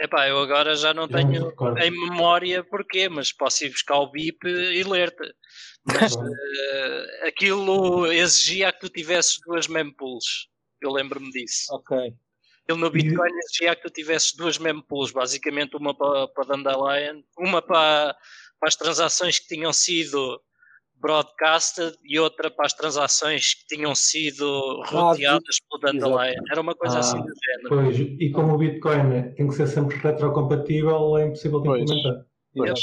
Epá, 0.00 0.28
eu 0.28 0.38
agora 0.38 0.76
já 0.76 0.94
não 0.94 1.08
tenho 1.08 1.52
em 1.78 1.90
memória 1.90 2.62
porquê, 2.62 3.08
mas 3.08 3.32
posso 3.32 3.64
ir 3.64 3.70
buscar 3.70 3.98
o 3.98 4.10
BIP 4.10 4.46
e 4.46 4.84
ler-te. 4.84 5.34
Mas 5.94 6.14
uh, 6.14 7.26
aquilo 7.26 8.06
exigia 8.06 8.72
que 8.72 8.80
tu 8.80 8.88
tivesses 8.88 9.38
duas 9.46 9.66
mempools. 9.68 10.48
Eu 10.80 10.92
lembro-me 10.92 11.30
disso. 11.30 11.66
Ok. 11.70 12.14
Ele 12.68 12.78
no 12.78 12.90
Bitcoin 12.90 13.30
e... 13.30 13.38
exigia 13.38 13.74
que 13.74 13.82
tu 13.82 13.90
tivesses 13.90 14.34
duas 14.34 14.58
mempools, 14.58 15.10
basicamente 15.10 15.76
uma 15.76 15.96
para, 15.96 16.28
para 16.28 16.44
Dandelion, 16.44 17.22
uma 17.38 17.62
para, 17.62 18.14
para 18.60 18.68
as 18.68 18.76
transações 18.76 19.38
que 19.38 19.48
tinham 19.48 19.72
sido 19.72 20.40
broadcasted 21.00 21.96
e 22.04 22.18
outra 22.18 22.50
para 22.50 22.66
as 22.66 22.72
transações 22.72 23.54
que 23.54 23.76
tinham 23.76 23.94
sido 23.94 24.82
roteadas 24.86 25.56
ah, 25.62 25.78
pelo 25.78 25.80
Dandelion. 25.80 26.42
Era 26.50 26.60
uma 26.60 26.74
coisa 26.74 26.98
assim 26.98 27.16
ah, 27.16 27.20
assim 27.20 27.26
do 27.26 27.34
género. 27.44 27.68
Pois, 27.68 27.98
e 28.20 28.30
como 28.30 28.54
o 28.54 28.58
Bitcoin 28.58 29.32
tem 29.34 29.48
que 29.48 29.54
ser 29.54 29.66
sempre 29.68 29.96
retrocompatível, 29.96 31.16
é 31.16 31.26
impossível 31.26 31.60
de 31.60 31.68
implementar. 31.68 32.14
Pois, 32.14 32.26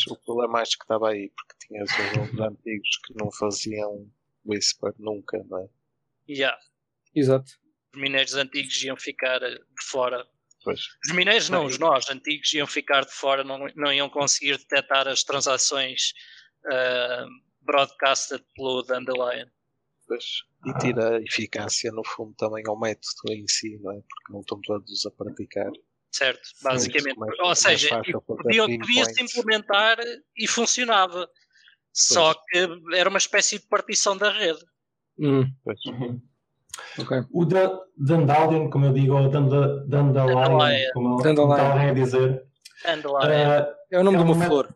o 0.09 0.17
problema 0.25 0.61
acho 0.61 0.77
que 0.77 0.83
estava 0.83 1.09
aí, 1.09 1.29
porque 1.29 1.67
tinhas 1.67 1.89
os 1.89 2.39
antigos 2.39 2.97
que 3.05 3.13
não 3.19 3.31
faziam 3.31 4.09
Whisper 4.45 4.93
nunca, 4.99 5.43
não 5.49 5.59
é? 5.59 5.69
Yeah. 6.29 6.57
Exato. 7.13 7.51
Os 7.93 8.01
mineiros 8.01 8.35
antigos 8.35 8.83
iam 8.83 8.97
ficar 8.97 9.39
de 9.39 9.59
fora. 9.81 10.27
Pois. 10.63 10.81
Os 11.05 11.13
mineiros 11.13 11.49
não, 11.49 11.65
os 11.65 11.77
nós 11.77 12.09
antigos 12.09 12.53
iam 12.53 12.67
ficar 12.67 13.05
de 13.05 13.11
fora, 13.11 13.43
não, 13.43 13.67
não 13.75 13.93
iam 13.93 14.09
conseguir 14.09 14.57
detectar 14.57 15.07
as 15.07 15.23
transações 15.23 16.13
uh, 16.65 17.27
broadcasted 17.61 18.43
pelo 18.55 18.81
Dandelion. 18.83 19.47
Pois. 20.07 20.25
E 20.65 20.73
tira 20.79 21.21
eficácia, 21.21 21.91
no 21.91 22.03
fundo, 22.03 22.33
também 22.35 22.63
ao 22.67 22.79
método 22.79 23.31
em 23.31 23.47
si, 23.47 23.77
não 23.79 23.91
é? 23.91 24.01
Porque 24.01 24.33
não 24.33 24.39
estão 24.41 24.59
todos 24.61 25.05
a 25.05 25.11
praticar. 25.11 25.71
Certo, 26.15 26.49
basicamente. 26.63 27.17
Mais, 27.17 27.39
Ou 27.39 27.53
seja, 27.55 28.01
podia-se 28.25 28.77
podia 28.77 29.23
implementar 29.23 29.97
e 30.37 30.47
funcionava. 30.47 31.27
Pois. 31.27 31.33
Só 31.91 32.33
que 32.33 32.67
era 32.93 33.09
uma 33.09 33.17
espécie 33.17 33.59
de 33.59 33.67
partição 33.67 34.15
da 34.15 34.31
rede. 34.31 34.63
Hum. 35.19 35.43
Uhum. 35.87 36.21
Okay. 36.97 37.21
O 37.33 37.43
da, 37.43 37.81
Dandelion, 37.97 38.69
como 38.69 38.85
eu 38.85 38.93
digo, 38.93 39.13
ou 39.13 39.29
Dandelion, 39.29 39.85
Dandelion 39.87 40.91
como, 40.93 41.21
como 41.21 41.53
está 41.53 41.73
a 41.73 41.93
dizer. 41.93 42.45
Uh, 42.85 43.75
é 43.91 43.99
o 43.99 44.03
nome 44.03 44.17
é 44.17 44.23
de 44.23 44.31
uma 44.31 44.45
flor. 44.45 44.73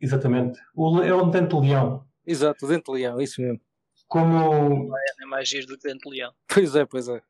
Exatamente. 0.00 0.58
O, 0.74 1.02
é 1.02 1.14
o 1.14 1.26
dente 1.26 1.54
leão. 1.54 2.04
Exato, 2.26 2.66
o 2.66 2.68
dente 2.68 2.90
leão, 2.90 3.20
isso 3.20 3.40
mesmo. 3.40 3.60
Como. 4.08 4.92
É 5.20 5.26
mais 5.26 5.48
giro 5.48 5.68
do 5.68 5.78
que 5.78 5.86
dente 5.86 6.08
leão. 6.08 6.32
Pois 6.48 6.74
é, 6.74 6.84
pois 6.84 7.08
é. 7.08 7.22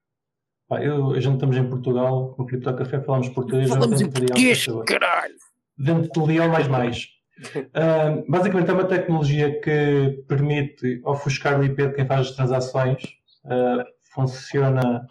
Pá, 0.69 0.83
eu, 0.83 1.11
a 1.11 1.21
gente 1.21 1.35
estamos 1.35 1.57
em 1.57 1.69
Portugal, 1.69 2.35
no 2.39 2.47
Cripto 2.47 2.75
Café 2.75 3.01
falamos 3.01 3.29
português. 3.29 3.69
Falamos 3.69 4.01
em 4.01 4.11
português, 4.11 4.67
caralho! 4.87 5.35
Dente 5.77 6.09
de 6.09 6.27
leão 6.27 6.49
mais 6.49 6.69
mais. 6.69 7.09
Uh, 7.57 8.25
basicamente 8.31 8.71
é 8.71 8.73
uma 8.73 8.85
tecnologia 8.85 9.61
que 9.61 10.25
permite 10.27 11.03
ofuscar 11.05 11.61
o 11.61 11.65
IP 11.65 11.89
de 11.89 11.95
quem 11.95 12.07
faz 12.07 12.29
as 12.29 12.37
transações. 12.37 13.03
Uh, 13.45 13.85
funciona, 14.15 15.07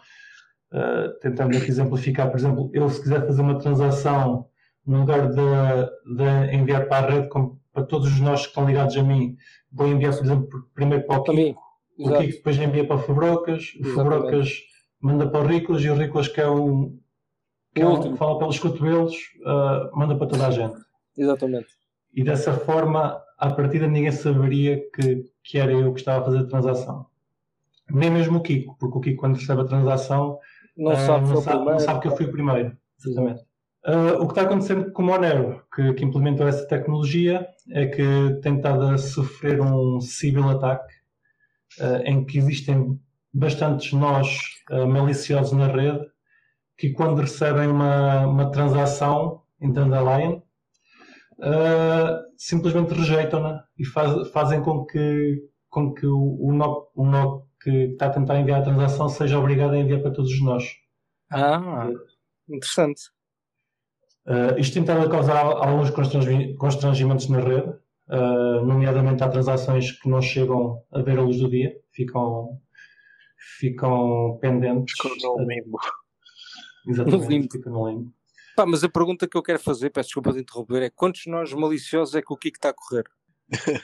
uh, 0.72 1.20
tentando 1.20 1.56
aqui 1.56 1.68
exemplificar, 1.68 2.30
por 2.30 2.38
exemplo, 2.38 2.70
eu 2.72 2.88
se 2.88 3.00
quiser 3.00 3.24
fazer 3.24 3.42
uma 3.42 3.58
transação 3.58 4.48
no 4.84 5.00
lugar 5.00 5.28
de, 5.28 6.16
de 6.16 6.56
enviar 6.56 6.88
para 6.88 7.06
a 7.06 7.10
rede 7.10 7.28
com, 7.28 7.58
para 7.72 7.84
todos 7.84 8.08
os 8.08 8.20
nós 8.20 8.42
que 8.42 8.48
estão 8.48 8.66
ligados 8.66 8.96
a 8.96 9.02
mim, 9.02 9.36
vou 9.70 9.86
enviar, 9.86 10.16
por 10.16 10.24
exemplo, 10.24 10.68
primeiro 10.74 11.06
para 11.06 11.18
o 11.18 11.22
Kiko, 11.22 11.60
o 11.98 12.12
Kiko 12.18 12.32
depois 12.32 12.58
envia 12.58 12.86
para 12.86 12.96
o 12.96 12.98
Fabrocas, 12.98 13.72
o 13.80 13.84
Fabrocas 13.94 14.48
manda 15.04 15.28
para 15.28 15.44
o 15.44 15.46
Riclas 15.46 15.82
e 15.82 15.90
o 15.90 15.94
Riclas 15.94 16.28
que 16.28 16.40
é 16.40 16.48
um 16.48 16.98
que, 17.74 17.82
é 17.82 17.86
um, 17.86 18.00
que 18.00 18.16
fala 18.16 18.38
pelos 18.38 18.58
cotovelos, 18.58 19.14
uh, 19.44 19.96
manda 19.96 20.16
para 20.16 20.28
toda 20.28 20.46
a 20.46 20.50
gente. 20.50 20.76
Exatamente. 21.16 21.66
E 22.12 22.22
dessa 22.22 22.52
forma, 22.52 23.20
à 23.36 23.50
partida, 23.50 23.88
ninguém 23.88 24.12
saberia 24.12 24.80
que, 24.94 25.24
que 25.42 25.58
era 25.58 25.72
eu 25.72 25.92
que 25.92 25.98
estava 25.98 26.20
a 26.20 26.24
fazer 26.24 26.38
a 26.38 26.46
transação. 26.46 27.06
Nem 27.90 28.10
mesmo 28.10 28.38
o 28.38 28.40
Kiko, 28.40 28.76
porque 28.78 28.98
o 28.98 29.00
Kiko, 29.00 29.20
quando 29.20 29.36
recebe 29.36 29.60
a 29.60 29.64
transação, 29.64 30.38
não, 30.76 30.92
uh, 30.92 30.96
sabe, 30.96 31.28
não, 31.28 31.42
sabe, 31.42 31.64
não, 31.64 31.78
sabe, 31.80 32.00
que 32.00 32.08
eu 32.08 32.16
fui 32.16 32.26
o 32.26 32.32
primeiro. 32.32 32.76
Exatamente. 33.04 33.42
Uh, 33.86 34.22
o 34.22 34.26
que 34.26 34.32
está 34.32 34.42
acontecendo 34.42 34.92
com 34.92 35.02
o 35.02 35.06
Monero, 35.06 35.62
que, 35.74 35.92
que, 35.94 36.04
implementou 36.04 36.46
essa 36.46 36.66
tecnologia, 36.66 37.46
é 37.70 37.86
que 37.86 38.40
tem 38.40 38.56
estado 38.56 38.86
a 38.86 38.96
sofrer 38.96 39.60
um 39.60 40.00
civil 40.00 40.48
attack, 40.48 40.82
uh, 41.80 42.02
em 42.04 42.24
que 42.24 42.38
existem 42.38 42.98
bastantes 43.34 43.92
nós 43.92 44.38
uh, 44.70 44.86
maliciosos 44.86 45.52
na 45.52 45.66
rede, 45.66 46.06
que 46.78 46.92
quando 46.92 47.20
recebem 47.20 47.68
uma, 47.68 48.26
uma 48.26 48.50
transação 48.50 49.42
em 49.60 49.72
Dandelion, 49.72 50.40
simplesmente 52.36 52.94
rejeitam-na 52.94 53.64
e 53.78 53.84
faz, 53.84 54.28
fazem 54.30 54.62
com 54.62 54.84
que, 54.86 55.42
com 55.68 55.92
que 55.92 56.06
o, 56.06 56.36
o, 56.40 56.52
nó, 56.52 56.86
o 56.94 57.04
nó 57.04 57.42
que 57.60 57.70
está 57.92 58.06
a 58.06 58.10
tentar 58.10 58.38
enviar 58.38 58.60
a 58.60 58.64
transação 58.64 59.08
seja 59.08 59.38
obrigado 59.38 59.72
a 59.72 59.78
enviar 59.78 60.00
para 60.00 60.12
todos 60.12 60.30
os 60.30 60.42
nós. 60.42 60.64
Ah, 61.30 61.88
interessante. 62.48 63.02
Uh, 64.26 64.58
isto 64.58 64.74
tentava 64.74 65.08
causar 65.08 65.36
alguns 65.36 65.90
constrangimentos 65.90 67.28
na 67.28 67.40
rede, 67.40 67.68
uh, 68.08 68.64
nomeadamente 68.64 69.22
há 69.22 69.28
transações 69.28 69.92
que 69.92 70.08
não 70.08 70.22
chegam 70.22 70.82
a 70.92 71.02
ver 71.02 71.18
a 71.18 71.22
luz 71.22 71.38
do 71.38 71.48
dia, 71.48 71.74
ficam, 71.92 72.58
ficam 73.58 74.38
pendentes. 74.40 74.94
Ficam 75.00 75.36
no 75.36 75.46
limbo. 75.46 75.78
Exatamente, 76.86 77.28
limbo. 77.28 77.52
ficam 77.52 77.72
no 77.72 77.88
limbo. 77.88 78.14
Pá, 78.56 78.64
mas 78.64 78.84
a 78.84 78.88
pergunta 78.88 79.26
que 79.26 79.36
eu 79.36 79.42
quero 79.42 79.58
fazer, 79.58 79.90
peço 79.90 80.08
desculpa 80.08 80.32
de 80.32 80.40
interromper, 80.40 80.82
é 80.82 80.90
quantos 80.90 81.26
nós 81.26 81.52
maliciosos 81.52 82.14
é 82.14 82.22
que 82.22 82.32
o 82.32 82.36
Kiko 82.36 82.56
está 82.56 82.68
a 82.68 82.74
correr? 82.74 83.04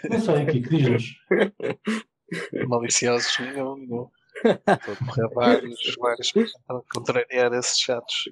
Não 0.08 0.20
sei, 0.20 0.46
Kiko, 0.46 0.70
diz-nos. 0.70 1.14
Maliciosos 2.68 3.38
nenhum, 3.40 3.76
não. 3.86 4.10
Estou 4.44 4.94
a 4.94 4.96
correr 4.96 5.34
vários, 5.34 5.96
vários 5.98 6.32
para 6.32 6.80
contrariar 6.94 7.52
esses 7.52 7.78
chatos. 7.80 8.28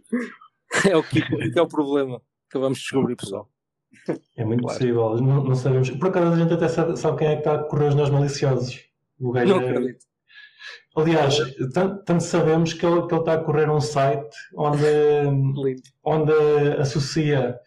é 0.88 0.96
o 0.96 1.02
que, 1.02 1.20
que 1.22 1.58
é 1.58 1.62
o 1.62 1.66
problema 1.66 2.22
que 2.50 2.58
vamos 2.58 2.78
descobrir, 2.78 3.16
pessoal. 3.16 3.50
É 4.36 4.44
muito 4.44 4.62
claro. 4.62 4.78
possível, 4.78 5.16
não, 5.16 5.44
não, 5.44 5.54
sabemos. 5.54 5.90
Por 5.90 6.08
acaso 6.08 6.34
a 6.34 6.38
gente 6.38 6.52
até 6.52 6.68
sabe, 6.68 6.96
sabe, 6.96 7.18
quem 7.18 7.28
é 7.28 7.32
que 7.32 7.40
está 7.40 7.54
a 7.54 7.64
correr 7.64 7.88
os 7.88 7.94
nós 7.94 8.10
maliciosos. 8.10 8.80
O 9.18 9.32
gajo 9.32 9.54
não 9.54 9.62
é... 9.62 9.70
acredito. 9.70 10.06
Aliás, 10.96 11.36
tanto, 11.72 12.04
tanto, 12.04 12.22
sabemos 12.22 12.72
que 12.72 12.84
ele, 12.84 13.06
que 13.06 13.14
ele 13.14 13.20
está 13.20 13.34
a 13.34 13.44
correr 13.44 13.70
um 13.70 13.80
site 13.80 14.34
onde, 14.54 14.84
onde 16.04 16.32
associa 16.78 17.58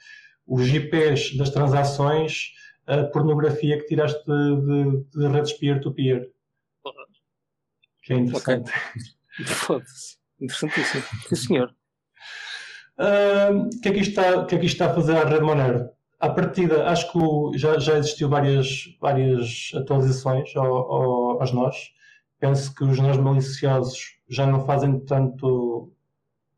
os 0.46 0.68
IPs 0.68 1.38
das 1.38 1.50
transações 1.50 2.54
a 2.88 3.04
pornografia 3.06 3.78
que 3.78 3.86
tiraste 3.86 4.24
de, 4.26 4.56
de, 4.62 5.04
de 5.12 5.28
redes 5.28 5.54
peer-to-peer. 5.54 6.22
-peer. 6.22 6.32
Que 8.04 8.14
é 8.14 8.18
interessante. 8.18 8.72
Okay. 8.72 9.46
Foda-se. 9.46 10.18
Interessantíssimo. 10.40 11.04
Sim, 11.30 11.36
senhor. 11.36 11.76
O 12.98 13.80
que, 13.82 13.90
é 13.90 13.92
que, 13.94 14.00
isto 14.00 14.20
está, 14.20 14.46
que 14.46 14.56
é 14.56 14.60
que 14.60 14.66
isto 14.66 14.76
está 14.76 14.88
a 14.88 14.94
fazer 14.94 15.16
à 15.16 15.24
rede 15.24 15.44
Monero? 15.44 15.90
À 16.20 16.30
partida, 16.30 16.88
acho 16.88 17.12
que 17.12 17.18
o, 17.18 17.52
já, 17.56 17.80
já 17.80 17.98
existiu 17.98 18.30
várias, 18.30 18.96
várias 19.00 19.72
atualizações 19.76 20.56
ao, 20.56 20.66
ao, 20.66 21.42
aos 21.42 21.52
nós. 21.52 21.76
Penso 22.42 22.74
que 22.74 22.84
os 22.84 22.98
nós 22.98 23.18
maliciosos 23.18 24.18
já 24.28 24.48
não 24.48 24.66
fazem 24.66 25.00
tanto, 25.02 25.94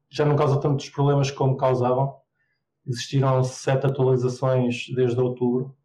já 0.09 0.23
não 0.25 0.37
causam 0.37 0.57
tantos 0.61 0.89
problemas 0.89 1.29
como 1.29 1.57
causavam. 1.57 2.15
Existiram 2.87 3.43
sete 3.43 3.85
atualizações 3.85 4.85
desde 4.95 5.19
outubro. 5.19 5.75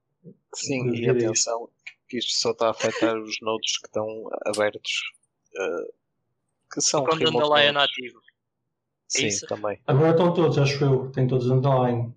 Sim, 0.54 0.88
e 0.94 1.10
atenção, 1.10 1.68
que 2.08 2.18
isto 2.18 2.32
só 2.40 2.52
está 2.52 2.68
a 2.68 2.70
afetar 2.70 3.18
os 3.18 3.40
nodes 3.42 3.76
que 3.78 3.88
estão 3.88 4.06
abertos, 4.46 4.92
uh, 5.56 5.92
que 6.72 6.80
são 6.80 7.04
Quando 7.04 7.18
remote 7.18 7.36
underline 7.36 7.68
é 7.68 7.72
nativo. 7.72 8.20
Sim, 9.08 9.26
isso? 9.26 9.46
também. 9.48 9.80
Agora 9.84 10.12
estão 10.12 10.32
todos, 10.32 10.58
acho 10.58 10.84
eu. 10.84 11.10
Tem 11.10 11.26
todos 11.26 11.50
underline. 11.50 12.14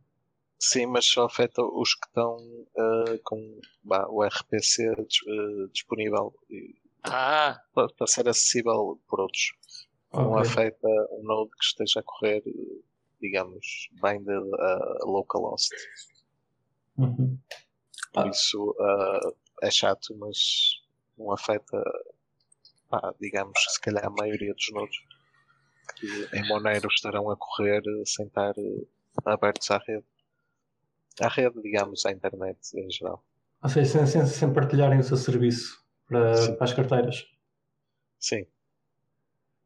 Sim, 0.60 0.86
mas 0.86 1.06
só 1.08 1.26
afeta 1.26 1.64
os 1.64 1.96
que 1.96 2.06
estão 2.06 2.38
uh, 2.38 3.20
com 3.24 3.60
bah, 3.84 4.08
o 4.08 4.24
RPC 4.24 4.92
uh, 4.92 5.68
disponível 5.74 6.32
e- 6.48 6.76
Ah, 7.04 7.60
para 7.74 8.08
ser 8.08 8.28
acessível 8.30 9.00
por 9.08 9.22
outros. 9.22 9.54
Não 10.14 10.38
afeta 10.38 10.88
um 11.12 11.24
node 11.24 11.52
que 11.52 11.64
esteja 11.64 12.02
a 12.02 12.04
correr, 12.04 12.44
digamos, 13.22 13.90
binded 14.02 14.44
a 14.60 15.06
localhost. 15.06 15.74
Uhum. 16.98 17.40
Por 18.14 18.28
Ah. 18.28 18.30
isso 18.30 18.72
uh, 18.72 19.36
é 19.62 19.72
chato, 19.72 20.16
mas 20.18 20.38
não 21.18 21.32
afeta, 21.32 21.82
pá, 22.90 23.14
digamos, 23.20 23.58
se 23.70 23.80
calhar 23.80 24.06
a 24.06 24.10
maioria 24.10 24.54
dos 24.54 24.72
nodes 24.74 24.98
que 25.96 26.08
em 26.34 26.48
Monero 26.48 26.88
estarão 26.88 27.30
a 27.30 27.38
correr 27.38 27.82
sem 28.06 28.28
estar 28.28 28.54
uh, 28.58 28.88
abertos 29.26 29.72
à 29.72 29.78
rede. 29.78 30.06
À 31.22 31.28
rede, 31.30 31.62
digamos, 31.62 32.06
à 32.06 32.12
internet 32.12 32.60
em 32.76 32.90
geral. 32.92 33.24
Ou 33.64 33.70
seja, 33.70 33.92
sem, 33.92 34.08
sem, 34.08 34.26
sem 34.26 34.54
partilharem 34.54 35.00
o 35.00 35.04
seu 35.04 35.18
serviço 35.18 35.81
para, 36.12 36.36
Sim. 36.36 36.56
para 36.56 36.66
as 36.66 36.74
carteiras. 36.74 37.26
Sim, 38.20 38.42
O 38.42 38.48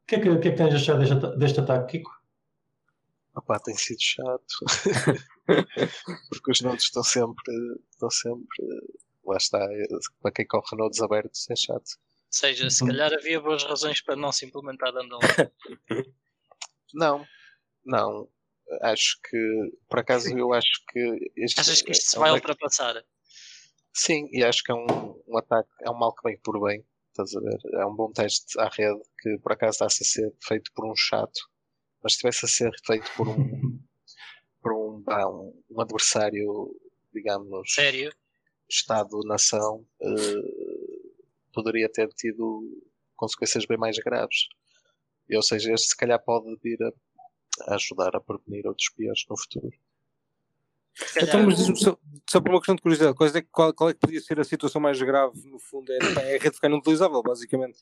que 0.07 0.15
é 0.15 0.19
que, 0.21 0.29
o 0.29 0.39
que, 0.39 0.47
é 0.47 0.51
que 0.51 0.57
tens 0.57 0.73
achado 0.75 0.99
deste, 0.99 1.37
deste 1.37 1.59
ataque, 1.59 1.97
Kiko? 1.97 2.11
opá, 3.35 3.59
tem 3.59 3.75
sido 3.75 3.99
chato. 4.01 4.55
Porque 6.29 6.51
os 6.51 6.61
nodes 6.61 6.85
estão 6.85 7.03
sempre, 7.03 7.53
estão 7.91 8.09
sempre, 8.09 8.47
lá 9.25 9.35
está, 9.37 9.67
para 10.21 10.31
quem 10.31 10.47
corre 10.47 10.77
nodes 10.77 11.01
abertos 11.01 11.49
é 11.49 11.55
chato. 11.55 11.83
ou 11.97 11.99
seja, 12.29 12.69
se 12.69 12.83
Uhum. 12.83 12.89
calhar 12.89 13.13
havia 13.13 13.41
boas 13.41 13.63
razões 13.63 14.01
para 14.01 14.15
não 14.15 14.31
se 14.31 14.45
implementar 14.45 14.89
underline. 14.95 15.51
Não, 16.93 17.25
não. 17.83 18.29
Acho 18.81 19.19
que, 19.29 19.37
por 19.89 19.99
acaso, 19.99 20.29
eu 20.37 20.53
acho 20.53 20.81
que. 20.87 21.31
Este, 21.35 21.59
Achas 21.59 21.81
que 21.81 21.91
isto 21.91 22.05
se 22.09 22.15
é 22.15 22.19
um 22.19 22.21
vai 22.21 22.29
da- 22.29 22.35
ultrapassar? 22.35 23.03
Sim, 23.97 24.27
e 24.33 24.43
acho 24.43 24.61
que 24.61 24.73
é 24.73 24.75
um, 24.75 25.23
um 25.25 25.37
ataque, 25.37 25.69
é 25.81 25.89
um 25.89 25.97
mal 25.97 26.13
que 26.13 26.27
vem 26.27 26.37
por 26.39 26.61
bem, 26.61 26.85
estás 27.11 27.33
a 27.33 27.39
ver? 27.39 27.57
É 27.79 27.85
um 27.85 27.95
bom 27.95 28.11
teste 28.11 28.59
à 28.59 28.67
rede 28.67 29.01
que 29.19 29.37
por 29.37 29.53
acaso 29.53 29.75
está 29.75 29.85
a 29.85 29.89
ser 29.89 30.35
feito 30.45 30.69
por 30.73 30.85
um 30.85 30.93
chato, 30.97 31.49
mas 32.03 32.13
se 32.13 32.19
tivesse 32.19 32.45
a 32.45 32.49
ser 32.49 32.71
feito 32.85 33.09
por 33.15 33.29
um, 33.29 33.35
por 34.61 34.73
um, 34.73 35.01
pá, 35.01 35.25
um, 35.29 35.63
um 35.71 35.79
adversário, 35.79 36.75
digamos, 37.13 37.73
Sério? 37.73 38.13
Estado-nação, 38.69 39.87
eh, 40.01 40.85
poderia 41.53 41.87
ter 41.87 42.09
tido 42.09 42.83
consequências 43.15 43.65
bem 43.65 43.77
mais 43.77 43.97
graves. 43.97 44.49
E, 45.29 45.37
ou 45.37 45.41
seja, 45.41 45.71
este 45.71 45.87
se 45.87 45.95
calhar 45.95 46.21
pode 46.21 46.53
vir 46.61 46.77
a, 46.83 47.71
a 47.71 47.75
ajudar 47.75 48.13
a 48.13 48.19
prevenir 48.19 48.67
outros 48.67 48.89
piores 48.89 49.23
no 49.29 49.39
futuro. 49.39 49.71
Se 50.95 51.13
calhar- 51.19 51.29
Então, 51.29 51.45
mas 51.45 51.57
diz-me 51.57 51.77
só, 51.77 51.97
só 52.29 52.41
por 52.41 52.49
uma 52.51 52.59
questão 52.59 52.75
de 52.75 52.81
curiosidade, 52.81 53.15
qual 53.15 53.29
é, 53.29 53.41
que- 53.41 53.47
qual, 53.51 53.73
qual 53.73 53.89
é 53.89 53.93
que 53.93 53.99
podia 53.99 54.21
ser 54.21 54.39
a 54.39 54.43
situação 54.43 54.81
mais 54.81 54.99
grave, 55.01 55.39
no 55.49 55.59
fundo? 55.59 55.91
É, 55.91 55.97
é 55.97 56.35
a 56.37 56.39
rede 56.39 56.51
ficar 56.55 56.67
inutilizável, 56.69 57.21
basicamente. 57.21 57.77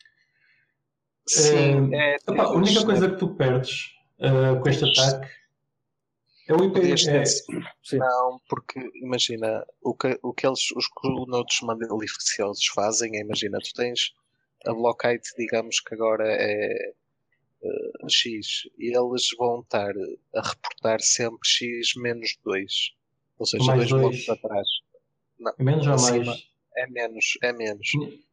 Sim, 1.27 1.93
é, 1.95 2.15
Epá, 2.15 2.43
a 2.43 2.51
única 2.53 2.81
é- 2.81 2.85
coisa 2.85 3.09
que 3.09 3.17
tu 3.17 3.33
perdes 3.35 3.91
uh, 4.19 4.59
com 4.61 4.69
este 4.69 4.83
ataque 4.85 5.31
é 6.49 6.53
o 6.53 6.63
IP. 6.65 6.79
É. 7.07 7.97
Não, 7.97 8.39
porque 8.49 8.79
imagina, 8.95 9.65
o 9.81 9.95
que, 9.95 10.19
o 10.21 10.33
que 10.33 10.45
eles, 10.45 10.71
os 10.75 10.85
noutros 11.27 11.61
maliciosos 11.61 12.65
fazem 12.67 13.15
é, 13.15 13.21
imagina, 13.21 13.57
tu 13.59 13.73
tens 13.73 14.13
a 14.65 14.73
blockade, 14.73 15.21
digamos 15.37 15.79
que 15.79 15.93
agora 15.93 16.25
é 16.27 16.93
eh, 17.63 17.91
X, 18.09 18.63
e 18.77 18.87
eles 18.97 19.27
vão 19.37 19.61
estar 19.61 19.93
a 20.35 20.41
reportar 20.49 20.99
sempre 21.01 21.39
X 21.45 21.93
menos 21.95 22.37
2. 22.43 22.73
Ou 23.39 23.45
seja, 23.45 23.63
Mais 23.65 23.89
dois 23.89 23.89
dois. 23.89 24.25
blocos 24.25 24.29
atrás. 24.43 24.67
menos 25.59 25.87
ou 25.87 25.93
acima. 25.93 26.25
mais. 26.25 26.43
É 26.75 26.87
menos, 26.87 27.25
é 27.43 27.53
menos. 27.53 27.87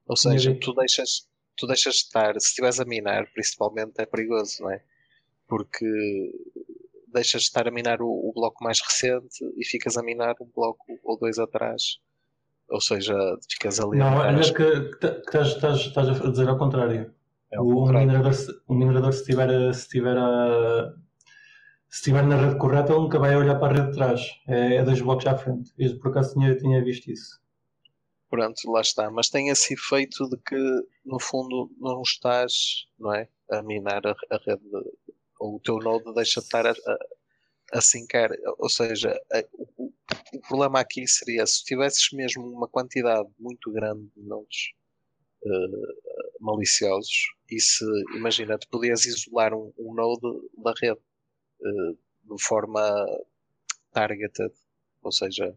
Ou 0.07 0.17
seja, 0.17 0.55
tu 0.61 0.73
deixas, 0.75 1.29
tu 1.57 1.67
deixas 1.67 1.95
de 1.95 2.01
estar, 2.01 2.33
se 2.41 2.49
estiveres 2.49 2.81
a 2.81 2.85
minar, 2.85 3.31
principalmente 3.33 3.95
é 3.99 4.07
perigoso, 4.07 4.63
não 4.63 4.71
é? 4.71 4.83
Porque 5.47 6.33
deixas 7.13 7.43
de 7.43 7.49
estar 7.49 7.67
a 7.67 7.71
minar 7.71 8.01
o, 8.01 8.07
o 8.09 8.33
bloco 8.33 8.63
mais 8.65 8.81
recente 8.81 9.45
e 9.57 9.65
ficas 9.67 9.97
a 9.97 10.03
minar 10.03 10.37
um 10.41 10.49
bloco 10.55 10.85
ou 11.05 11.19
dois 11.19 11.39
atrás. 11.39 11.99
Ou 12.71 12.81
seja, 12.81 13.15
ficas 13.51 13.81
ali 13.81 13.99
Não, 13.99 14.17
olha 14.19 14.39
as- 14.39 14.51
que, 14.53 14.63
estás, 14.63 15.49
estás, 15.49 15.79
estás 15.81 16.09
a 16.09 16.31
dizer 16.31 16.49
ao 16.49 16.57
contrário. 16.57 17.13
é 17.53 17.61
o, 17.61 17.65
contrário. 17.67 18.07
minerador, 18.07 18.33
o 18.69 18.75
minerador, 18.75 19.13
se 19.13 19.21
estiver, 19.21 19.75
se, 19.75 19.81
estiver 19.81 20.17
a, 20.17 20.95
se 21.91 21.99
estiver 21.99 22.25
na 22.25 22.37
rede 22.37 22.59
correta, 22.59 22.93
ele 22.93 23.03
nunca 23.03 23.19
vai 23.19 23.37
olhar 23.37 23.59
para 23.59 23.73
a 23.73 23.77
rede 23.77 23.91
de 23.91 23.97
trás. 23.97 24.21
É, 24.49 24.77
é 24.77 24.85
dois 24.85 25.01
blocos 25.01 25.27
à 25.27 25.37
frente. 25.37 25.73
Eu, 25.77 25.99
por 25.99 26.11
acaso, 26.11 26.35
tinha, 26.35 26.57
tinha 26.57 26.83
visto 26.85 27.11
isso. 27.11 27.41
Pronto, 28.31 28.71
lá 28.71 28.81
está. 28.81 29.11
Mas 29.11 29.29
tem 29.29 29.49
esse 29.49 29.75
efeito 29.75 30.29
de 30.31 30.37
que, 30.39 30.57
no 31.05 31.19
fundo, 31.21 31.71
não 31.79 32.01
estás, 32.03 32.87
não 32.99 33.13
é? 33.13 33.29
A 33.51 33.63
minar 33.63 34.07
a, 34.07 34.13
a 34.31 34.39
rede, 34.47 34.63
ou 35.41 35.57
o 35.57 35.61
teu 35.61 35.79
node 35.79 36.15
deixa 36.15 36.41
de 36.41 36.47
estar 36.47 36.65
a, 36.67 36.71
a, 36.71 36.99
a 37.75 37.81
sincar. 37.81 38.31
Ou 38.59 38.69
seja, 38.69 39.11
a- 39.33 39.45
o, 39.77 39.93
o 40.35 40.41
problema 40.49 40.79
aqui 40.81 41.07
seria 41.09 41.45
se 41.45 41.65
tivesses 41.65 42.09
mesmo 42.13 42.47
uma 42.47 42.69
quantidade 42.69 43.29
muito 43.39 43.73
grande 43.73 44.09
de 44.17 44.23
nodes 44.23 44.71
eh, 45.45 45.95
maliciosos 46.41 47.33
e 47.51 47.61
se, 47.61 47.85
imagina, 48.17 48.59
tu 48.59 48.69
podias 48.71 49.05
isolar 49.07 49.53
um, 49.55 49.73
um 49.79 49.95
node 49.95 50.21
da 50.63 50.73
rede 50.81 51.01
de 51.63 52.43
forma 52.43 53.07
targeted, 53.93 54.53
ou 55.03 55.13
seja, 55.13 55.57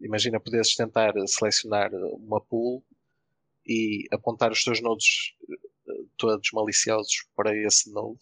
imagina 0.00 0.40
poderes 0.40 0.74
tentar 0.74 1.12
selecionar 1.26 1.90
uma 1.94 2.40
pool 2.40 2.84
e 3.66 4.06
apontar 4.10 4.50
os 4.50 4.64
teus 4.64 4.80
nodes 4.80 5.34
eh, 5.50 6.04
todos 6.16 6.48
maliciosos 6.52 7.26
para 7.36 7.54
esse 7.56 7.92
node 7.92 8.20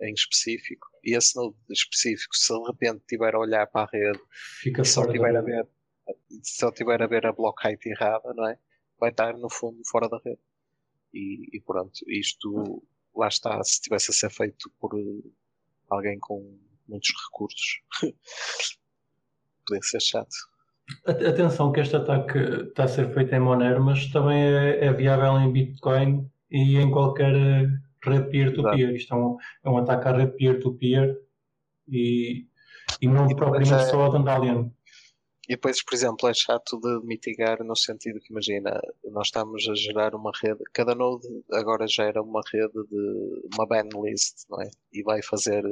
em 0.00 0.12
específico. 0.12 0.86
E 1.02 1.16
esse 1.16 1.34
node 1.36 1.56
específico 1.70 2.36
se 2.36 2.52
de 2.52 2.66
repente 2.66 3.00
estiver 3.00 3.34
a 3.34 3.38
olhar 3.38 3.66
para 3.66 3.82
a 3.82 3.90
rede 3.90 4.20
Fica 4.60 4.82
e 4.82 4.84
só 4.84 5.10
tiver 5.10 5.36
a 5.36 5.40
ver 5.40 5.66
só 6.42 6.70
tiver 6.70 7.02
a 7.02 7.06
ver 7.06 7.26
a 7.26 7.32
block 7.32 7.66
height 7.66 7.84
errada 7.86 8.32
não 8.34 8.48
é? 8.48 8.58
vai 8.98 9.10
estar 9.10 9.36
no 9.36 9.50
fundo 9.50 9.80
fora 9.88 10.08
da 10.08 10.18
rede. 10.24 10.40
E, 11.12 11.56
e 11.56 11.60
pronto, 11.60 11.98
isto 12.08 12.82
lá 13.14 13.28
está, 13.28 13.62
se 13.64 13.80
tivesse 13.80 14.10
a 14.10 14.14
ser 14.14 14.30
feito 14.30 14.70
por 14.78 14.90
eh, 14.98 15.30
alguém 15.90 16.18
com 16.18 16.58
muitos 16.86 17.10
recursos 17.26 17.80
podia 19.66 19.82
ser 19.82 20.00
chato 20.00 20.34
Atenção 21.06 21.70
que 21.72 21.80
este 21.80 21.96
ataque 21.96 22.38
está 22.38 22.84
a 22.84 22.88
ser 22.88 23.12
feito 23.12 23.34
em 23.34 23.40
Monero, 23.40 23.82
mas 23.84 24.06
também 24.10 24.42
é, 24.42 24.86
é 24.86 24.92
viável 24.92 25.38
em 25.38 25.52
Bitcoin 25.52 26.30
e 26.50 26.76
em 26.76 26.90
qualquer 26.90 27.34
eh, 27.34 27.66
rede 28.02 28.30
peer-to-peer. 28.30 28.94
Isto 28.94 29.14
é 29.14 29.16
um, 29.18 29.36
é 29.64 29.70
um 29.70 29.78
ataque 29.78 30.08
à 30.08 30.12
rede 30.16 30.32
peer-to-peer 30.32 31.14
e, 31.86 32.46
e 33.00 33.06
não 33.06 33.30
E 33.30 33.36
propriamente 33.36 33.74
é- 33.74 33.86
só 33.86 34.06
a 34.06 34.08
Dandalion. 34.08 34.70
E 35.48 35.54
depois, 35.54 35.82
por 35.82 35.94
exemplo, 35.94 36.28
é 36.28 36.34
chato 36.34 36.78
de 36.78 37.06
mitigar 37.06 37.64
no 37.64 37.74
sentido 37.74 38.20
que, 38.20 38.30
imagina, 38.30 38.78
nós 39.04 39.28
estamos 39.28 39.66
a 39.66 39.74
gerar 39.74 40.14
uma 40.14 40.30
rede, 40.42 40.62
cada 40.74 40.94
node 40.94 41.26
agora 41.50 41.86
gera 41.88 42.20
uma 42.20 42.42
rede 42.52 42.74
de 42.90 43.48
uma 43.54 43.66
ban 43.66 43.88
list, 44.04 44.44
não 44.50 44.60
é? 44.60 44.68
E 44.92 45.02
vai 45.02 45.22
fazer, 45.22 45.64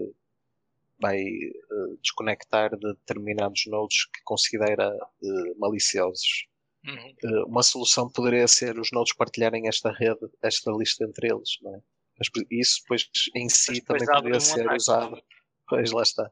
vai 0.99 1.19
eh, 1.19 1.97
desconectar 2.01 2.71
de 2.71 2.95
determinados 2.95 3.67
nodes 3.67 4.07
que 4.07 4.23
considera 4.25 4.97
eh, 5.23 5.55
maliciosos. 5.59 6.47
Uhum. 6.87 7.15
Eh, 7.23 7.45
uma 7.47 7.63
solução 7.63 8.11
poderia 8.11 8.49
ser 8.49 8.79
os 8.79 8.91
nodes 8.91 9.15
partilharem 9.15 9.69
esta 9.69 9.93
rede, 9.93 10.27
esta 10.43 10.73
lista 10.73 11.05
entre 11.05 11.31
eles, 11.31 11.59
não 11.61 11.75
é? 11.75 11.83
Mas 12.19 12.29
isso 12.51 12.81
depois 12.81 13.11
em 13.35 13.47
si 13.51 13.75
depois 13.75 14.03
também 14.03 14.17
poderia 14.17 14.41
ser 14.41 14.63
ataque. 14.63 14.77
usado. 14.77 15.23
Pois 15.69 15.91
lá 15.91 16.03
está. 16.03 16.31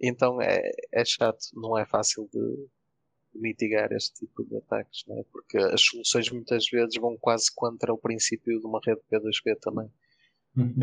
Então 0.00 0.40
é, 0.40 0.70
é 0.92 1.04
chato, 1.04 1.38
não 1.52 1.76
é 1.76 1.84
fácil 1.84 2.30
de 2.32 2.68
mitigar 3.34 3.92
este 3.92 4.26
tipo 4.26 4.44
de 4.44 4.56
ataques, 4.56 5.04
não 5.06 5.18
é? 5.18 5.24
Porque 5.30 5.58
as 5.58 5.80
soluções 5.82 6.30
muitas 6.30 6.64
vezes 6.70 6.96
vão 7.00 7.16
quase 7.18 7.46
contra 7.54 7.92
o 7.92 7.98
princípio 7.98 8.58
de 8.58 8.66
uma 8.66 8.80
rede 8.84 9.00
P2P 9.10 9.58
também, 9.60 9.90
Uhum. 10.56 10.74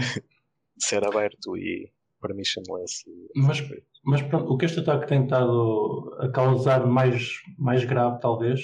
ser 0.78 1.06
aberto 1.06 1.58
e 1.58 1.92
permissionless. 2.22 3.04
Mas, 3.36 3.64
mas 4.04 4.22
pronto, 4.22 4.52
o 4.54 4.58
que 4.58 4.66
este 4.66 4.80
ataque 4.80 5.08
tem 5.08 5.24
estado 5.24 6.16
a 6.20 6.30
causar 6.30 6.86
mais, 6.88 7.42
mais 7.58 7.84
grave, 7.84 8.20
talvez, 8.20 8.62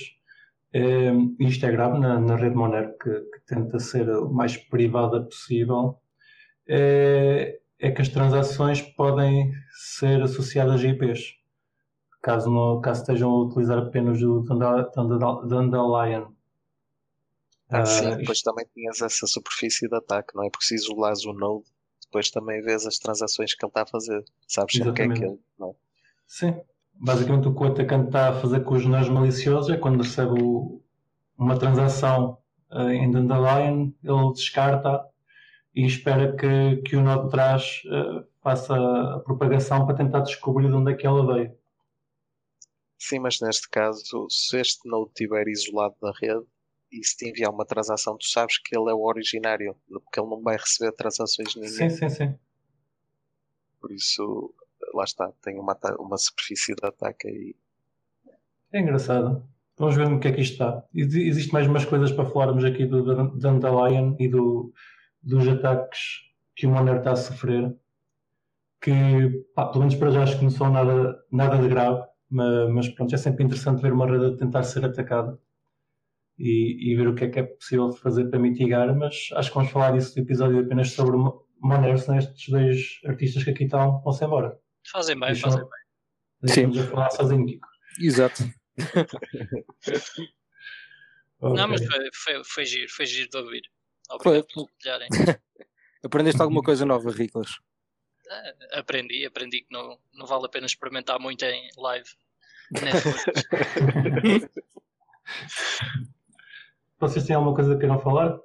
é, 0.74 1.12
isto 1.40 1.66
é 1.66 1.72
grave 1.72 2.00
na, 2.00 2.20
na 2.20 2.36
rede 2.36 2.56
Monero, 2.56 2.98
que, 2.98 3.10
que 3.10 3.46
tenta 3.46 3.80
ser 3.80 4.10
o 4.10 4.32
mais 4.32 4.58
privada 4.58 5.22
possível, 5.24 6.00
é, 6.68 7.60
é 7.80 7.92
que 7.92 8.02
as 8.02 8.10
transações 8.10 8.82
podem 8.82 9.52
ser 9.72 10.22
associadas 10.22 10.82
a 10.84 10.88
IPs, 10.88 11.36
caso, 12.22 12.50
não, 12.50 12.82
caso 12.82 13.02
estejam 13.02 13.30
a 13.32 13.44
utilizar 13.44 13.78
apenas 13.80 14.22
o 14.22 14.42
Dandelion. 14.42 16.32
Ah, 17.74 17.84
sim, 17.86 18.12
Ah, 18.12 18.18
depois 18.18 18.42
também 18.42 18.66
tinhas 18.74 19.02
essa 19.02 19.28
superfície 19.28 19.88
de 19.90 19.96
ataque, 19.96 20.34
não 20.36 20.44
é? 20.46 20.50
Porque 20.50 20.66
se 20.66 20.76
isolares 20.76 21.26
o 21.26 21.34
node, 21.34 21.66
depois 22.04 22.30
também 22.32 22.62
vês 22.62 22.86
as 22.86 22.98
transações 22.98 23.54
que 23.54 23.66
ele 23.66 23.70
está 23.72 23.82
a 23.82 23.88
fazer. 23.88 24.24
Sabes 24.48 24.80
o 24.80 24.90
que 24.94 25.02
é 25.02 25.06
Exatamente. 25.06 25.06
aquilo, 25.06 25.40
não 25.60 25.70
é? 25.72 25.74
Sim. 26.28 26.62
Basicamente 26.94 27.48
o 27.48 27.56
que 27.56 27.64
o 27.64 27.68
atacante 27.68 28.08
está 28.08 28.30
a 28.30 28.34
fazer 28.42 28.64
com 28.64 28.76
os 28.76 28.86
nós 28.86 29.10
maliciosos 29.10 29.70
é 29.72 29.78
quando 29.78 30.02
recebe 30.04 30.32
o- 30.44 30.82
uma 31.38 31.58
transação 31.60 32.38
eh, 32.72 32.96
em 32.96 33.12
Dandelion, 33.12 33.92
ele 34.04 34.34
descarta 34.34 35.06
e 35.76 35.86
espera 35.86 36.36
que, 36.36 36.78
que 36.84 36.96
o 36.98 37.02
nó 37.04 37.24
de 37.26 37.30
trás 37.32 37.82
eh, 37.88 38.26
faça 38.44 38.76
a 39.18 39.20
propagação 39.22 39.86
para 39.88 39.96
tentar 39.98 40.22
descobrir 40.22 40.68
de 40.70 40.74
onde 40.76 40.92
é 40.94 40.96
que 40.96 41.08
ela 41.08 41.26
veio. 41.36 41.54
Sim, 43.06 43.20
mas 43.20 43.40
neste 43.42 43.68
caso, 43.70 44.28
se 44.30 44.58
este 44.60 44.88
node 44.88 45.10
estiver 45.10 45.48
isolado 45.48 45.96
da 46.02 46.12
rede 46.22 46.46
e 46.92 47.04
se 47.04 47.18
te 47.18 47.30
enviar 47.30 47.52
uma 47.52 47.66
transação, 47.66 48.16
tu 48.16 48.26
sabes 48.28 48.58
que 48.60 48.78
ele 48.78 48.92
é 48.92 48.94
o 48.94 49.02
originário, 49.02 49.76
porque 49.90 50.20
ele 50.20 50.30
não 50.30 50.42
vai 50.42 50.56
receber 50.56 50.92
transações 50.94 51.56
ninguém. 51.56 51.70
Sim, 51.70 51.90
sim, 51.90 52.10
sim. 52.10 52.40
Por 53.80 53.92
isso, 53.92 54.54
lá 54.94 55.04
está, 55.04 55.32
tem 55.42 55.60
uma, 55.60 55.78
uma 56.00 56.18
superfície 56.18 56.76
de 56.76 56.86
ataque 56.86 57.28
aí. 57.28 57.56
É 58.72 58.80
engraçado. 58.80 59.44
Vamos 59.78 59.96
ver 59.96 60.08
no 60.10 60.20
que 60.20 60.28
é 60.28 60.32
que 60.34 60.42
isto 60.42 60.54
está. 60.54 60.84
Ex- 60.94 61.16
Existe 61.16 61.52
mais 61.52 61.68
umas 61.68 61.86
coisas 61.86 62.12
para 62.12 62.30
falarmos 62.30 62.64
aqui 62.64 62.86
do 62.86 63.04
Dan- 63.04 63.32
Dandelion 63.36 64.16
e 64.20 64.28
do, 64.28 64.72
dos 65.24 65.48
ataques 65.48 66.22
que 66.56 66.68
o 66.68 66.70
Monero 66.72 67.00
está 67.00 67.14
a 67.14 67.16
sofrer. 67.16 67.76
Que, 68.82 68.92
pá, 69.56 69.68
pelo 69.68 69.80
menos 69.82 69.96
para 69.96 70.12
já, 70.12 70.24
acho 70.24 70.38
que 70.38 70.44
não 70.44 70.50
são 70.52 70.72
nada, 70.72 71.24
nada 71.32 71.58
de 71.58 71.68
grave, 71.70 72.04
mas, 72.32 72.70
mas 72.74 72.90
pronto, 72.90 73.14
é 73.14 73.18
sempre 73.18 73.44
interessante 73.44 73.82
ver 73.82 73.94
uma 73.94 74.06
rede 74.10 74.26
a 74.34 74.38
tentar 74.38 74.64
ser 74.64 74.84
atacada 74.86 75.38
e, 76.40 76.92
e 76.92 76.96
ver 76.96 77.08
o 77.08 77.14
que 77.16 77.26
é 77.26 77.30
que 77.30 77.40
é 77.40 77.44
possível 77.44 77.92
fazer 77.92 78.30
para 78.30 78.40
mitigar. 78.40 78.96
Mas 78.96 79.30
acho 79.34 79.50
que 79.50 79.56
vamos 79.56 79.72
falar 79.72 79.92
disso 79.92 80.14
no 80.18 80.24
episódio 80.24 80.60
apenas 80.60 80.92
sobre 80.92 81.16
o 81.16 81.20
Mo- 81.20 81.48
Monero, 81.62 81.98
senão 81.98 82.18
estes 82.18 82.50
dois 82.50 83.00
artistas 83.06 83.44
que 83.44 83.50
aqui 83.52 83.66
estão 83.66 84.02
vão-se 84.02 84.24
embora. 84.26 84.58
Fazem 84.92 85.20
bem, 85.20 85.28
Deixam- 85.30 85.52
fazem 85.52 85.64
bem. 85.66 85.80
Deixamos 86.42 86.78
a 86.80 86.84
falar 86.88 87.10
sozinho, 87.12 87.46
Kiko. 87.46 87.68
Exato. 88.00 88.44
Não, 91.42 91.52
Ok. 91.54 91.68
mas 91.68 91.86
foi, 91.86 92.10
foi, 92.14 92.44
foi 92.44 92.66
giro, 92.66 92.90
foi 92.92 93.06
giro 93.06 93.30
de 93.30 93.38
ouvir. 93.38 93.62
Foi. 94.22 94.38
Obrigado 94.40 94.48
por 94.54 94.68
partilharem. 94.70 95.08
Aprendeste 96.04 96.42
alguma 96.42 96.62
coisa 96.64 96.86
nova, 96.86 97.12
Riclas? 97.12 97.50
Ah, 98.32 98.80
Aprendi, 98.80 99.26
aprendi 99.26 99.62
que 99.62 99.72
não, 99.72 100.00
não 100.14 100.26
vale 100.26 100.46
a 100.46 100.50
pena 100.50 100.66
experimentar 100.66 101.20
muito 101.20 101.44
em 101.44 101.70
live. 101.78 102.08
Vocês 106.98 107.26
têm 107.26 107.36
alguma 107.36 107.54
coisa 107.54 107.74
que 107.74 107.80
queiram 107.82 108.00
falar? 108.00 108.40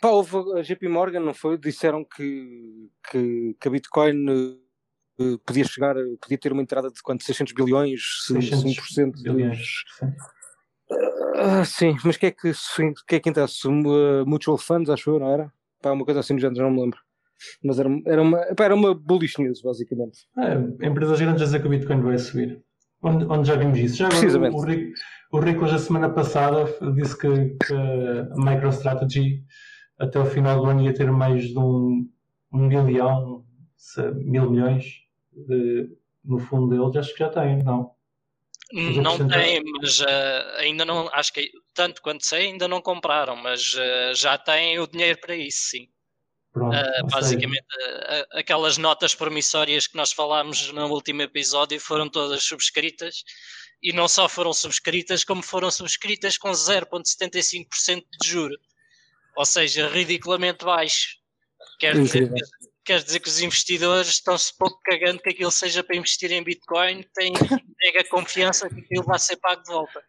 Pá, 0.00 0.08
houve 0.08 0.36
a 0.58 0.62
JP 0.62 0.88
Morgan, 0.88 1.20
não 1.20 1.32
foi? 1.34 1.56
Disseram 1.56 2.04
que, 2.04 2.90
que, 3.08 3.54
que 3.60 3.68
a 3.68 3.70
Bitcoin 3.70 4.26
eh, 5.20 5.36
podia 5.46 5.64
chegar, 5.64 5.94
podia 6.20 6.38
ter 6.38 6.50
uma 6.52 6.62
entrada 6.62 6.90
de 6.90 7.00
quanto? 7.00 7.22
600 7.22 7.52
bilhões, 7.52 8.24
se 8.26 8.32
600 8.32 8.96
5% 8.98 9.22
bilhões. 9.22 9.58
dos. 9.58 9.84
Sim. 9.98 10.12
Sim, 11.64 11.96
mas 12.04 12.16
que 12.16 12.26
é 12.26 12.30
que, 12.32 12.52
que 13.06 13.14
é 13.16 13.20
que? 13.20 13.46
Se, 13.46 13.68
uh, 13.68 14.26
mutual 14.26 14.58
Funds, 14.58 14.90
acho 14.90 15.10
eu, 15.10 15.20
não 15.20 15.32
era? 15.32 15.52
Pá, 15.80 15.92
uma 15.92 16.04
coisa 16.04 16.20
assim 16.20 16.34
do 16.34 16.40
género, 16.40 16.56
já 16.56 16.62
não 16.64 16.70
me 16.70 16.80
lembro. 16.80 16.98
Mas 17.62 17.78
era, 17.78 17.88
era, 18.06 18.22
uma, 18.22 18.38
pá, 18.54 18.64
era 18.64 18.74
uma 18.74 18.94
bullish 18.94 19.40
news, 19.40 19.62
basicamente. 19.62 20.26
É, 20.38 20.86
empresas 20.86 21.20
grandes 21.20 21.42
a 21.42 21.44
dizer 21.46 21.60
que 21.60 21.66
o 21.66 21.70
Bitcoin 21.70 22.00
vai 22.00 22.18
subir. 22.18 22.62
Onde, 23.02 23.24
onde 23.24 23.48
já 23.48 23.56
vimos 23.56 23.78
isso? 23.78 23.96
Já 23.96 24.08
Precisamente. 24.08 24.54
o, 24.54 24.58
o 24.58 24.64
Rico, 24.64 24.92
o 25.32 25.40
Rico 25.40 25.64
hoje, 25.64 25.74
a 25.74 25.78
semana 25.78 26.08
passada, 26.10 26.64
disse 26.94 27.18
que, 27.18 27.28
que 27.66 27.74
a 27.74 28.36
MicroStrategy 28.36 29.42
até 29.98 30.18
o 30.18 30.26
final 30.26 30.60
do 30.60 30.70
ano 30.70 30.82
ia 30.82 30.94
ter 30.94 31.10
mais 31.10 31.48
de 31.48 31.58
um, 31.58 32.08
um 32.52 32.68
bilhão, 32.68 33.44
se- 33.76 34.10
mil 34.12 34.50
milhões 34.50 34.84
de- 35.32 35.88
no 36.24 36.38
fundo 36.38 36.68
deles. 36.68 36.96
Acho 36.96 37.12
que 37.12 37.18
já 37.18 37.28
tem, 37.28 37.62
não? 37.64 37.90
Não 38.72 39.28
tem, 39.28 39.62
mas 39.80 40.00
ah, 40.00 40.56
ainda 40.60 40.84
não, 40.84 41.08
acho 41.12 41.32
que 41.32 41.50
tanto 41.74 42.00
quanto 42.00 42.24
sei, 42.24 42.46
ainda 42.46 42.66
não 42.66 42.80
compraram, 42.80 43.36
mas 43.36 43.74
ah, 43.76 44.12
já 44.14 44.38
têm 44.38 44.78
o 44.78 44.86
dinheiro 44.86 45.18
para 45.20 45.36
isso, 45.36 45.64
sim. 45.70 45.88
Pronto. 46.52 46.76
Seja, 46.76 47.02
basicamente, 47.04 47.66
ah, 48.08 48.26
aquelas 48.32 48.76
notas 48.76 49.14
promissórias 49.14 49.86
que 49.86 49.96
nós 49.96 50.12
falámos 50.12 50.70
no 50.72 50.86
último 50.88 51.22
episódio 51.22 51.80
foram 51.80 52.08
todas 52.08 52.44
subscritas 52.44 53.24
e 53.82 53.92
não 53.92 54.06
só 54.06 54.28
foram 54.28 54.52
subscritas, 54.52 55.24
como 55.24 55.42
foram 55.42 55.70
subscritas 55.70 56.36
com 56.36 56.50
0,75% 56.50 58.04
de 58.20 58.28
juro, 58.28 58.56
ou 59.34 59.46
seja, 59.46 59.88
ridiculamente 59.88 60.64
baixo. 60.64 61.16
Quer 61.78 61.94
dizer, 61.94 62.24
Incrível. 62.24 62.36
que, 62.36 62.68
quer 62.84 63.02
dizer 63.02 63.20
que 63.20 63.28
os 63.28 63.40
investidores 63.40 64.08
estão-se 64.08 64.56
pouco 64.56 64.78
cagando 64.84 65.22
que 65.22 65.30
aquilo 65.30 65.50
seja 65.50 65.82
para 65.82 65.96
investir 65.96 66.30
em 66.30 66.44
Bitcoin, 66.44 67.02
têm 67.14 67.32
mega 67.80 68.04
confiança 68.10 68.68
que 68.68 68.80
aquilo 68.80 69.04
vai 69.04 69.18
ser 69.18 69.36
pago 69.38 69.62
de 69.62 69.72
volta. 69.72 70.04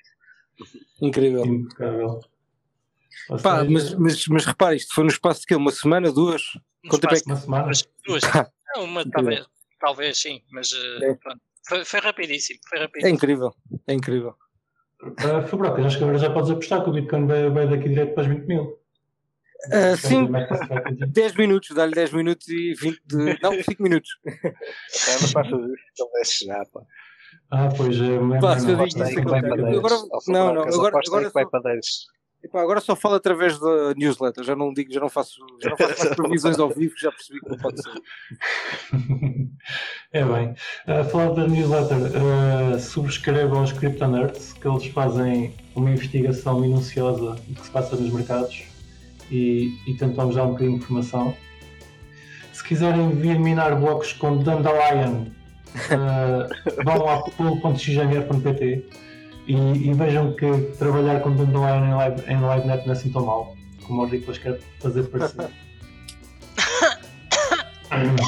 Incrível. 1.02 1.46
impecável. 1.46 2.20
Pá, 3.42 3.60
seja, 3.60 3.70
mas, 3.72 3.94
mas, 3.96 4.28
mas 4.28 4.46
repare, 4.46 4.76
isto 4.78 4.94
foi 4.94 5.04
no 5.04 5.10
espaço 5.10 5.42
de 5.42 5.48
quê? 5.48 5.56
Uma 5.56 5.72
semana, 5.72 6.12
duas? 6.12 6.42
No 6.84 6.90
Quanto 6.92 7.02
tempo 7.02 7.16
é 7.16 7.20
que- 7.20 7.26
uma 7.26 7.36
semana. 7.38 7.64
Duas, 7.66 7.88
duas. 8.06 8.24
Não, 8.76 8.84
uma 8.86 9.02
Incrível. 9.02 9.14
talvez, 9.14 9.46
talvez 9.80 10.18
sim, 10.22 10.42
mas 10.52 10.72
eh, 10.74 11.06
É. 11.12 11.14
pronto. 11.16 11.42
Foi, 11.68 11.86
foi 11.86 12.00
rapidíssimo, 12.02 12.60
foi 12.68 12.80
É 12.80 12.82
rapidíssimo. 12.82 13.16
incrível. 13.16 13.54
É 13.88 13.94
incrível. 13.94 14.36
Ah, 15.18 15.42
Fubrocas, 15.48 15.86
acho 15.86 15.98
que 15.98 16.04
agora 16.04 16.18
já 16.18 16.30
podes 16.32 16.50
apostar 16.52 16.84
que 16.84 16.90
o 16.90 16.94
Bitcoin 16.94 17.28
vai, 17.28 17.50
vai 17.50 17.68
daqui 17.70 17.90
direto 17.90 18.14
para 18.14 18.22
os 18.24 18.28
20 18.28 18.46
mil. 18.46 18.80
Ah, 19.72 19.96
sim. 19.98 20.28
MicroStrategy. 20.28 21.06
10 21.12 21.36
minutos, 21.36 21.70
dá-lhe 21.76 21.94
10 21.94 22.12
minutos 22.14 22.48
e 22.50 22.74
20 22.74 23.02
de. 23.06 23.40
Não, 23.42 23.54
5 23.64 23.82
minutos. 23.84 24.10
É, 24.26 24.52
mas 25.22 25.32
faz 25.32 25.50
fazer 25.50 25.64
isso, 25.74 26.04
ele 26.04 26.10
desce 26.16 26.46
já, 26.46 26.66
pá. 26.74 26.82
Ah, 27.52 27.70
pois 27.76 27.96
é. 27.98 28.20
me 28.20 28.40
Pá, 28.42 28.58
eu 28.58 28.64
não. 28.78 28.84
é 28.84 28.86
10. 28.86 28.98
agora- 29.78 29.96
não, 30.28 30.54
não, 30.54 30.62
agora- 30.64 31.00
agora 31.06 31.28
que 31.28 31.34
vai 31.34 31.44
só- 31.44 31.50
para 31.50 31.62
10. 31.62 31.86
Epá, 32.44 32.62
agora 32.62 32.82
só 32.82 32.94
falo 32.94 33.16
através 33.16 33.58
da 33.58 33.94
newsletter, 33.96 34.44
já 34.44 34.54
não 34.54 34.74
digo, 34.74 34.92
já 34.92 35.00
não 35.00 35.08
faço, 35.08 35.38
já 35.62 35.70
não 35.70 35.78
faço 35.78 36.04
mais 36.04 36.16
previsões 36.16 36.60
ao 36.60 36.70
vivo, 36.70 36.94
já 37.00 37.10
percebi 37.10 37.40
que 37.40 37.50
não 37.50 37.58
pode 37.58 37.82
ser. 37.82 37.92
É 40.12 40.24
bem. 40.24 40.54
A 40.86 41.04
falar 41.06 41.32
da 41.32 41.48
newsletter, 41.48 41.98
uh, 41.98 42.80
subscrevam 42.80 43.64
os 43.64 43.72
Crypto 43.72 44.06
Nerds, 44.06 44.54
que 44.54 44.68
eles 44.68 44.86
fazem 44.88 45.56
uma 45.74 45.90
investigação 45.90 46.60
minuciosa 46.60 47.32
do 47.48 47.56
que 47.56 47.66
se 47.66 47.72
passa 47.72 47.96
nos 47.96 48.12
mercados 48.12 48.64
e, 49.32 49.76
e 49.88 49.96
tentam 49.96 50.30
dar 50.30 50.44
um 50.44 50.52
bocadinho 50.52 50.78
de 50.78 50.84
informação. 50.84 51.36
Se 52.52 52.64
quiserem 52.64 53.10
vir 53.16 53.40
minar 53.40 53.76
blocos 53.80 54.14
com 54.14 54.38
Dandelion, 54.38 55.24
uh, 55.90 56.48
vão 56.86 57.10
a 57.10 57.24
pool.xmr.pt 57.32 58.86
e, 59.48 59.90
e 59.90 59.94
vejam 59.94 60.34
que 60.34 60.52
trabalhar 60.78 61.20
com 61.22 61.36
Dandelion 61.36 61.86
em, 61.86 61.94
live, 61.94 62.22
em 62.28 62.36
LiveNet 62.36 62.86
não 62.86 62.94
é 62.94 62.98
assim 62.98 63.10
tão 63.12 63.26
mal, 63.26 63.56
como 63.86 64.04
o 64.04 64.06
Ricolas 64.06 64.38
quer 64.38 64.60
fazer 64.80 65.04
parecer. 65.04 65.50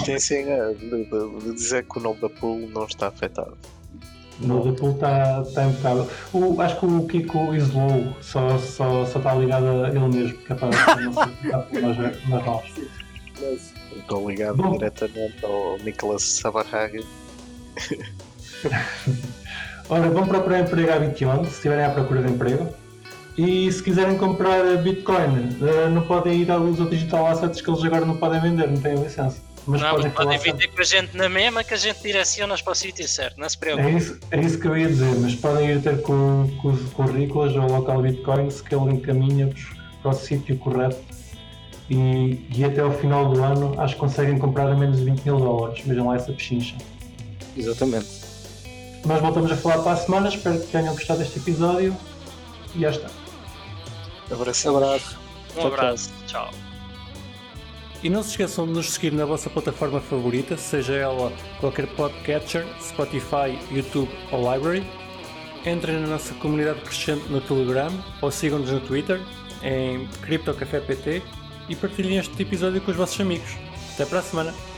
Tem 0.05 0.19
sim 0.19 0.51
a 0.51 0.73
de, 0.73 1.53
dizer 1.53 1.85
que 1.85 1.97
o 1.97 2.01
nome 2.01 2.19
da 2.19 2.29
pool 2.29 2.69
não 2.69 2.85
está 2.85 3.07
afetado. 3.07 3.57
No 4.39 4.57
Liverpool 4.59 4.91
está 4.91 5.43
tá 5.53 5.65
impecável. 5.65 6.09
O, 6.33 6.61
acho 6.61 6.77
que 6.79 6.85
o 6.85 7.07
Kiko 7.07 7.55
isolou, 7.55 8.13
só, 8.21 8.57
só, 8.59 9.05
só 9.05 9.19
está 9.19 9.33
ligado 9.33 9.65
a 9.85 9.89
ele 9.89 9.99
mesmo, 9.99 10.37
que 10.39 10.51
é 10.51 10.55
para 10.55 10.67
não 10.67 11.13
se 11.13 11.29
ficar 11.41 11.59
por 11.59 11.81
nós, 11.81 11.97
nós 12.27 12.45
nós. 12.45 13.73
Estou 13.95 14.29
ligado 14.29 14.57
Bom. 14.57 14.73
diretamente 14.73 15.45
ao 15.45 15.77
Nicolas 15.79 16.23
Sabarraga. 16.23 17.01
Ora, 19.89 20.09
vão 20.09 20.25
procurar 20.27 20.61
emprego 20.61 20.91
à 20.91 20.99
Bition, 20.99 21.43
se 21.45 21.51
estiverem 21.51 21.85
à 21.85 21.89
procura 21.89 22.21
de 22.23 22.31
emprego. 22.31 22.69
E 23.37 23.69
se 23.71 23.83
quiserem 23.83 24.17
comprar 24.17 24.77
Bitcoin, 24.77 25.57
eh, 25.61 25.89
não 25.89 26.03
podem 26.03 26.41
ir 26.41 26.49
à 26.49 26.55
Luz 26.55 26.79
ou 26.79 26.89
Digital 26.89 27.27
Assets 27.27 27.59
que 27.61 27.69
eles 27.69 27.83
agora 27.83 28.05
não 28.05 28.15
podem 28.15 28.39
vender, 28.39 28.67
não 28.71 28.79
têm 28.79 28.95
licença. 28.95 29.43
Mas 29.67 29.81
não, 29.81 29.89
podem 29.89 30.05
mas 30.05 30.13
podem 30.13 30.39
ter 30.39 30.67
com 30.69 30.79
a 30.81 30.83
gente 30.85 31.17
na 31.17 31.27
mesma 31.27 31.61
que 31.63 31.73
a 31.73 31.77
gente 31.77 32.01
direciona-os 32.01 32.61
para 32.61 32.71
o 32.71 32.75
sítio 32.75 33.05
certo, 33.07 33.37
não 33.37 33.49
se 33.49 33.57
É 33.57 33.59
preocupe. 33.59 33.97
isso, 33.97 34.19
é 34.31 34.39
isso 34.39 34.57
que 34.59 34.67
eu 34.67 34.77
ia 34.77 34.87
dizer, 34.87 35.13
mas 35.19 35.35
podem 35.35 35.69
ir 35.71 35.81
ter 35.81 36.01
com, 36.03 36.49
com 36.61 36.69
os 36.69 36.93
currículos 36.93 37.55
ou 37.55 37.67
local 37.67 38.01
Bitcoins 38.01 38.61
que 38.61 38.73
ele 38.73 38.93
encaminha-vos 38.93 39.65
para 40.01 40.11
o 40.11 40.13
sítio 40.13 40.55
correto 40.57 40.97
e, 41.89 42.45
e 42.55 42.63
até 42.63 42.79
ao 42.81 42.91
final 42.91 43.27
do 43.33 43.43
ano 43.43 43.73
acho 43.81 43.95
que 43.95 43.99
conseguem 43.99 44.37
comprar 44.37 44.69
a 44.71 44.75
menos 44.75 44.99
de 44.99 45.05
20 45.05 45.23
mil 45.25 45.37
dólares. 45.39 45.81
Vejam 45.85 46.07
lá 46.07 46.15
essa 46.15 46.31
pechincha. 46.31 46.75
Exatamente. 47.57 48.24
Nós 49.05 49.21
voltamos 49.21 49.51
a 49.51 49.55
falar 49.55 49.83
para 49.83 49.91
a 49.91 49.97
semana, 49.97 50.29
espero 50.29 50.59
que 50.59 50.67
tenham 50.67 50.93
gostado 50.93 51.19
deste 51.19 51.37
episódio 51.37 51.95
e 52.73 52.79
já 52.79 52.89
está. 52.89 53.09
Abraço. 54.31 54.69
Abraço. 54.69 55.19
Um 55.51 55.53
Tchau, 55.53 55.61
tchau. 55.61 55.73
abraço, 55.73 56.11
tchau. 56.25 56.49
E 58.01 58.09
não 58.09 58.23
se 58.23 58.31
esqueçam 58.31 58.65
de 58.65 58.73
nos 58.73 58.91
seguir 58.91 59.13
na 59.13 59.25
vossa 59.25 59.49
plataforma 59.49 60.01
favorita, 60.01 60.57
seja 60.57 60.93
ela 60.93 61.31
qualquer 61.59 61.87
podcatcher, 61.87 62.65
Spotify, 62.81 63.57
YouTube 63.71 64.09
ou 64.31 64.51
Library. 64.51 64.85
Entrem 65.65 65.99
na 65.99 66.07
nossa 66.07 66.33
comunidade 66.35 66.81
crescente 66.81 67.27
no 67.29 67.41
Telegram 67.41 67.91
ou 68.21 68.31
sigam-nos 68.31 68.71
no 68.71 68.79
Twitter, 68.81 69.21
em 69.63 70.07
CryptoCafé 70.21 70.79
PT 70.79 71.21
e 71.69 71.75
partilhem 71.75 72.17
este 72.17 72.39
episódio 72.41 72.81
com 72.81 72.91
os 72.91 72.97
vossos 72.97 73.19
amigos. 73.19 73.55
Até 73.93 74.05
para 74.05 74.19
a 74.19 74.23
semana! 74.23 74.74